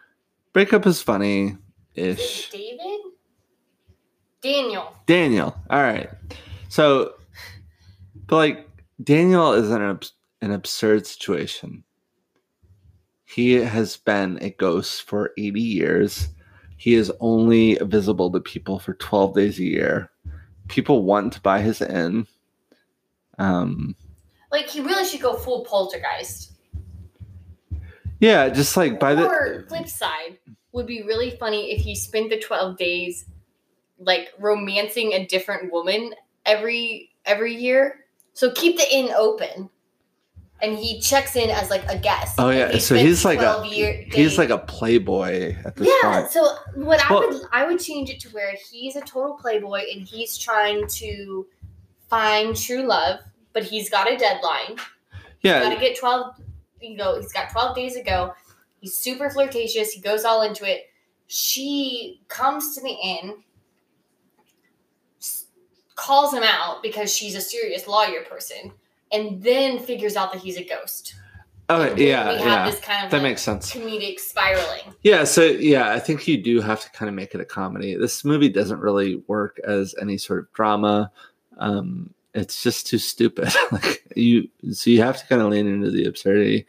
Breakup 0.53 0.87
is 0.87 1.03
funny 1.03 1.57
Is 1.95 2.19
ish. 2.19 2.51
David? 2.51 3.01
Daniel. 4.41 4.95
Daniel. 5.07 5.55
All 5.69 5.83
right. 5.83 6.09
So, 6.69 7.15
but 8.27 8.37
like 8.37 8.69
Daniel 9.03 9.53
is 9.53 9.71
in 9.71 9.83
an, 9.83 10.01
an 10.41 10.53
absurd 10.53 11.07
situation. 11.07 11.85
He 13.29 13.53
has 13.53 13.99
been 13.99 14.39
a 14.41 14.51
ghost 14.51 15.03
for 15.03 15.33
80 15.37 15.61
years. 15.61 16.29
He 16.79 16.95
is 16.95 17.13
only 17.21 17.75
visible 17.83 18.33
to 18.33 18.41
people 18.41 18.79
for 18.79 18.95
12 18.95 19.35
days 19.35 19.59
a 19.59 19.65
year. 19.65 20.11
People 20.69 21.03
want 21.03 21.35
to 21.35 21.41
buy 21.43 21.61
his 21.61 21.83
inn. 21.83 22.27
Um, 23.39 23.95
Like 24.51 24.69
he 24.69 24.81
really 24.81 25.05
should 25.05 25.21
go 25.21 25.35
full 25.37 25.65
poltergeist. 25.65 26.53
yeah, 28.19 28.49
just 28.49 28.77
like 28.79 28.99
by 28.99 29.13
or 29.13 29.59
the 29.61 29.67
flip 29.69 29.89
side 29.89 30.39
would 30.73 30.87
be 30.87 31.03
really 31.03 31.33
funny 31.33 31.73
if 31.73 31.83
he 31.83 31.95
spent 31.95 32.31
the 32.31 32.39
12 32.39 32.79
days 32.79 33.27
like 33.99 34.29
romancing 34.39 35.13
a 35.13 35.27
different 35.27 35.71
woman 35.71 36.15
every 36.47 37.11
every 37.27 37.55
year. 37.55 38.07
So 38.33 38.51
keep 38.53 38.79
the 38.79 38.91
inn 38.91 39.11
open. 39.15 39.69
And 40.61 40.77
he 40.77 41.01
checks 41.01 41.37
in 41.37 41.51
as 41.51 41.71
like 41.71 41.85
a 41.89 41.97
guest. 41.97 42.35
Oh 42.39 42.51
yeah, 42.51 42.73
he 42.73 42.81
so 42.81 42.97
he's 42.97 43.25
like 43.25 43.41
a 43.41 43.65
year 43.69 44.05
he's 44.11 44.39
like 44.39 44.51
a 44.51 44.59
playboy 44.59 45.57
at 45.65 45.77
this 45.77 45.89
yeah. 45.89 46.21
point. 46.21 46.31
So 46.33 46.57
what 46.75 47.01
I 47.09 47.15
would 47.15 47.43
I 47.53 47.65
would 47.65 47.79
change 47.79 48.11
it 48.11 48.19
to 48.21 48.29
where 48.31 48.53
he's 48.71 48.97
a 48.97 49.01
total 49.03 49.35
playboy 49.35 49.83
and 49.93 50.03
he's 50.03 50.37
trying 50.37 50.87
to 50.89 51.47
find 52.09 52.57
true 52.57 52.83
love, 52.83 53.21
but 53.53 53.63
he's 53.63 53.89
got 53.89 54.11
a 54.11 54.17
deadline. 54.17 54.79
Yeah, 55.43 55.63
Got 55.63 55.75
to 55.75 55.81
get 55.81 55.99
twelve. 55.99 56.35
You 56.81 56.97
know, 56.97 57.21
he's 57.21 57.33
got 57.33 57.51
twelve 57.51 57.77
days 57.77 57.95
ago. 57.95 58.35
He's 58.81 58.95
super 58.95 59.31
flirtatious. 59.31 59.93
He 59.93 60.01
goes 60.01 60.25
all 60.25 60.43
into 60.43 60.69
it. 60.69 60.91
She 61.27 62.23
comes 62.29 62.75
to 62.75 62.81
the 62.81 62.91
inn, 62.91 63.43
calls 65.95 66.33
him 66.33 66.43
out 66.43 66.83
because 66.83 67.15
she's 67.15 67.35
a 67.35 67.41
serious 67.41 67.87
lawyer 67.87 68.23
person, 68.23 68.73
and 69.13 69.43
then 69.43 69.79
figures 69.79 70.17
out 70.17 70.33
that 70.33 70.43
he's 70.43 70.57
a 70.57 70.65
ghost. 70.65 71.15
oh 71.69 71.83
yeah, 71.95 72.33
yeah. 72.33 72.71
kind 72.83 73.05
of 73.05 73.11
That 73.11 73.13
like 73.19 73.23
makes 73.23 73.43
sense. 73.43 73.71
comedic 73.73 74.19
spiraling. 74.19 74.95
Yeah, 75.03 75.25
so 75.25 75.43
yeah, 75.45 75.93
I 75.93 75.99
think 76.01 76.27
you 76.27 76.43
do 76.43 76.61
have 76.61 76.81
to 76.83 76.91
kind 76.91 77.09
of 77.09 77.15
make 77.15 77.35
it 77.35 77.41
a 77.41 77.45
comedy. 77.45 77.97
This 77.97 78.25
movie 78.25 78.49
doesn't 78.49 78.81
really 78.81 79.17
work 79.27 79.61
as 79.65 79.95
any 80.01 80.19
sort 80.19 80.41
of 80.41 80.53
drama. 80.53 81.11
Um, 81.59 82.15
it's 82.35 82.63
just 82.63 82.87
too 82.87 82.99
stupid. 82.99 83.49
like 83.73 84.05
you, 84.17 84.49
so 84.73 84.91
you 84.91 85.03
have 85.03 85.19
to 85.19 85.27
kind 85.27 85.43
of 85.43 85.49
lean 85.49 85.67
into 85.67 85.91
the 85.91 86.05
absurdity. 86.05 86.67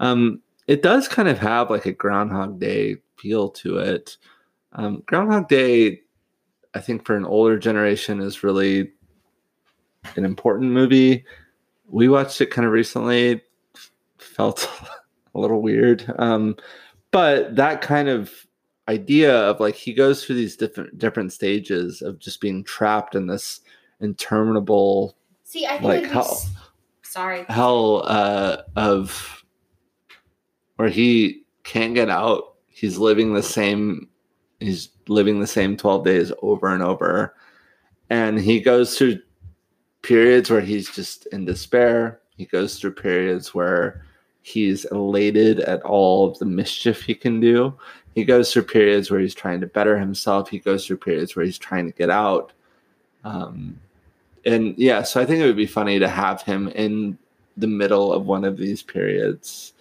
Um, 0.00 0.40
it 0.66 0.82
does 0.82 1.08
kind 1.08 1.28
of 1.28 1.38
have 1.38 1.70
like 1.70 1.86
a 1.86 1.92
Groundhog 1.92 2.58
Day 2.58 2.96
feel 3.18 3.48
to 3.50 3.78
it. 3.78 4.16
Um, 4.72 5.02
Groundhog 5.06 5.48
Day, 5.48 6.00
I 6.74 6.80
think 6.80 7.04
for 7.06 7.16
an 7.16 7.24
older 7.24 7.58
generation, 7.58 8.20
is 8.20 8.42
really 8.42 8.92
an 10.16 10.24
important 10.24 10.72
movie. 10.72 11.24
We 11.88 12.08
watched 12.08 12.40
it 12.40 12.46
kind 12.50 12.66
of 12.66 12.72
recently. 12.72 13.42
Felt 14.18 14.68
a 15.34 15.38
little 15.38 15.62
weird. 15.62 16.04
Um, 16.18 16.56
but 17.10 17.54
that 17.56 17.80
kind 17.82 18.08
of 18.08 18.32
idea 18.88 19.34
of 19.34 19.60
like 19.60 19.74
he 19.76 19.94
goes 19.94 20.24
through 20.24 20.36
these 20.36 20.56
different 20.56 20.98
different 20.98 21.32
stages 21.32 22.02
of 22.02 22.18
just 22.18 22.40
being 22.40 22.62
trapped 22.64 23.14
in 23.14 23.26
this 23.26 23.60
interminable 24.00 25.16
See, 25.44 25.66
I 25.66 25.72
think 25.78 25.84
Like 25.84 26.06
how- 26.06 26.20
s- 26.22 26.50
Sorry. 27.02 27.44
hell 27.48 28.02
uh, 28.06 28.62
of 28.76 29.44
where 30.76 30.88
he 30.88 31.44
can't 31.62 31.94
get 31.94 32.10
out. 32.10 32.54
He's 32.66 32.98
living 32.98 33.34
the 33.34 33.42
same. 33.42 34.08
He's 34.60 34.88
living 35.08 35.38
the 35.40 35.46
same 35.46 35.76
twelve 35.76 36.04
days 36.04 36.32
over 36.42 36.66
and 36.68 36.82
over, 36.82 37.34
and 38.10 38.40
he 38.40 38.60
goes 38.60 38.98
through 38.98 39.18
periods 40.04 40.50
where 40.50 40.60
he's 40.60 40.90
just 40.90 41.26
in 41.26 41.44
despair. 41.44 42.20
He 42.36 42.44
goes 42.44 42.78
through 42.78 42.92
periods 42.92 43.54
where 43.54 44.04
he's 44.42 44.84
elated 44.86 45.60
at 45.60 45.82
all 45.82 46.28
of 46.28 46.38
the 46.38 46.44
mischief 46.44 47.02
he 47.02 47.14
can 47.14 47.40
do. 47.40 47.74
He 48.14 48.24
goes 48.24 48.52
through 48.52 48.64
periods 48.64 49.10
where 49.10 49.20
he's 49.20 49.34
trying 49.34 49.60
to 49.62 49.66
better 49.66 49.98
himself. 49.98 50.48
He 50.48 50.58
goes 50.58 50.86
through 50.86 50.98
periods 50.98 51.34
where 51.34 51.44
he's 51.44 51.58
trying 51.58 51.86
to 51.86 51.96
get 51.96 52.10
out. 52.10 52.52
Um, 53.24 53.80
and 54.44 54.76
yeah, 54.76 55.02
so 55.02 55.20
I 55.20 55.24
think 55.24 55.40
it 55.40 55.46
would 55.46 55.56
be 55.56 55.66
funny 55.66 55.98
to 55.98 56.08
have 56.08 56.42
him 56.42 56.68
in 56.68 57.18
the 57.56 57.66
middle 57.66 58.12
of 58.12 58.26
one 58.26 58.44
of 58.44 58.58
these 58.58 58.82
periods. 58.82 59.72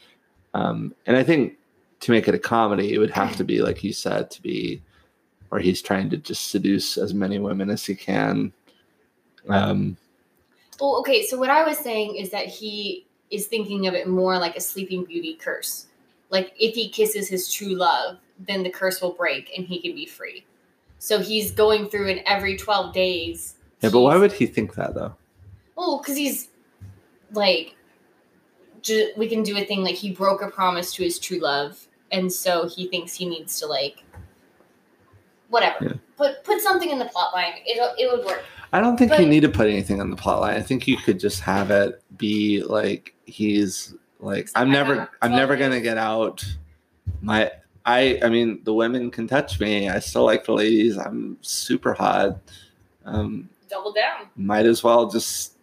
Um, 0.53 0.95
and 1.05 1.17
I 1.17 1.23
think 1.23 1.57
to 1.99 2.11
make 2.11 2.27
it 2.27 2.35
a 2.35 2.39
comedy, 2.39 2.93
it 2.93 2.99
would 2.99 3.11
have 3.11 3.35
to 3.35 3.43
be 3.43 3.61
like 3.61 3.83
you 3.83 3.91
said, 3.91 4.31
to 4.31 4.41
be 4.41 4.81
where 5.49 5.61
he's 5.61 5.81
trying 5.81 6.09
to 6.11 6.17
just 6.17 6.49
seduce 6.49 6.97
as 6.97 7.13
many 7.13 7.39
women 7.39 7.69
as 7.69 7.85
he 7.85 7.95
can. 7.95 8.53
Um, 9.49 9.97
Well, 10.79 10.97
okay, 10.99 11.25
so 11.25 11.37
what 11.37 11.49
I 11.49 11.63
was 11.63 11.77
saying 11.77 12.15
is 12.15 12.29
that 12.31 12.47
he 12.47 13.05
is 13.31 13.47
thinking 13.47 13.87
of 13.87 13.93
it 13.93 14.07
more 14.07 14.37
like 14.37 14.55
a 14.55 14.61
Sleeping 14.61 15.05
Beauty 15.05 15.35
curse. 15.35 15.87
Like 16.29 16.53
if 16.59 16.75
he 16.75 16.89
kisses 16.89 17.27
his 17.27 17.51
true 17.51 17.75
love, 17.75 18.17
then 18.39 18.63
the 18.63 18.69
curse 18.69 19.01
will 19.01 19.13
break 19.13 19.51
and 19.55 19.65
he 19.65 19.79
can 19.79 19.95
be 19.95 20.05
free. 20.05 20.45
So 20.99 21.19
he's 21.19 21.51
going 21.51 21.87
through 21.87 22.09
and 22.09 22.21
every 22.25 22.57
12 22.57 22.93
days. 22.93 23.55
yeah, 23.81 23.89
but 23.89 24.01
why 24.01 24.15
would 24.17 24.31
he 24.33 24.45
think 24.45 24.75
that 24.75 24.93
though? 24.95 25.15
Oh, 25.77 25.97
because 25.99 26.15
he's 26.15 26.49
like, 27.31 27.75
ju- 28.81 29.11
we 29.17 29.27
can 29.27 29.43
do 29.43 29.57
a 29.57 29.65
thing 29.65 29.83
like 29.83 29.95
he 29.95 30.11
broke 30.11 30.41
a 30.41 30.49
promise 30.49 30.93
to 30.95 31.03
his 31.03 31.19
true 31.19 31.39
love, 31.39 31.87
and 32.11 32.31
so 32.31 32.67
he 32.67 32.87
thinks 32.87 33.13
he 33.15 33.27
needs 33.27 33.59
to 33.59 33.65
like, 33.67 34.03
whatever. 35.53 35.85
Yeah. 35.85 35.93
Put 36.17 36.43
put 36.43 36.59
something 36.61 36.89
in 36.89 36.99
the 36.99 37.05
plot 37.05 37.33
line. 37.33 37.53
It 37.65 37.79
it 37.97 38.11
would 38.11 38.25
work. 38.25 38.43
I 38.73 38.81
don't 38.81 38.97
think 38.97 39.17
you 39.19 39.27
need 39.27 39.41
to 39.41 39.49
put 39.49 39.67
anything 39.67 40.01
on 40.01 40.09
the 40.09 40.15
plot 40.15 40.41
line. 40.41 40.55
I 40.57 40.61
think 40.61 40.87
you 40.87 40.97
could 40.97 41.19
just 41.19 41.41
have 41.41 41.69
it 41.69 42.03
be 42.17 42.63
like 42.63 43.13
he's 43.25 43.93
like 44.19 44.49
I'm 44.55 44.71
never 44.71 45.07
I'm 45.21 45.31
never 45.31 45.55
gonna 45.55 45.79
get 45.79 45.97
out. 45.97 46.43
My 47.21 47.51
I 47.85 48.19
I 48.23 48.29
mean 48.29 48.61
the 48.63 48.73
women 48.73 49.11
can 49.11 49.27
touch 49.27 49.59
me. 49.59 49.89
I 49.89 49.99
still 49.99 50.25
like 50.25 50.43
the 50.45 50.53
ladies. 50.53 50.97
I'm 50.97 51.37
super 51.41 51.93
hot. 51.93 52.39
Um, 53.05 53.49
Double 53.69 53.93
down. 53.93 54.27
might 54.35 54.65
as 54.65 54.83
well 54.83 55.07
just 55.07 55.53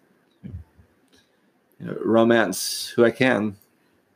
you 0.45 1.87
know, 1.87 1.97
romance 2.05 2.93
who 2.95 3.05
I 3.05 3.11
can. 3.11 3.57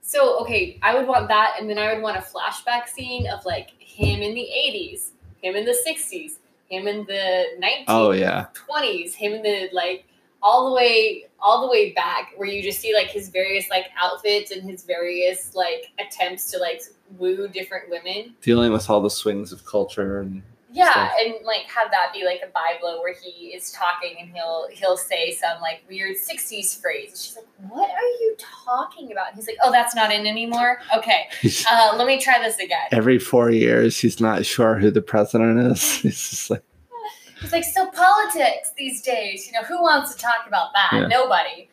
So 0.03 0.39
okay, 0.43 0.79
I 0.83 0.95
would 0.95 1.09
want 1.09 1.29
that, 1.29 1.57
and 1.59 1.69
then 1.69 1.79
I 1.79 1.93
would 1.95 2.03
want 2.03 2.17
a 2.17 2.21
flashback 2.21 2.89
scene 2.89 3.27
of 3.27 3.45
like 3.47 3.71
him 3.81 4.21
in 4.21 4.35
the 4.35 4.43
'80s, 4.43 5.13
him 5.45 5.57
in 5.57 5.65
the 5.65 5.77
'60s, 5.87 6.39
him 6.69 6.89
in 6.89 7.05
the 7.07 7.45
1920s, 7.61 7.85
Oh 7.89 8.11
yeah. 8.13 8.47
20s, 8.69 9.15
him 9.15 9.35
in 9.35 9.43
the 9.43 9.69
like 9.73 10.07
all 10.43 10.69
the 10.71 10.75
way 10.75 11.27
all 11.41 11.61
the 11.63 11.71
way 11.71 11.93
back, 11.93 12.33
where 12.37 12.49
you 12.49 12.63
just 12.63 12.81
see 12.81 12.95
like 12.95 13.09
his 13.09 13.29
various 13.29 13.69
like 13.71 13.87
outfits 14.03 14.51
and 14.51 14.63
his 14.69 14.85
various 14.85 15.55
like 15.55 15.93
attempts 15.99 16.51
to 16.51 16.59
like 16.59 16.83
woo 17.19 17.49
different 17.49 17.91
women. 17.91 18.35
Dealing 18.41 18.73
with 18.73 18.89
all 18.89 19.01
the 19.01 19.11
swings 19.11 19.53
of 19.53 19.65
culture 19.67 20.21
and 20.21 20.43
Yeah, 20.77 20.91
Stuff. 20.91 21.13
and 21.25 21.35
like 21.47 21.63
have 21.67 21.91
that 21.93 22.11
be 22.13 22.25
like 22.25 22.41
a 22.43 22.49
Bible 22.51 23.01
where 23.01 23.15
he 23.15 23.49
is 23.55 23.71
talking 23.71 24.17
and 24.21 24.29
he'll 24.35 24.67
he'll 24.73 24.97
say 24.97 25.31
some 25.33 25.61
like 25.61 25.83
weird 25.89 26.17
'60s 26.17 26.81
phrase. 26.81 27.11
And 27.11 27.19
she's 27.19 27.37
like, 27.37 27.47
"What 27.71 27.89
are 27.89 28.03
you 28.21 28.35
talking 28.67 29.13
about?" 29.13 29.29
And 29.29 29.37
he's 29.37 29.47
like, 29.47 29.57
"Oh, 29.63 29.71
that's 29.71 29.95
not 29.95 30.11
in 30.13 30.27
anymore. 30.27 30.81
Okay, 30.97 31.29
uh, 31.71 31.95
let 31.97 32.09
me 32.09 32.21
try 32.21 32.41
this 32.43 32.59
again." 32.59 32.89
every 32.91 33.21
four 33.21 33.51
years 33.51 33.97
he's 33.97 34.21
not 34.21 34.45
sure 34.45 34.75
who 34.77 34.91
the 34.91 35.01
president 35.03 35.61
is. 35.73 35.81
He's 36.03 36.31
just 36.31 36.51
like 36.51 36.65
He's 37.41 37.53
like, 37.53 37.63
"So 37.65 37.89
politics 37.93 38.73
these 38.77 39.01
days, 39.03 39.47
you 39.47 39.53
know, 39.53 39.63
who 39.67 39.81
wants 39.81 40.13
to 40.17 40.21
talk 40.21 40.47
about 40.49 40.71
that? 40.75 40.91
Yeah. 40.93 41.07
Nobody." 41.07 41.69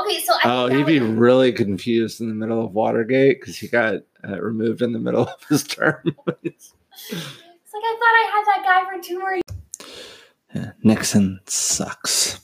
Okay, 0.00 0.20
so 0.20 0.32
I 0.34 0.40
Oh, 0.44 0.66
he'd 0.68 0.78
that 0.82 0.86
be 0.86 1.00
would- 1.00 1.18
really 1.18 1.52
confused 1.52 2.20
in 2.20 2.28
the 2.28 2.34
middle 2.34 2.64
of 2.64 2.72
Watergate 2.72 3.40
because 3.40 3.56
he 3.56 3.66
got 3.66 3.94
uh, 4.28 4.40
removed 4.40 4.80
in 4.82 4.92
the 4.92 4.98
middle 5.00 5.26
of 5.26 5.44
his 5.48 5.64
term. 5.64 6.02
It's 7.74 7.82
like 7.82 7.84
I 7.84 7.96
thought 7.98 8.14
I 8.14 8.30
had 8.32 8.44
that 8.46 8.62
guy 8.64 8.96
for 8.96 9.02
two 9.02 9.18
more. 9.18 9.40
Yeah, 10.54 10.72
Nixon 10.82 11.40
sucks. 11.46 12.40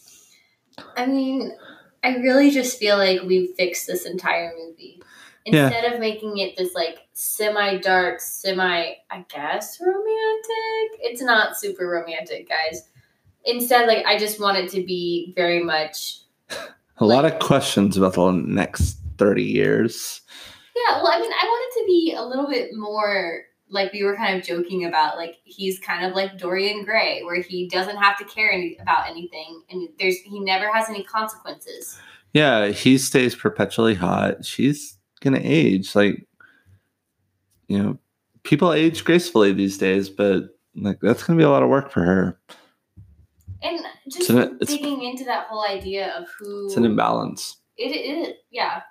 I 0.96 1.06
mean, 1.06 1.52
I 2.02 2.16
really 2.16 2.50
just 2.50 2.78
feel 2.78 2.96
like 2.96 3.22
we 3.22 3.54
fixed 3.56 3.86
this 3.86 4.06
entire 4.06 4.52
movie. 4.58 5.00
Yeah. 5.46 5.66
Instead 5.66 5.92
of 5.92 6.00
making 6.00 6.38
it 6.38 6.56
this 6.56 6.74
like 6.74 6.98
semi 7.12 7.78
dark, 7.78 8.20
semi, 8.20 8.92
I 9.10 9.24
guess, 9.28 9.80
romantic. 9.80 11.00
It's 11.00 11.22
not 11.22 11.56
super 11.56 11.88
romantic, 11.88 12.48
guys. 12.48 12.88
Instead, 13.44 13.86
like, 13.86 14.04
I 14.06 14.18
just 14.18 14.40
want 14.40 14.58
it 14.58 14.70
to 14.72 14.84
be 14.84 15.32
very 15.36 15.62
much. 15.62 16.18
A 16.98 17.06
lot 17.06 17.24
of 17.24 17.38
questions 17.38 17.96
about 17.96 18.14
the 18.14 18.32
next 18.32 18.98
30 19.16 19.42
years. 19.42 20.20
Yeah, 20.76 21.02
well, 21.02 21.12
I 21.12 21.20
mean, 21.20 21.32
I 21.32 21.44
want 21.44 21.72
it 21.72 21.80
to 21.80 21.86
be 21.86 22.14
a 22.16 22.22
little 22.22 22.48
bit 22.48 22.70
more 22.74 23.44
like 23.70 23.92
we 23.92 24.02
were 24.02 24.16
kind 24.16 24.38
of 24.38 24.44
joking 24.44 24.84
about. 24.84 25.16
Like, 25.16 25.36
he's 25.44 25.78
kind 25.78 26.04
of 26.04 26.14
like 26.14 26.38
Dorian 26.38 26.84
Gray, 26.84 27.22
where 27.22 27.40
he 27.40 27.68
doesn't 27.68 27.96
have 27.96 28.18
to 28.18 28.24
care 28.24 28.52
any, 28.52 28.76
about 28.80 29.08
anything 29.08 29.62
and 29.70 29.88
there's 29.98 30.16
he 30.18 30.40
never 30.40 30.72
has 30.72 30.88
any 30.88 31.04
consequences. 31.04 31.98
Yeah, 32.32 32.68
he 32.68 32.98
stays 32.98 33.34
perpetually 33.34 33.94
hot. 33.94 34.44
She's 34.44 34.98
going 35.20 35.34
to 35.34 35.42
age. 35.42 35.94
Like, 35.96 36.26
you 37.68 37.78
know, 37.82 37.98
people 38.42 38.72
age 38.72 39.04
gracefully 39.04 39.52
these 39.52 39.78
days, 39.78 40.08
but 40.08 40.56
like 40.76 40.98
that's 41.00 41.22
going 41.22 41.38
to 41.38 41.42
be 41.42 41.46
a 41.46 41.50
lot 41.50 41.62
of 41.62 41.68
work 41.68 41.90
for 41.90 42.02
her. 42.02 42.38
And 43.62 43.80
just 44.08 44.30
it's- 44.30 44.68
digging 44.68 45.02
into 45.02 45.24
that 45.24 45.46
whole 45.48 45.64
idea 45.64 46.16
of 46.16 46.26
who 46.38 46.66
It's 46.66 46.76
an 46.76 46.84
imbalance. 46.84 47.56
it 47.76 47.90
is, 47.90 48.34
yeah. 48.50 48.82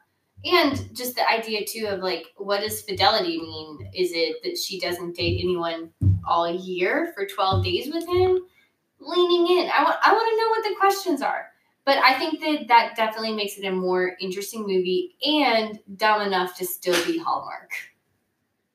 And 0.45 0.95
just 0.95 1.15
the 1.15 1.29
idea 1.29 1.65
too 1.65 1.87
of 1.87 1.99
like, 2.01 2.27
what 2.37 2.61
does 2.61 2.81
fidelity 2.81 3.39
mean? 3.39 3.89
Is 3.93 4.11
it 4.13 4.37
that 4.43 4.57
she 4.57 4.79
doesn't 4.79 5.15
date 5.15 5.41
anyone 5.43 5.91
all 6.25 6.49
year 6.49 7.11
for 7.13 7.25
twelve 7.25 7.63
days 7.63 7.93
with 7.93 8.07
him? 8.07 8.39
Leaning 9.01 9.57
in, 9.57 9.69
I 9.69 9.83
want 9.83 10.01
to 10.01 10.37
know 10.37 10.49
what 10.49 10.63
the 10.63 10.75
questions 10.79 11.21
are. 11.21 11.47
But 11.85 11.97
I 11.97 12.13
think 12.19 12.39
that 12.41 12.67
that 12.67 12.95
definitely 12.95 13.33
makes 13.33 13.57
it 13.57 13.65
a 13.65 13.71
more 13.71 14.15
interesting 14.21 14.61
movie 14.61 15.15
and 15.25 15.79
dumb 15.97 16.21
enough 16.21 16.55
to 16.57 16.65
still 16.65 17.03
be 17.05 17.17
Hallmark. 17.17 17.71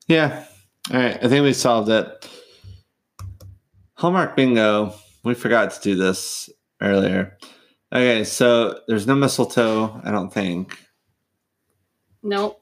Yeah. 0.07 0.45
All 0.93 0.99
right. 0.99 1.23
I 1.23 1.27
think 1.27 1.43
we 1.43 1.53
solved 1.53 1.89
it. 1.89 2.29
Hallmark 3.93 4.35
bingo. 4.35 4.93
We 5.23 5.33
forgot 5.33 5.71
to 5.71 5.81
do 5.81 5.95
this 5.95 6.49
earlier. 6.81 7.37
Okay, 7.93 8.23
so 8.23 8.81
there's 8.87 9.07
no 9.07 9.15
mistletoe, 9.15 10.01
I 10.03 10.11
don't 10.11 10.33
think. 10.33 10.77
Nope. 12.25 12.59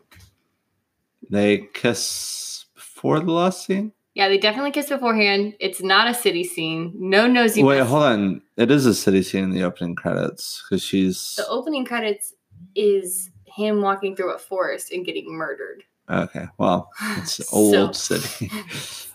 They 1.30 1.70
kiss 1.74 2.66
before 2.76 3.20
the 3.20 3.32
last 3.32 3.66
scene. 3.66 3.94
Yeah, 4.14 4.28
they 4.28 4.38
definitely 4.38 4.72
kiss 4.72 4.90
beforehand. 4.90 5.56
It's 5.60 5.82
not 5.82 6.08
a 6.08 6.14
city 6.14 6.44
scene. 6.44 6.94
No 6.96 7.26
nosy. 7.26 7.64
Wait, 7.64 7.80
bus- 7.80 7.90
hold 7.90 8.04
on. 8.04 8.42
It 8.58 8.70
is 8.70 8.86
a 8.86 8.94
city 8.94 9.24
scene 9.24 9.46
in 9.46 9.52
the 9.52 9.64
opening 9.64 9.96
credits 9.96 10.62
because 10.64 10.84
she's 10.84 11.34
The 11.38 11.48
opening 11.48 11.86
credits 11.86 12.34
is 12.76 13.32
him 13.46 13.82
walking 13.82 14.16
through 14.16 14.34
a 14.36 14.38
forest 14.38 14.92
and 14.92 15.06
getting 15.06 15.32
murdered. 15.34 15.84
okay. 16.10 16.46
Well, 16.60 16.90
it's 17.18 17.48
So- 17.48 17.58
old 17.58 17.96
city. 17.96 18.52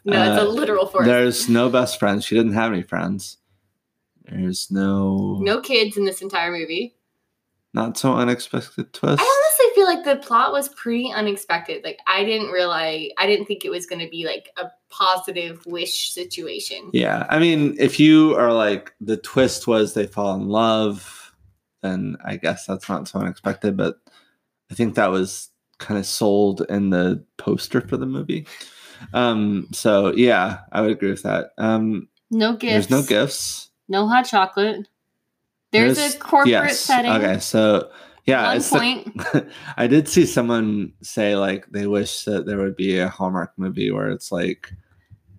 No, 0.04 0.22
it's 0.32 0.42
a 0.42 0.46
Uh, 0.48 0.50
literal 0.52 0.86
forest. 0.86 1.06
There's 1.08 1.48
no 1.50 1.68
best 1.68 1.98
friends. 1.98 2.24
She 2.24 2.34
didn't 2.34 2.54
have 2.54 2.72
any 2.72 2.82
friends. 2.82 3.36
There's 4.24 4.70
no 4.70 5.38
no 5.42 5.60
kids 5.60 5.98
in 5.98 6.04
this 6.06 6.22
entire 6.22 6.50
movie. 6.50 6.94
not 7.74 7.98
so 7.98 8.14
unexpected 8.14 8.92
twist. 8.94 9.20
I 9.20 9.52
feel 9.78 9.86
like 9.86 10.04
the 10.04 10.16
plot 10.16 10.50
was 10.50 10.68
pretty 10.70 11.12
unexpected. 11.12 11.84
Like 11.84 12.00
I 12.06 12.24
didn't 12.24 12.50
realize 12.50 13.10
I 13.16 13.26
didn't 13.26 13.46
think 13.46 13.64
it 13.64 13.70
was 13.70 13.86
going 13.86 14.00
to 14.00 14.08
be 14.08 14.26
like 14.26 14.50
a 14.56 14.70
positive 14.90 15.64
wish 15.66 16.10
situation. 16.12 16.90
Yeah, 16.92 17.26
I 17.28 17.38
mean, 17.38 17.76
if 17.78 18.00
you 18.00 18.34
are 18.34 18.52
like 18.52 18.92
the 19.00 19.16
twist 19.16 19.68
was 19.68 19.94
they 19.94 20.08
fall 20.08 20.34
in 20.34 20.48
love, 20.48 21.32
then 21.82 22.16
I 22.24 22.36
guess 22.36 22.66
that's 22.66 22.88
not 22.88 23.06
so 23.06 23.20
unexpected. 23.20 23.76
But 23.76 24.00
I 24.68 24.74
think 24.74 24.96
that 24.96 25.12
was 25.12 25.48
kind 25.78 25.98
of 25.98 26.06
sold 26.06 26.66
in 26.68 26.90
the 26.90 27.24
poster 27.36 27.80
for 27.80 27.96
the 27.96 28.06
movie. 28.06 28.48
Um, 29.14 29.68
so 29.72 30.12
yeah, 30.12 30.58
I 30.72 30.80
would 30.80 30.90
agree 30.90 31.10
with 31.10 31.22
that. 31.22 31.50
Um, 31.56 32.08
No 32.32 32.56
gifts. 32.56 32.88
there's 32.88 32.90
no 32.90 33.06
gifts. 33.06 33.70
No 33.88 34.08
hot 34.08 34.24
chocolate. 34.24 34.88
There's, 35.70 35.98
a 35.98 36.18
corporate 36.18 36.50
yes. 36.50 36.80
setting. 36.80 37.12
Okay, 37.12 37.38
so 37.38 37.90
yeah, 38.28 38.46
One 38.48 38.56
it's 38.56 38.70
the- 38.70 39.48
I 39.76 39.86
did 39.86 40.08
see 40.08 40.26
someone 40.26 40.92
say 41.02 41.34
like 41.36 41.66
they 41.70 41.86
wish 41.86 42.24
that 42.24 42.46
there 42.46 42.58
would 42.58 42.76
be 42.76 42.98
a 42.98 43.08
Hallmark 43.08 43.52
movie 43.56 43.90
where 43.90 44.08
it's 44.10 44.30
like 44.30 44.72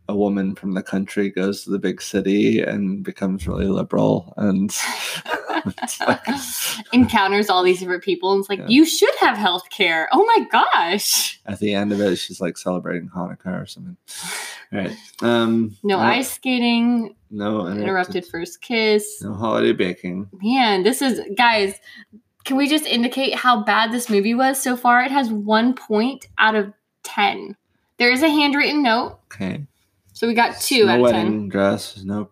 a 0.08 0.16
woman 0.16 0.56
from 0.56 0.74
the 0.74 0.82
country 0.82 1.30
goes 1.30 1.64
to 1.64 1.70
the 1.70 1.78
big 1.78 2.02
city 2.02 2.62
and 2.62 3.04
becomes 3.04 3.48
really 3.48 3.68
liberal 3.68 4.34
and 4.38 4.76
like, 6.08 6.26
Encounters 6.94 7.50
all 7.50 7.62
these 7.64 7.80
different 7.80 8.04
people 8.04 8.32
and 8.34 8.40
it's 8.40 8.50
like, 8.50 8.60
Yeah. 8.60 8.66
you 8.70 8.86
should 8.86 9.14
have 9.20 9.38
health 9.38 9.70
care. 9.70 10.10
Oh 10.12 10.26
my 10.26 10.48
gosh. 10.52 11.40
at 11.46 11.60
the 11.60 11.74
end 11.76 11.92
of 11.92 12.02
it 12.02 12.16
she's 12.16 12.42
like 12.42 12.58
celebrating 12.58 13.10
Hanukkah 13.10 13.62
or 13.62 13.66
something. 13.68 13.98
All 14.74 14.80
right. 14.80 14.96
Um 15.22 15.76
No 15.84 15.98
uh, 16.00 16.04
ice 16.04 16.32
skating, 16.32 17.16
no 17.30 17.68
interrupted 17.68 18.26
first 18.26 18.62
kiss. 18.62 19.22
no 19.22 19.34
holiday 19.34 19.74
baking. 19.74 20.28
Man, 20.42 20.82
this 20.84 21.02
is 21.04 21.22
guys. 21.38 21.76
Can 22.46 22.58
we 22.58 22.68
just 22.68 22.86
indicate 22.86 23.36
how 23.36 23.64
bad 23.64 23.92
this 23.92 24.10
movie 24.10 24.34
was 24.34 24.60
so 24.62 24.76
far? 24.78 25.02
It 25.04 25.12
has 25.12 25.30
one 25.30 25.74
point 25.74 26.28
out 26.38 26.56
of 26.56 26.74
ten. 27.04 27.56
There 27.98 28.12
is 28.12 28.24
a 28.24 28.30
handwritten 28.30 28.82
note, 28.82 29.20
Okay. 29.26 29.66
so 30.14 30.26
we 30.28 30.34
got 30.34 30.60
two 30.60 30.86
no 30.86 30.92
out 30.94 30.96
of 30.96 31.02
wedding 31.02 31.26
ten. 31.32 31.50
dress, 31.50 32.02
no 32.04 32.30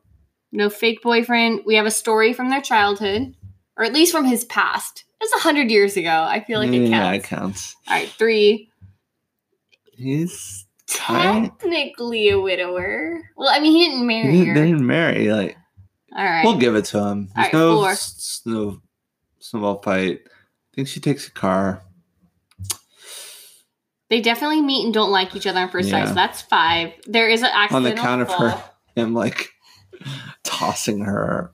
no 0.51 0.69
fake 0.69 1.01
boyfriend. 1.03 1.61
We 1.65 1.75
have 1.75 1.85
a 1.85 1.91
story 1.91 2.31
from 2.33 2.49
their 2.49 2.61
childhood, 2.61 3.35
or 3.77 3.83
at 3.83 3.93
least 3.93 4.11
from 4.13 4.25
his 4.25 4.45
past. 4.45 5.03
It's 5.19 5.33
a 5.35 5.39
hundred 5.39 5.69
years 5.71 5.97
ago. 5.97 6.25
I 6.29 6.39
feel 6.43 6.59
like 6.59 6.69
it 6.71 6.87
yeah, 6.89 7.11
it 7.11 7.23
counts. 7.23 7.27
counts. 7.27 7.75
All 7.87 7.95
right, 7.95 8.07
three. 8.09 8.69
He's. 9.93 10.63
Technically 10.89 12.29
a 12.29 12.39
widower. 12.39 13.21
Well, 13.35 13.49
I 13.51 13.59
mean, 13.59 13.73
he 13.73 13.85
didn't 13.85 13.99
He 13.99 14.05
marry 14.05 14.31
didn't, 14.31 14.47
her. 14.47 14.53
they 14.53 14.65
didn't 14.71 14.87
marry. 14.87 15.29
Like 15.31 15.57
All 16.15 16.23
right. 16.23 16.45
we'll 16.45 16.57
give 16.57 16.75
it 16.75 16.85
to 16.85 17.03
him. 17.05 17.29
There's 17.35 17.47
Alright, 17.47 17.53
no 17.53 17.75
four. 17.75 17.89
s- 17.91 18.41
no 18.45 18.81
snowball 19.49 19.81
fight. 19.81 20.21
I 20.25 20.29
think 20.75 20.87
she 20.87 20.99
takes 20.99 21.27
a 21.27 21.31
car. 21.31 21.81
They 24.09 24.21
definitely 24.21 24.61
meet 24.61 24.85
and 24.85 24.93
don't 24.93 25.11
like 25.11 25.35
each 25.35 25.47
other 25.47 25.59
on 25.59 25.69
first 25.69 25.89
sight, 25.89 26.07
so 26.07 26.13
that's 26.13 26.41
five. 26.41 26.93
There 27.05 27.29
is 27.29 27.41
an 27.41 27.49
on 27.71 27.83
the 27.83 27.93
count 27.93 28.21
of 28.21 28.31
her 28.31 28.63
him 28.95 29.13
like 29.13 29.49
tossing 30.43 31.01
her 31.01 31.51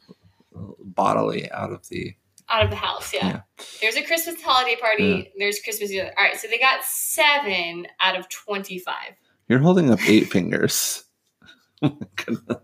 bodily 0.53 1.51
out 1.51 1.71
of 1.71 1.87
the 1.89 2.13
out 2.49 2.63
of 2.63 2.69
the 2.69 2.75
house. 2.75 3.11
Yeah. 3.13 3.27
Yeah. 3.27 3.41
There's 3.81 3.95
a 3.95 4.03
Christmas 4.03 4.41
holiday 4.41 4.75
party. 4.75 5.31
There's 5.37 5.59
Christmas. 5.61 5.91
All 5.91 6.11
right, 6.23 6.37
so 6.37 6.47
they 6.47 6.59
got 6.59 6.83
seven 6.83 7.87
out 7.99 8.17
of 8.19 8.29
twenty-five. 8.29 9.15
you're 9.47 9.59
holding 9.59 9.89
up 9.89 9.99
eight 10.07 10.31
fingers 10.31 11.03
Oh 11.81 11.97
my 11.99 12.07
goodness. 12.15 12.57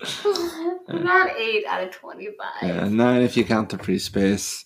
Not 0.88 1.36
eight 1.36 1.64
out 1.66 1.82
of 1.84 1.90
twenty-five. 1.92 2.62
yeah, 2.62 2.88
nine 2.88 3.22
if 3.22 3.36
you 3.36 3.44
count 3.44 3.68
the 3.70 3.78
free 3.78 3.98
space 3.98 4.64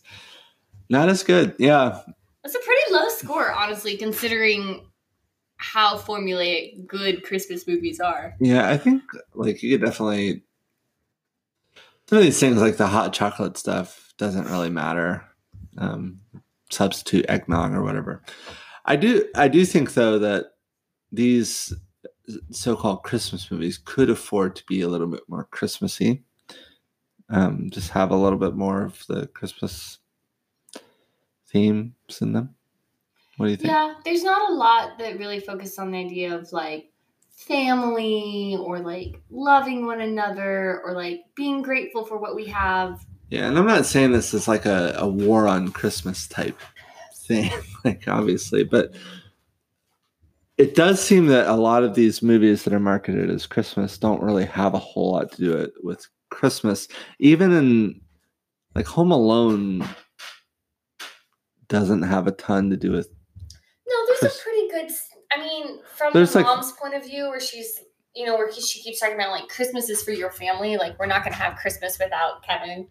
not 0.90 1.08
as 1.08 1.22
good 1.22 1.54
yeah 1.58 2.00
That's 2.42 2.54
a 2.54 2.58
pretty 2.60 2.92
low 2.92 3.08
score, 3.08 3.50
honestly, 3.52 3.96
considering 3.96 4.86
how 5.56 5.96
formulaic 5.98 6.86
good 6.86 7.22
Christmas 7.24 7.66
movies 7.66 8.00
are. 8.00 8.34
yeah 8.40 8.68
i 8.68 8.76
think 8.76 9.02
like 9.34 9.62
you 9.62 9.76
could 9.78 9.84
definitely 9.86 10.42
some 12.08 12.18
of 12.18 12.24
these 12.24 12.38
things 12.38 12.60
like 12.60 12.76
the 12.76 12.86
hot 12.86 13.12
chocolate 13.12 13.56
stuff 13.56 14.12
doesn't 14.18 14.46
really 14.50 14.68
matter 14.70 15.24
um 15.78 16.20
substitute 16.70 17.24
eggnog 17.28 17.72
or 17.72 17.82
whatever 17.82 18.22
i 18.84 18.94
do 18.96 19.26
i 19.34 19.48
do 19.48 19.64
think 19.64 19.94
though 19.94 20.18
that 20.18 20.46
these 21.12 21.72
so-called 22.50 23.02
christmas 23.02 23.50
movies 23.50 23.78
could 23.84 24.10
afford 24.10 24.56
to 24.56 24.64
be 24.66 24.80
a 24.80 24.88
little 24.88 25.06
bit 25.06 25.22
more 25.28 25.44
christmassy 25.50 26.22
um 27.28 27.68
just 27.70 27.90
have 27.90 28.10
a 28.10 28.16
little 28.16 28.38
bit 28.38 28.54
more 28.54 28.84
of 28.84 29.06
the 29.08 29.26
christmas 29.28 29.98
themes 31.46 31.92
in 32.20 32.32
them 32.32 32.54
what 33.36 33.46
do 33.46 33.50
you 33.50 33.56
think 33.56 33.68
Yeah, 33.68 33.94
there's 34.04 34.22
not 34.22 34.50
a 34.50 34.54
lot 34.54 34.98
that 34.98 35.18
really 35.18 35.40
focus 35.40 35.78
on 35.78 35.90
the 35.90 35.98
idea 35.98 36.34
of 36.34 36.52
like 36.52 36.90
family 37.30 38.56
or 38.60 38.78
like 38.78 39.20
loving 39.30 39.86
one 39.86 40.00
another 40.00 40.80
or 40.84 40.94
like 40.94 41.22
being 41.34 41.62
grateful 41.62 42.04
for 42.04 42.16
what 42.16 42.36
we 42.36 42.46
have. 42.46 43.04
Yeah, 43.30 43.48
and 43.48 43.58
I'm 43.58 43.66
not 43.66 43.86
saying 43.86 44.12
this 44.12 44.34
is 44.34 44.46
like 44.46 44.66
a, 44.66 44.94
a 44.98 45.08
war 45.08 45.48
on 45.48 45.72
Christmas 45.72 46.28
type 46.28 46.60
thing, 47.14 47.50
like 47.84 48.06
obviously, 48.06 48.62
but 48.62 48.94
it 50.56 50.74
does 50.74 51.02
seem 51.02 51.26
that 51.26 51.46
a 51.48 51.54
lot 51.54 51.82
of 51.82 51.94
these 51.94 52.22
movies 52.22 52.62
that 52.64 52.72
are 52.72 52.80
marketed 52.80 53.30
as 53.30 53.46
Christmas 53.46 53.98
don't 53.98 54.22
really 54.22 54.44
have 54.44 54.74
a 54.74 54.78
whole 54.78 55.12
lot 55.12 55.32
to 55.32 55.36
do 55.38 55.52
it 55.52 55.72
with 55.82 56.06
Christmas. 56.30 56.86
Even 57.18 57.52
in 57.52 58.00
like 58.74 58.86
Home 58.86 59.10
Alone 59.10 59.86
doesn't 61.68 62.02
have 62.02 62.26
a 62.26 62.32
ton 62.32 62.70
to 62.70 62.76
do 62.76 62.92
with 62.92 63.08
No, 63.88 63.94
there's 64.06 64.18
Chris- 64.20 64.40
a 64.40 64.42
pretty 64.42 64.68
good. 64.68 64.90
I 65.32 65.40
mean, 65.40 65.80
from 65.96 66.12
There's, 66.12 66.32
the 66.32 66.38
like- 66.40 66.46
mom's 66.46 66.72
point 66.72 66.94
of 66.94 67.02
view, 67.04 67.28
where 67.28 67.40
she's, 67.40 67.80
you 68.14 68.24
know, 68.24 68.36
where 68.36 68.52
she 68.52 68.80
keeps 68.80 69.00
talking 69.00 69.16
about 69.16 69.30
like 69.32 69.48
Christmas 69.48 69.88
is 69.90 70.02
for 70.02 70.12
your 70.12 70.30
family. 70.30 70.76
Like 70.76 70.96
we're 71.00 71.06
not 71.06 71.24
gonna 71.24 71.34
have 71.34 71.56
Christmas 71.56 71.98
without 71.98 72.44
Kevin. 72.44 72.86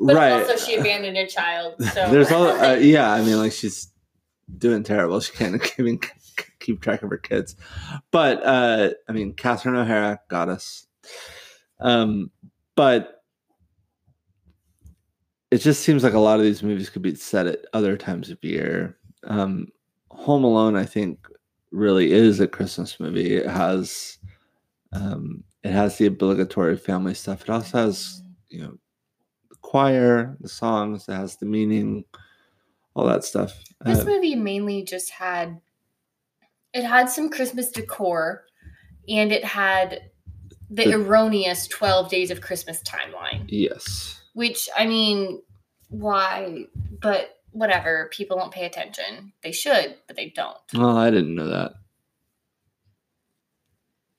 But 0.00 0.16
right. 0.16 0.32
also, 0.32 0.56
she 0.56 0.74
abandoned 0.74 1.16
a 1.16 1.28
child. 1.28 1.74
So 1.92 2.10
There's 2.10 2.32
all 2.32 2.48
uh, 2.60 2.74
yeah, 2.74 3.12
I 3.12 3.22
mean 3.22 3.38
like 3.38 3.52
she's 3.52 3.92
doing 4.58 4.82
terrible. 4.82 5.20
She 5.20 5.32
can't 5.32 5.62
even 5.78 6.00
keep 6.60 6.80
track 6.80 7.02
of 7.02 7.10
her 7.10 7.18
kids. 7.18 7.56
But 8.10 8.44
uh 8.44 8.90
I 9.08 9.12
mean 9.12 9.34
Catherine 9.34 9.76
O'Hara 9.76 10.20
got 10.28 10.48
us. 10.48 10.86
Um 11.80 12.30
but 12.76 13.22
it 15.50 15.58
just 15.58 15.82
seems 15.82 16.02
like 16.02 16.14
a 16.14 16.18
lot 16.18 16.38
of 16.38 16.44
these 16.44 16.62
movies 16.62 16.90
could 16.90 17.02
be 17.02 17.14
set 17.14 17.46
at 17.46 17.60
other 17.72 17.96
times 17.96 18.30
of 18.30 18.42
year. 18.42 18.96
Um 19.24 19.68
Home 20.10 20.44
Alone 20.44 20.76
I 20.76 20.84
think 20.84 21.26
really 21.70 22.12
is 22.12 22.40
a 22.40 22.46
Christmas 22.48 22.98
movie. 23.00 23.36
It 23.36 23.46
has 23.46 24.18
um 24.92 25.44
it 25.62 25.72
has 25.72 25.96
the 25.98 26.06
obligatory 26.06 26.76
family 26.76 27.14
stuff. 27.14 27.42
It 27.42 27.50
also 27.50 27.78
has, 27.78 28.22
you 28.50 28.62
know, 28.62 28.78
the 29.48 29.56
choir, 29.62 30.36
the 30.40 30.48
songs, 30.48 31.08
it 31.08 31.14
has 31.14 31.36
the 31.36 31.46
meaning, 31.46 32.04
all 32.94 33.06
that 33.06 33.24
stuff. 33.24 33.58
This 33.84 34.00
Uh, 34.00 34.04
movie 34.04 34.34
mainly 34.34 34.82
just 34.84 35.10
had 35.10 35.60
it 36.74 36.82
had 36.84 37.08
some 37.08 37.30
Christmas 37.30 37.70
decor 37.70 38.44
and 39.08 39.32
it 39.32 39.44
had 39.44 40.10
the 40.70 40.84
The- 40.84 40.94
erroneous 40.94 41.66
12 41.68 42.10
days 42.10 42.30
of 42.30 42.40
Christmas 42.40 42.82
timeline. 42.82 43.44
yes. 43.48 44.20
Which 44.34 44.68
I 44.76 44.86
mean, 44.86 45.40
why? 45.88 46.64
But 47.00 47.36
whatever, 47.52 48.10
people 48.12 48.36
don't 48.36 48.52
pay 48.52 48.66
attention. 48.66 49.32
They 49.44 49.52
should, 49.52 49.94
but 50.08 50.16
they 50.16 50.30
don't. 50.34 50.56
Well, 50.74 50.96
I 50.98 51.10
didn't 51.10 51.36
know 51.36 51.46
that. 51.48 51.72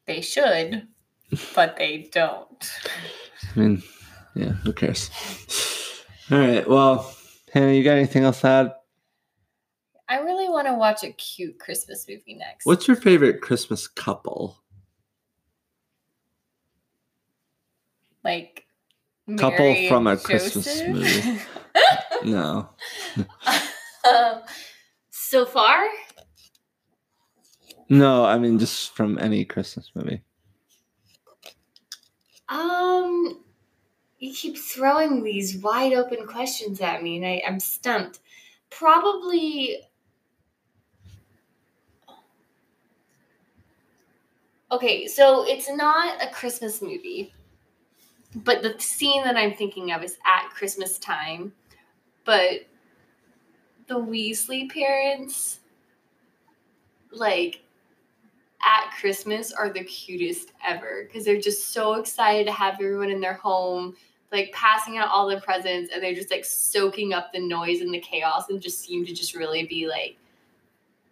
They 0.07 0.21
should, 0.21 0.87
but 1.55 1.75
they 1.77 2.09
don't. 2.13 2.71
I 3.55 3.59
mean, 3.59 3.83
yeah, 4.35 4.51
who 4.63 4.71
cares? 4.71 5.09
All 6.31 6.37
right. 6.39 6.67
Well, 6.67 7.11
Hannah, 7.51 7.73
you 7.73 7.83
got 7.83 7.97
anything 7.97 8.23
else 8.23 8.41
to 8.41 8.47
add? 8.47 8.73
Want 10.65 10.73
to 10.75 10.79
watch 10.79 11.03
a 11.03 11.13
cute 11.13 11.59
Christmas 11.59 12.07
movie 12.09 12.33
next. 12.33 12.65
What's 12.65 12.87
your 12.87 12.97
favorite 12.97 13.39
Christmas 13.39 13.87
couple? 13.87 14.57
like 18.23 18.65
Couple 19.37 19.87
from 19.87 20.07
a 20.07 20.17
Christmas 20.17 20.81
movie. 20.87 21.39
No. 22.23 22.69
um, 24.09 24.41
so 25.11 25.45
far, 25.45 25.85
No, 27.87 28.25
I 28.25 28.39
mean 28.39 28.57
just 28.57 28.95
from 28.95 29.19
any 29.19 29.45
Christmas 29.45 29.91
movie. 29.93 30.23
um, 32.49 33.43
you 34.17 34.33
keep 34.33 34.57
throwing 34.57 35.21
these 35.21 35.57
wide 35.57 35.93
open 35.93 36.25
questions 36.25 36.81
at 36.81 37.03
me, 37.03 37.17
and 37.17 37.25
I, 37.27 37.43
I'm 37.45 37.59
stumped. 37.59 38.21
Probably. 38.71 39.77
Okay, 44.75 45.07
so 45.07 45.45
it's 45.47 45.71
not 45.71 46.21
a 46.21 46.27
Christmas 46.27 46.81
movie, 46.81 47.33
but 48.35 48.61
the 48.61 48.75
scene 48.77 49.23
that 49.23 49.37
I'm 49.37 49.53
thinking 49.53 49.93
of 49.93 50.03
is 50.03 50.17
at 50.25 50.49
Christmas 50.49 50.97
time. 50.97 51.53
But 52.25 52.67
the 53.87 53.95
Weasley 53.95 54.69
parents, 54.69 55.61
like, 57.09 57.61
at 58.65 58.91
Christmas 58.99 59.53
are 59.53 59.69
the 59.69 59.85
cutest 59.85 60.51
ever 60.67 61.05
because 61.05 61.23
they're 61.23 61.39
just 61.39 61.69
so 61.69 61.93
excited 61.93 62.45
to 62.45 62.51
have 62.51 62.73
everyone 62.73 63.11
in 63.11 63.21
their 63.21 63.35
home, 63.35 63.95
like 64.33 64.51
passing 64.51 64.97
out 64.97 65.07
all 65.07 65.29
the 65.29 65.39
presents, 65.39 65.93
and 65.93 66.03
they're 66.03 66.13
just 66.13 66.31
like 66.31 66.43
soaking 66.43 67.13
up 67.13 67.31
the 67.31 67.39
noise 67.39 67.79
and 67.79 67.93
the 67.93 67.99
chaos 68.01 68.49
and 68.49 68.61
just 68.61 68.81
seem 68.81 69.05
to 69.05 69.13
just 69.13 69.35
really 69.35 69.65
be 69.65 69.87
like 69.87 70.17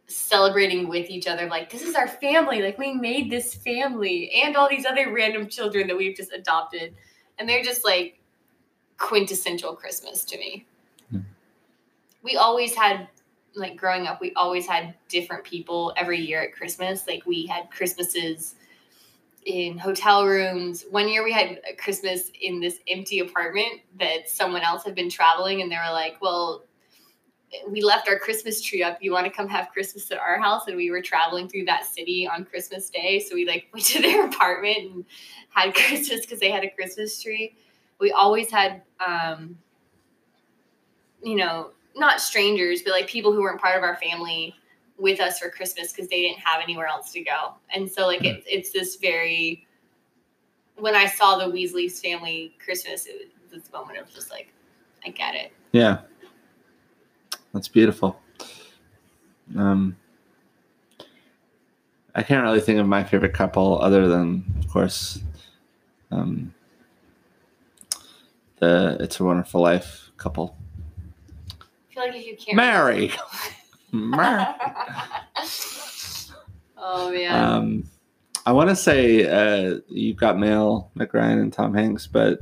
celebrating 0.08 0.88
with 0.88 1.10
each 1.10 1.28
other. 1.28 1.48
Like, 1.48 1.70
this 1.70 1.82
is 1.82 1.96
our 1.96 2.08
family. 2.08 2.62
Like, 2.62 2.78
we 2.78 2.94
made 2.94 3.32
this 3.32 3.54
family 3.54 4.32
and 4.44 4.56
all 4.56 4.70
these 4.70 4.86
other 4.86 5.12
random 5.12 5.48
children 5.48 5.88
that 5.88 5.98
we've 5.98 6.16
just 6.16 6.34
adopted. 6.34 6.94
And 7.40 7.48
they're 7.48 7.64
just 7.64 7.84
like 7.84 8.20
quintessential 8.98 9.76
Christmas 9.76 10.24
to 10.26 10.38
me. 10.38 10.66
Hmm. 11.10 11.20
We 12.22 12.38
always 12.38 12.76
had 12.76 13.08
like 13.56 13.76
growing 13.76 14.08
up, 14.08 14.20
we 14.22 14.34
always 14.34 14.68
had 14.68 14.96
different 15.10 15.44
people 15.44 15.94
every 15.98 16.20
year 16.20 16.42
at 16.42 16.54
Christmas. 16.54 17.08
Like 17.08 17.26
we 17.26 17.46
had 17.46 17.70
Christmases 17.70 18.56
in 19.46 19.78
hotel 19.78 20.26
rooms. 20.26 20.86
One 20.90 21.08
year 21.08 21.24
we 21.24 21.32
had 21.32 21.60
a 21.70 21.76
Christmas 21.76 22.32
in 22.42 22.60
this 22.60 22.80
empty 22.88 23.20
apartment 23.20 23.82
that 24.00 24.30
someone 24.30 24.62
else 24.62 24.84
had 24.84 24.96
been 24.96 25.10
traveling, 25.10 25.62
and 25.62 25.72
they 25.72 25.76
were 25.76 25.92
like, 25.92 26.22
"Well, 26.22 26.64
we 27.68 27.82
left 27.82 28.08
our 28.08 28.18
Christmas 28.18 28.62
tree 28.62 28.84
up. 28.84 28.98
You 29.02 29.12
want 29.12 29.26
to 29.26 29.32
come 29.32 29.48
have 29.48 29.70
Christmas 29.72 30.10
at 30.12 30.18
our 30.20 30.40
house?" 30.40 30.68
And 30.68 30.76
we 30.76 30.92
were 30.92 31.02
traveling 31.02 31.48
through 31.48 31.66
that 31.66 31.86
city 31.86 32.28
on 32.28 32.46
Christmas 32.46 32.90
Day, 32.90 33.20
so 33.20 33.36
we 33.36 33.46
like 33.46 33.68
went 33.74 33.86
to 33.88 34.02
their 34.02 34.26
apartment 34.26 34.78
and 34.78 35.06
had 35.50 35.74
Christmas 35.76 36.22
because 36.22 36.40
they 36.40 36.52
had 36.52 36.64
a 36.64 36.70
Christmas 36.70 37.22
tree. 37.22 37.56
We 38.00 38.12
always 38.12 38.52
had, 38.52 38.82
um, 39.06 39.58
you 41.24 41.36
know, 41.36 41.72
not 41.96 42.20
strangers, 42.20 42.82
but 42.82 42.92
like 42.92 43.08
people 43.08 43.32
who 43.32 43.42
weren't 43.42 43.62
part 43.62 43.78
of 43.78 43.84
our 43.84 43.96
family 43.98 44.56
with 44.98 45.20
us 45.20 45.40
for 45.40 45.50
Christmas 45.50 45.92
because 45.92 46.08
they 46.10 46.22
didn't 46.22 46.40
have 46.40 46.62
anywhere 46.62 46.88
else 46.88 47.12
to 47.14 47.22
go. 47.22 47.54
And 47.74 47.90
so 47.90 48.08
like 48.08 48.24
it's 48.24 48.46
it's 48.50 48.72
this 48.72 48.96
very 48.98 49.68
when 50.78 50.96
I 50.96 51.06
saw 51.06 51.38
the 51.38 51.52
Weasley's 51.52 52.00
family 52.00 52.56
Christmas, 52.64 53.06
it 53.06 53.30
was 53.42 53.52
this 53.52 53.72
moment 53.72 54.00
of 54.00 54.10
just 54.14 54.32
like, 54.32 54.52
I 55.06 55.10
get 55.10 55.36
it. 55.36 55.52
Yeah. 55.72 56.02
That's 57.54 57.68
beautiful. 57.68 58.20
Um, 59.56 59.96
I 62.16 62.24
can't 62.24 62.44
really 62.44 62.62
think 62.62 62.80
of 62.80 62.88
my 62.88 63.04
favorite 63.04 63.34
couple 63.34 63.80
other 63.80 64.08
than, 64.08 64.44
of 64.60 64.68
course, 64.70 65.20
um, 66.12 66.54
the 68.60 68.98
It's 69.00 69.20
a 69.20 69.24
Wonderful 69.24 69.62
Life 69.62 70.12
couple. 70.18 70.58
I 71.52 71.94
feel 71.94 72.04
like 72.04 72.16
if 72.16 72.26
you 72.26 72.38
can't 72.38 72.56
Mary. 72.56 73.12
Mary. 73.92 74.46
oh 76.78 77.12
man. 77.12 77.44
Um, 77.44 77.84
I 78.46 78.52
want 78.52 78.70
to 78.70 78.76
say 78.76 79.26
uh, 79.26 79.80
you've 79.88 80.18
got 80.18 80.38
Mail, 80.38 80.92
Meg 80.96 81.14
Ryan, 81.14 81.40
and 81.40 81.54
Tom 81.54 81.74
Hanks, 81.74 82.08
but 82.08 82.40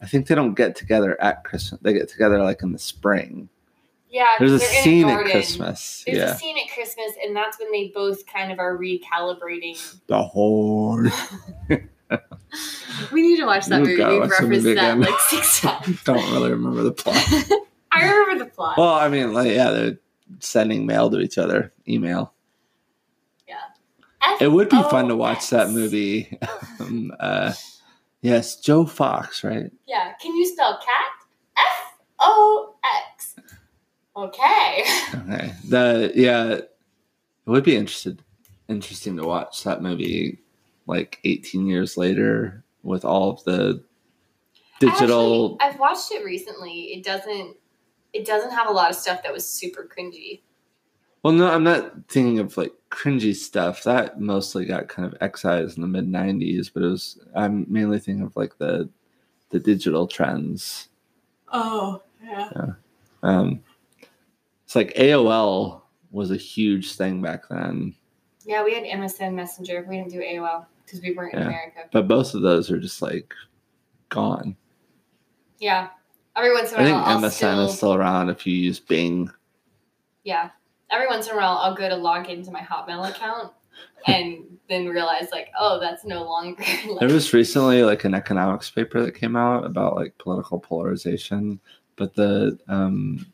I 0.00 0.06
think 0.06 0.26
they 0.26 0.34
don't 0.34 0.54
get 0.54 0.76
together 0.76 1.20
at 1.20 1.44
Christmas. 1.44 1.80
They 1.80 1.92
get 1.92 2.08
together 2.08 2.42
like 2.42 2.62
in 2.62 2.72
the 2.72 2.78
spring. 2.78 3.48
Yeah, 4.16 4.34
There's 4.38 4.52
a 4.52 4.58
they're 4.58 4.76
in 4.78 4.82
scene 4.82 5.08
at. 5.10 5.24
Christmas. 5.26 6.02
There's 6.06 6.18
yeah. 6.18 6.34
a 6.34 6.38
scene 6.38 6.56
at 6.56 6.72
Christmas, 6.72 7.12
and 7.22 7.36
that's 7.36 7.58
when 7.58 7.70
they 7.70 7.88
both 7.94 8.26
kind 8.26 8.50
of 8.50 8.58
are 8.58 8.76
recalibrating. 8.78 9.76
The 10.06 10.22
horn. 10.22 11.12
We 13.12 13.20
need 13.20 13.38
to 13.38 13.44
watch 13.46 13.66
that 13.66 13.82
We've 13.82 13.98
movie. 13.98 14.04
We've 14.10 14.20
watch 14.20 14.30
referenced 14.30 14.64
movie 14.64 14.74
that 14.74 14.98
like 14.98 15.18
six 15.28 15.60
times. 15.60 16.02
don't 16.04 16.32
really 16.32 16.50
remember 16.50 16.82
the 16.84 16.92
plot. 16.92 17.16
I 17.92 18.08
remember 18.08 18.44
the 18.44 18.50
plot. 18.50 18.78
Well, 18.78 18.94
I 18.94 19.08
mean, 19.08 19.32
like, 19.34 19.50
yeah, 19.52 19.70
they're 19.70 19.98
sending 20.38 20.86
mail 20.86 21.10
to 21.10 21.18
each 21.20 21.36
other, 21.36 21.72
email. 21.88 22.32
F- 23.48 24.40
It 24.40 24.48
would 24.48 24.68
be 24.70 24.80
fun 24.84 25.08
to 25.08 25.16
watch 25.16 25.50
that 25.50 25.70
movie. 25.70 26.38
um, 26.80 27.12
uh, 27.20 27.52
yes, 28.22 28.56
Joe 28.56 28.86
Fox, 28.86 29.44
right? 29.44 29.70
Yeah. 29.86 30.12
Can 30.22 30.34
you 30.36 30.46
spell 30.46 30.78
cat? 30.78 31.06
F 31.58 31.92
O 32.20 32.74
X. 32.74 32.75
Okay. 34.16 34.84
Okay. 35.14 35.52
The 35.68 36.12
yeah, 36.14 36.52
it 36.54 36.70
would 37.46 37.64
be 37.64 37.76
interested 37.76 38.22
interesting 38.68 39.16
to 39.16 39.24
watch 39.24 39.62
that 39.64 39.82
movie 39.82 40.38
like 40.86 41.20
18 41.24 41.66
years 41.66 41.96
later 41.96 42.64
with 42.82 43.04
all 43.04 43.30
of 43.30 43.44
the 43.44 43.82
digital. 44.80 45.58
Actually, 45.60 45.74
I've 45.74 45.80
watched 45.80 46.12
it 46.12 46.24
recently. 46.24 46.94
It 46.94 47.04
doesn't. 47.04 47.56
It 48.12 48.24
doesn't 48.24 48.52
have 48.52 48.68
a 48.68 48.72
lot 48.72 48.90
of 48.90 48.96
stuff 48.96 49.22
that 49.22 49.32
was 49.32 49.46
super 49.46 49.86
cringy. 49.86 50.40
well, 51.22 51.34
no, 51.34 51.48
I'm 51.50 51.64
not 51.64 52.08
thinking 52.08 52.38
of 52.38 52.56
like 52.56 52.72
cringy 52.90 53.34
stuff. 53.34 53.82
That 53.82 54.20
mostly 54.20 54.64
got 54.64 54.88
kind 54.88 55.06
of 55.06 55.18
excised 55.20 55.76
in 55.76 55.82
the 55.82 55.88
mid 55.88 56.06
90s, 56.08 56.70
but 56.72 56.82
it 56.82 56.86
was. 56.88 57.18
I'm 57.34 57.66
mainly 57.68 57.98
thinking 57.98 58.24
of 58.24 58.34
like 58.36 58.56
the 58.58 58.88
the 59.50 59.60
digital 59.60 60.06
trends. 60.06 60.88
Oh 61.52 62.02
yeah. 62.24 62.50
Um, 63.22 63.62
it's 64.66 64.74
like 64.74 64.92
AOL 64.96 65.80
was 66.10 66.30
a 66.30 66.36
huge 66.36 66.92
thing 66.96 67.22
back 67.22 67.48
then, 67.48 67.94
Yeah, 68.44 68.62
we 68.64 68.74
had 68.74 68.84
MSN 68.84 69.32
Messenger. 69.34 69.86
We 69.88 69.96
didn't 69.96 70.10
do 70.10 70.18
AOL 70.20 70.66
because 70.84 71.00
we 71.00 71.12
weren't 71.14 71.34
in 71.34 71.42
America. 71.42 71.80
but 71.92 72.06
both 72.08 72.34
of 72.34 72.42
those 72.42 72.70
are 72.70 72.78
just 72.78 73.00
like 73.00 73.32
gone. 74.08 74.56
Yeah. 75.58 75.88
Every 76.36 76.52
once 76.52 76.72
in 76.72 76.78
a 76.78 76.82
I 76.82 76.90
while, 76.92 77.04
think 77.04 77.08
I'll 77.08 77.30
MSN 77.30 77.32
still, 77.32 77.60
is 77.66 77.76
still 77.76 77.94
around 77.94 78.28
if 78.28 78.46
you 78.46 78.54
use 78.54 78.78
Bing. 78.80 79.30
yeah. 80.24 80.50
Every 80.90 81.08
once 81.08 81.26
in 81.26 81.34
a 81.34 81.36
while, 81.36 81.58
I'll 81.58 81.74
go 81.74 81.88
to 81.88 81.96
log 81.96 82.28
into 82.28 82.52
my 82.52 82.60
Hotmail 82.60 83.08
account 83.10 83.52
and 84.06 84.44
then 84.68 84.86
realize 84.86 85.28
like, 85.32 85.48
oh, 85.58 85.80
that's 85.80 86.04
no 86.04 86.22
longer. 86.22 86.62
Like, 86.88 87.00
There 87.00 87.08
was 87.12 87.32
recently 87.32 87.82
like 87.82 88.04
an 88.04 88.14
economics 88.14 88.70
paper 88.70 89.02
that 89.02 89.12
came 89.16 89.34
out 89.34 89.64
about 89.64 89.96
like 89.96 90.16
political 90.18 90.60
polarization, 90.60 91.58
but 91.96 92.14
the 92.14 92.56
um, 92.68 93.26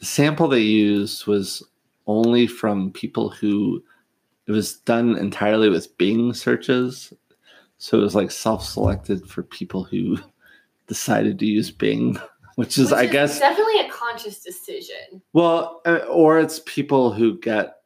the 0.00 0.06
sample 0.06 0.48
they 0.48 0.60
used 0.60 1.26
was 1.26 1.62
only 2.06 2.46
from 2.46 2.90
people 2.90 3.28
who 3.28 3.82
it 4.46 4.52
was 4.52 4.78
done 4.78 5.16
entirely 5.16 5.68
with 5.68 5.96
Bing 5.98 6.34
searches, 6.34 7.12
so 7.78 7.98
it 7.98 8.02
was 8.02 8.14
like 8.14 8.30
self-selected 8.30 9.28
for 9.28 9.42
people 9.42 9.84
who 9.84 10.18
decided 10.88 11.38
to 11.38 11.46
use 11.46 11.70
Bing, 11.70 12.18
which 12.56 12.78
is, 12.78 12.90
which 12.90 12.98
I 12.98 13.06
guess, 13.06 13.38
definitely 13.38 13.80
a 13.80 13.90
conscious 13.90 14.42
decision. 14.42 15.22
Well, 15.34 15.82
uh, 15.86 15.98
or 16.08 16.40
it's 16.40 16.60
people 16.66 17.12
who 17.12 17.38
get 17.38 17.76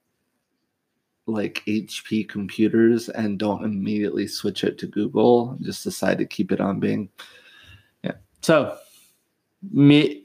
like 1.27 1.63
HP 1.67 2.29
computers 2.29 3.09
and 3.09 3.39
don't 3.39 3.65
immediately 3.65 4.27
switch 4.27 4.63
it 4.63 4.79
to 4.79 4.87
Google, 4.87 5.59
just 5.63 5.83
decide 5.83 6.19
to 6.19 6.27
keep 6.27 6.53
it 6.53 6.61
on 6.61 6.81
Bing. 6.81 7.09
Yeah. 8.03 8.13
So, 8.43 8.77
me, 9.73 10.24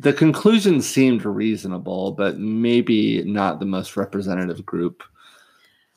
the 0.00 0.12
conclusion 0.14 0.80
seemed 0.80 1.24
reasonable, 1.26 2.12
but 2.12 2.38
maybe 2.38 3.22
not 3.24 3.60
the 3.60 3.66
most 3.66 3.96
representative 3.96 4.64
group 4.64 5.02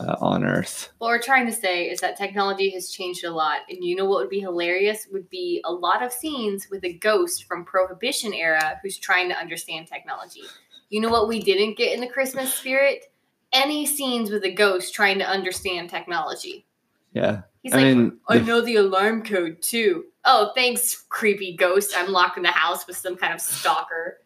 uh, 0.01 0.17
on 0.19 0.43
Earth. 0.43 0.91
What 0.97 1.07
we're 1.07 1.21
trying 1.21 1.45
to 1.45 1.53
say 1.53 1.89
is 1.89 2.01
that 2.01 2.17
technology 2.17 2.69
has 2.71 2.89
changed 2.91 3.23
a 3.23 3.31
lot, 3.31 3.59
and 3.69 3.81
you 3.83 3.95
know 3.95 4.05
what 4.05 4.19
would 4.19 4.29
be 4.29 4.41
hilarious 4.41 5.07
would 5.11 5.29
be 5.29 5.61
a 5.63 5.71
lot 5.71 6.03
of 6.03 6.11
scenes 6.11 6.67
with 6.69 6.83
a 6.83 6.93
ghost 6.93 7.45
from 7.45 7.63
Prohibition 7.63 8.33
era 8.33 8.77
who's 8.83 8.97
trying 8.97 9.29
to 9.29 9.37
understand 9.37 9.87
technology. 9.87 10.43
You 10.89 10.99
know 10.99 11.09
what 11.09 11.29
we 11.29 11.41
didn't 11.41 11.77
get 11.77 11.93
in 11.93 12.01
the 12.01 12.07
Christmas 12.07 12.53
spirit? 12.53 13.05
Any 13.53 13.85
scenes 13.85 14.31
with 14.31 14.43
a 14.43 14.51
ghost 14.51 14.93
trying 14.93 15.19
to 15.19 15.29
understand 15.29 15.89
technology. 15.89 16.65
Yeah. 17.13 17.43
He's 17.61 17.73
I 17.73 17.77
like, 17.77 17.85
mean, 17.95 18.19
I 18.27 18.39
know 18.39 18.59
the 18.59 18.75
alarm 18.75 19.23
code 19.23 19.61
too. 19.61 20.05
Oh, 20.25 20.51
thanks, 20.55 21.03
creepy 21.09 21.55
ghost. 21.55 21.93
I'm 21.95 22.11
locked 22.11 22.37
in 22.37 22.43
the 22.43 22.49
house 22.49 22.87
with 22.87 22.95
some 22.95 23.17
kind 23.17 23.33
of 23.33 23.41
stalker. 23.41 24.19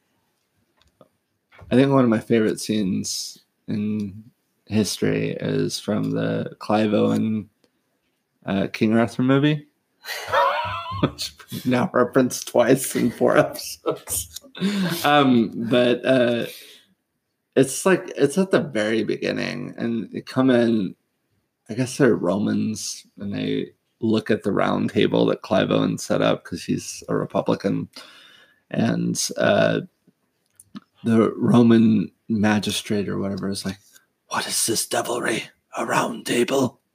I 1.72 1.76
think 1.76 1.92
one 1.92 2.04
of 2.04 2.10
my 2.10 2.20
favorite 2.20 2.60
scenes 2.60 3.40
in 3.68 4.24
history 4.68 5.32
is 5.40 5.80
from 5.80 6.12
the 6.12 6.56
Clive 6.60 6.94
Owen 6.94 7.50
uh, 8.46 8.68
King 8.72 8.96
Arthur 8.98 9.24
movie, 9.24 9.68
which 11.02 11.34
now 11.66 11.90
referenced 11.94 12.48
twice 12.48 12.96
in 12.96 13.12
four 13.12 13.38
episodes. 13.38 14.40
um, 15.04 15.52
but 15.70 16.06
uh, 16.06 16.46
it's 17.56 17.86
like 17.86 18.12
it's 18.16 18.38
at 18.38 18.52
the 18.52 18.62
very 18.62 19.04
beginning, 19.04 19.74
and 19.78 20.10
they 20.12 20.22
come 20.22 20.50
in. 20.50 20.96
I 21.70 21.74
guess 21.74 21.98
they're 21.98 22.16
Romans, 22.16 23.06
and 23.18 23.34
they 23.34 23.72
look 24.00 24.30
at 24.30 24.44
the 24.44 24.52
round 24.52 24.92
table 24.92 25.26
that 25.28 25.42
Clive 25.42 25.72
Owen 25.72 25.98
set 25.98 26.22
up 26.22 26.44
because 26.44 26.64
he's 26.64 27.04
a 27.10 27.16
Republican, 27.16 27.90
and 28.72 29.30
uh, 29.38 29.82
the 31.04 31.32
Roman 31.36 32.12
magistrate 32.30 33.08
or 33.08 33.18
whatever 33.18 33.50
is 33.50 33.66
like, 33.66 33.78
"What 34.30 34.48
is 34.48 34.66
this 34.66 34.88
devilry? 34.88 35.44
A 35.78 35.86
round 35.86 36.26
table?" 36.26 36.80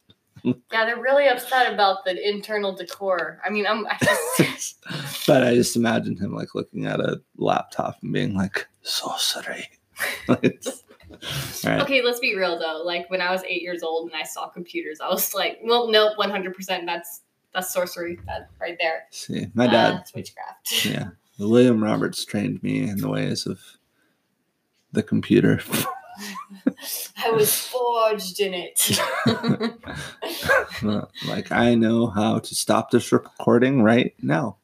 Yeah, 0.73 0.87
they're 0.87 1.01
really 1.01 1.29
upset 1.29 1.73
about 1.73 2.05
the 2.05 2.29
internal 2.29 2.75
decor. 2.75 3.41
I 3.45 3.51
mean, 3.51 3.65
I'm 3.65 3.87
I 3.87 3.97
just 4.37 4.85
but 5.29 5.45
I 5.45 5.55
just 5.55 5.77
imagine 5.77 6.17
him 6.17 6.35
like 6.35 6.57
looking 6.57 6.87
at 6.87 6.99
a 6.99 7.23
laptop 7.37 7.99
and 8.03 8.13
being 8.13 8.35
like, 8.35 8.67
"Sorcery." 8.83 9.69
Right. 11.65 11.81
Okay, 11.81 12.03
let's 12.03 12.21
be 12.21 12.35
real 12.37 12.59
though. 12.59 12.83
Like 12.85 13.09
when 13.11 13.21
I 13.21 13.31
was 13.31 13.43
eight 13.45 13.63
years 13.63 13.83
old 13.83 14.11
and 14.11 14.21
I 14.21 14.25
saw 14.25 14.49
computers, 14.49 15.01
I 15.01 15.09
was 15.09 15.35
like, 15.35 15.59
"Well, 15.63 15.89
nope, 15.91 16.17
one 16.17 16.31
hundred 16.31 16.55
percent. 16.55 16.87
That's 16.87 17.23
that's 17.55 17.73
sorcery. 17.73 18.19
That 18.27 18.49
right 18.61 18.77
there. 18.81 19.05
See, 19.11 19.47
my 19.55 19.67
Uh, 19.67 19.71
dad, 19.71 19.95
that's 19.99 20.15
witchcraft." 20.15 20.85
yeah, 20.87 21.11
William 21.39 21.83
Roberts 21.83 22.25
trained 22.25 22.63
me 22.63 22.89
in 22.89 22.99
the 22.99 23.09
ways 23.09 23.47
of 23.47 23.61
the 24.93 25.03
computer. 25.03 25.61
I 27.25 27.31
was 27.31 27.57
forged 27.57 28.41
in 28.41 28.53
it. 28.55 29.01
like 31.27 31.51
I 31.51 31.75
know 31.75 32.09
how 32.09 32.39
to 32.39 32.55
stop 32.55 32.91
this 32.91 33.13
recording 33.13 33.83
right 33.83 34.15
now. 34.23 34.57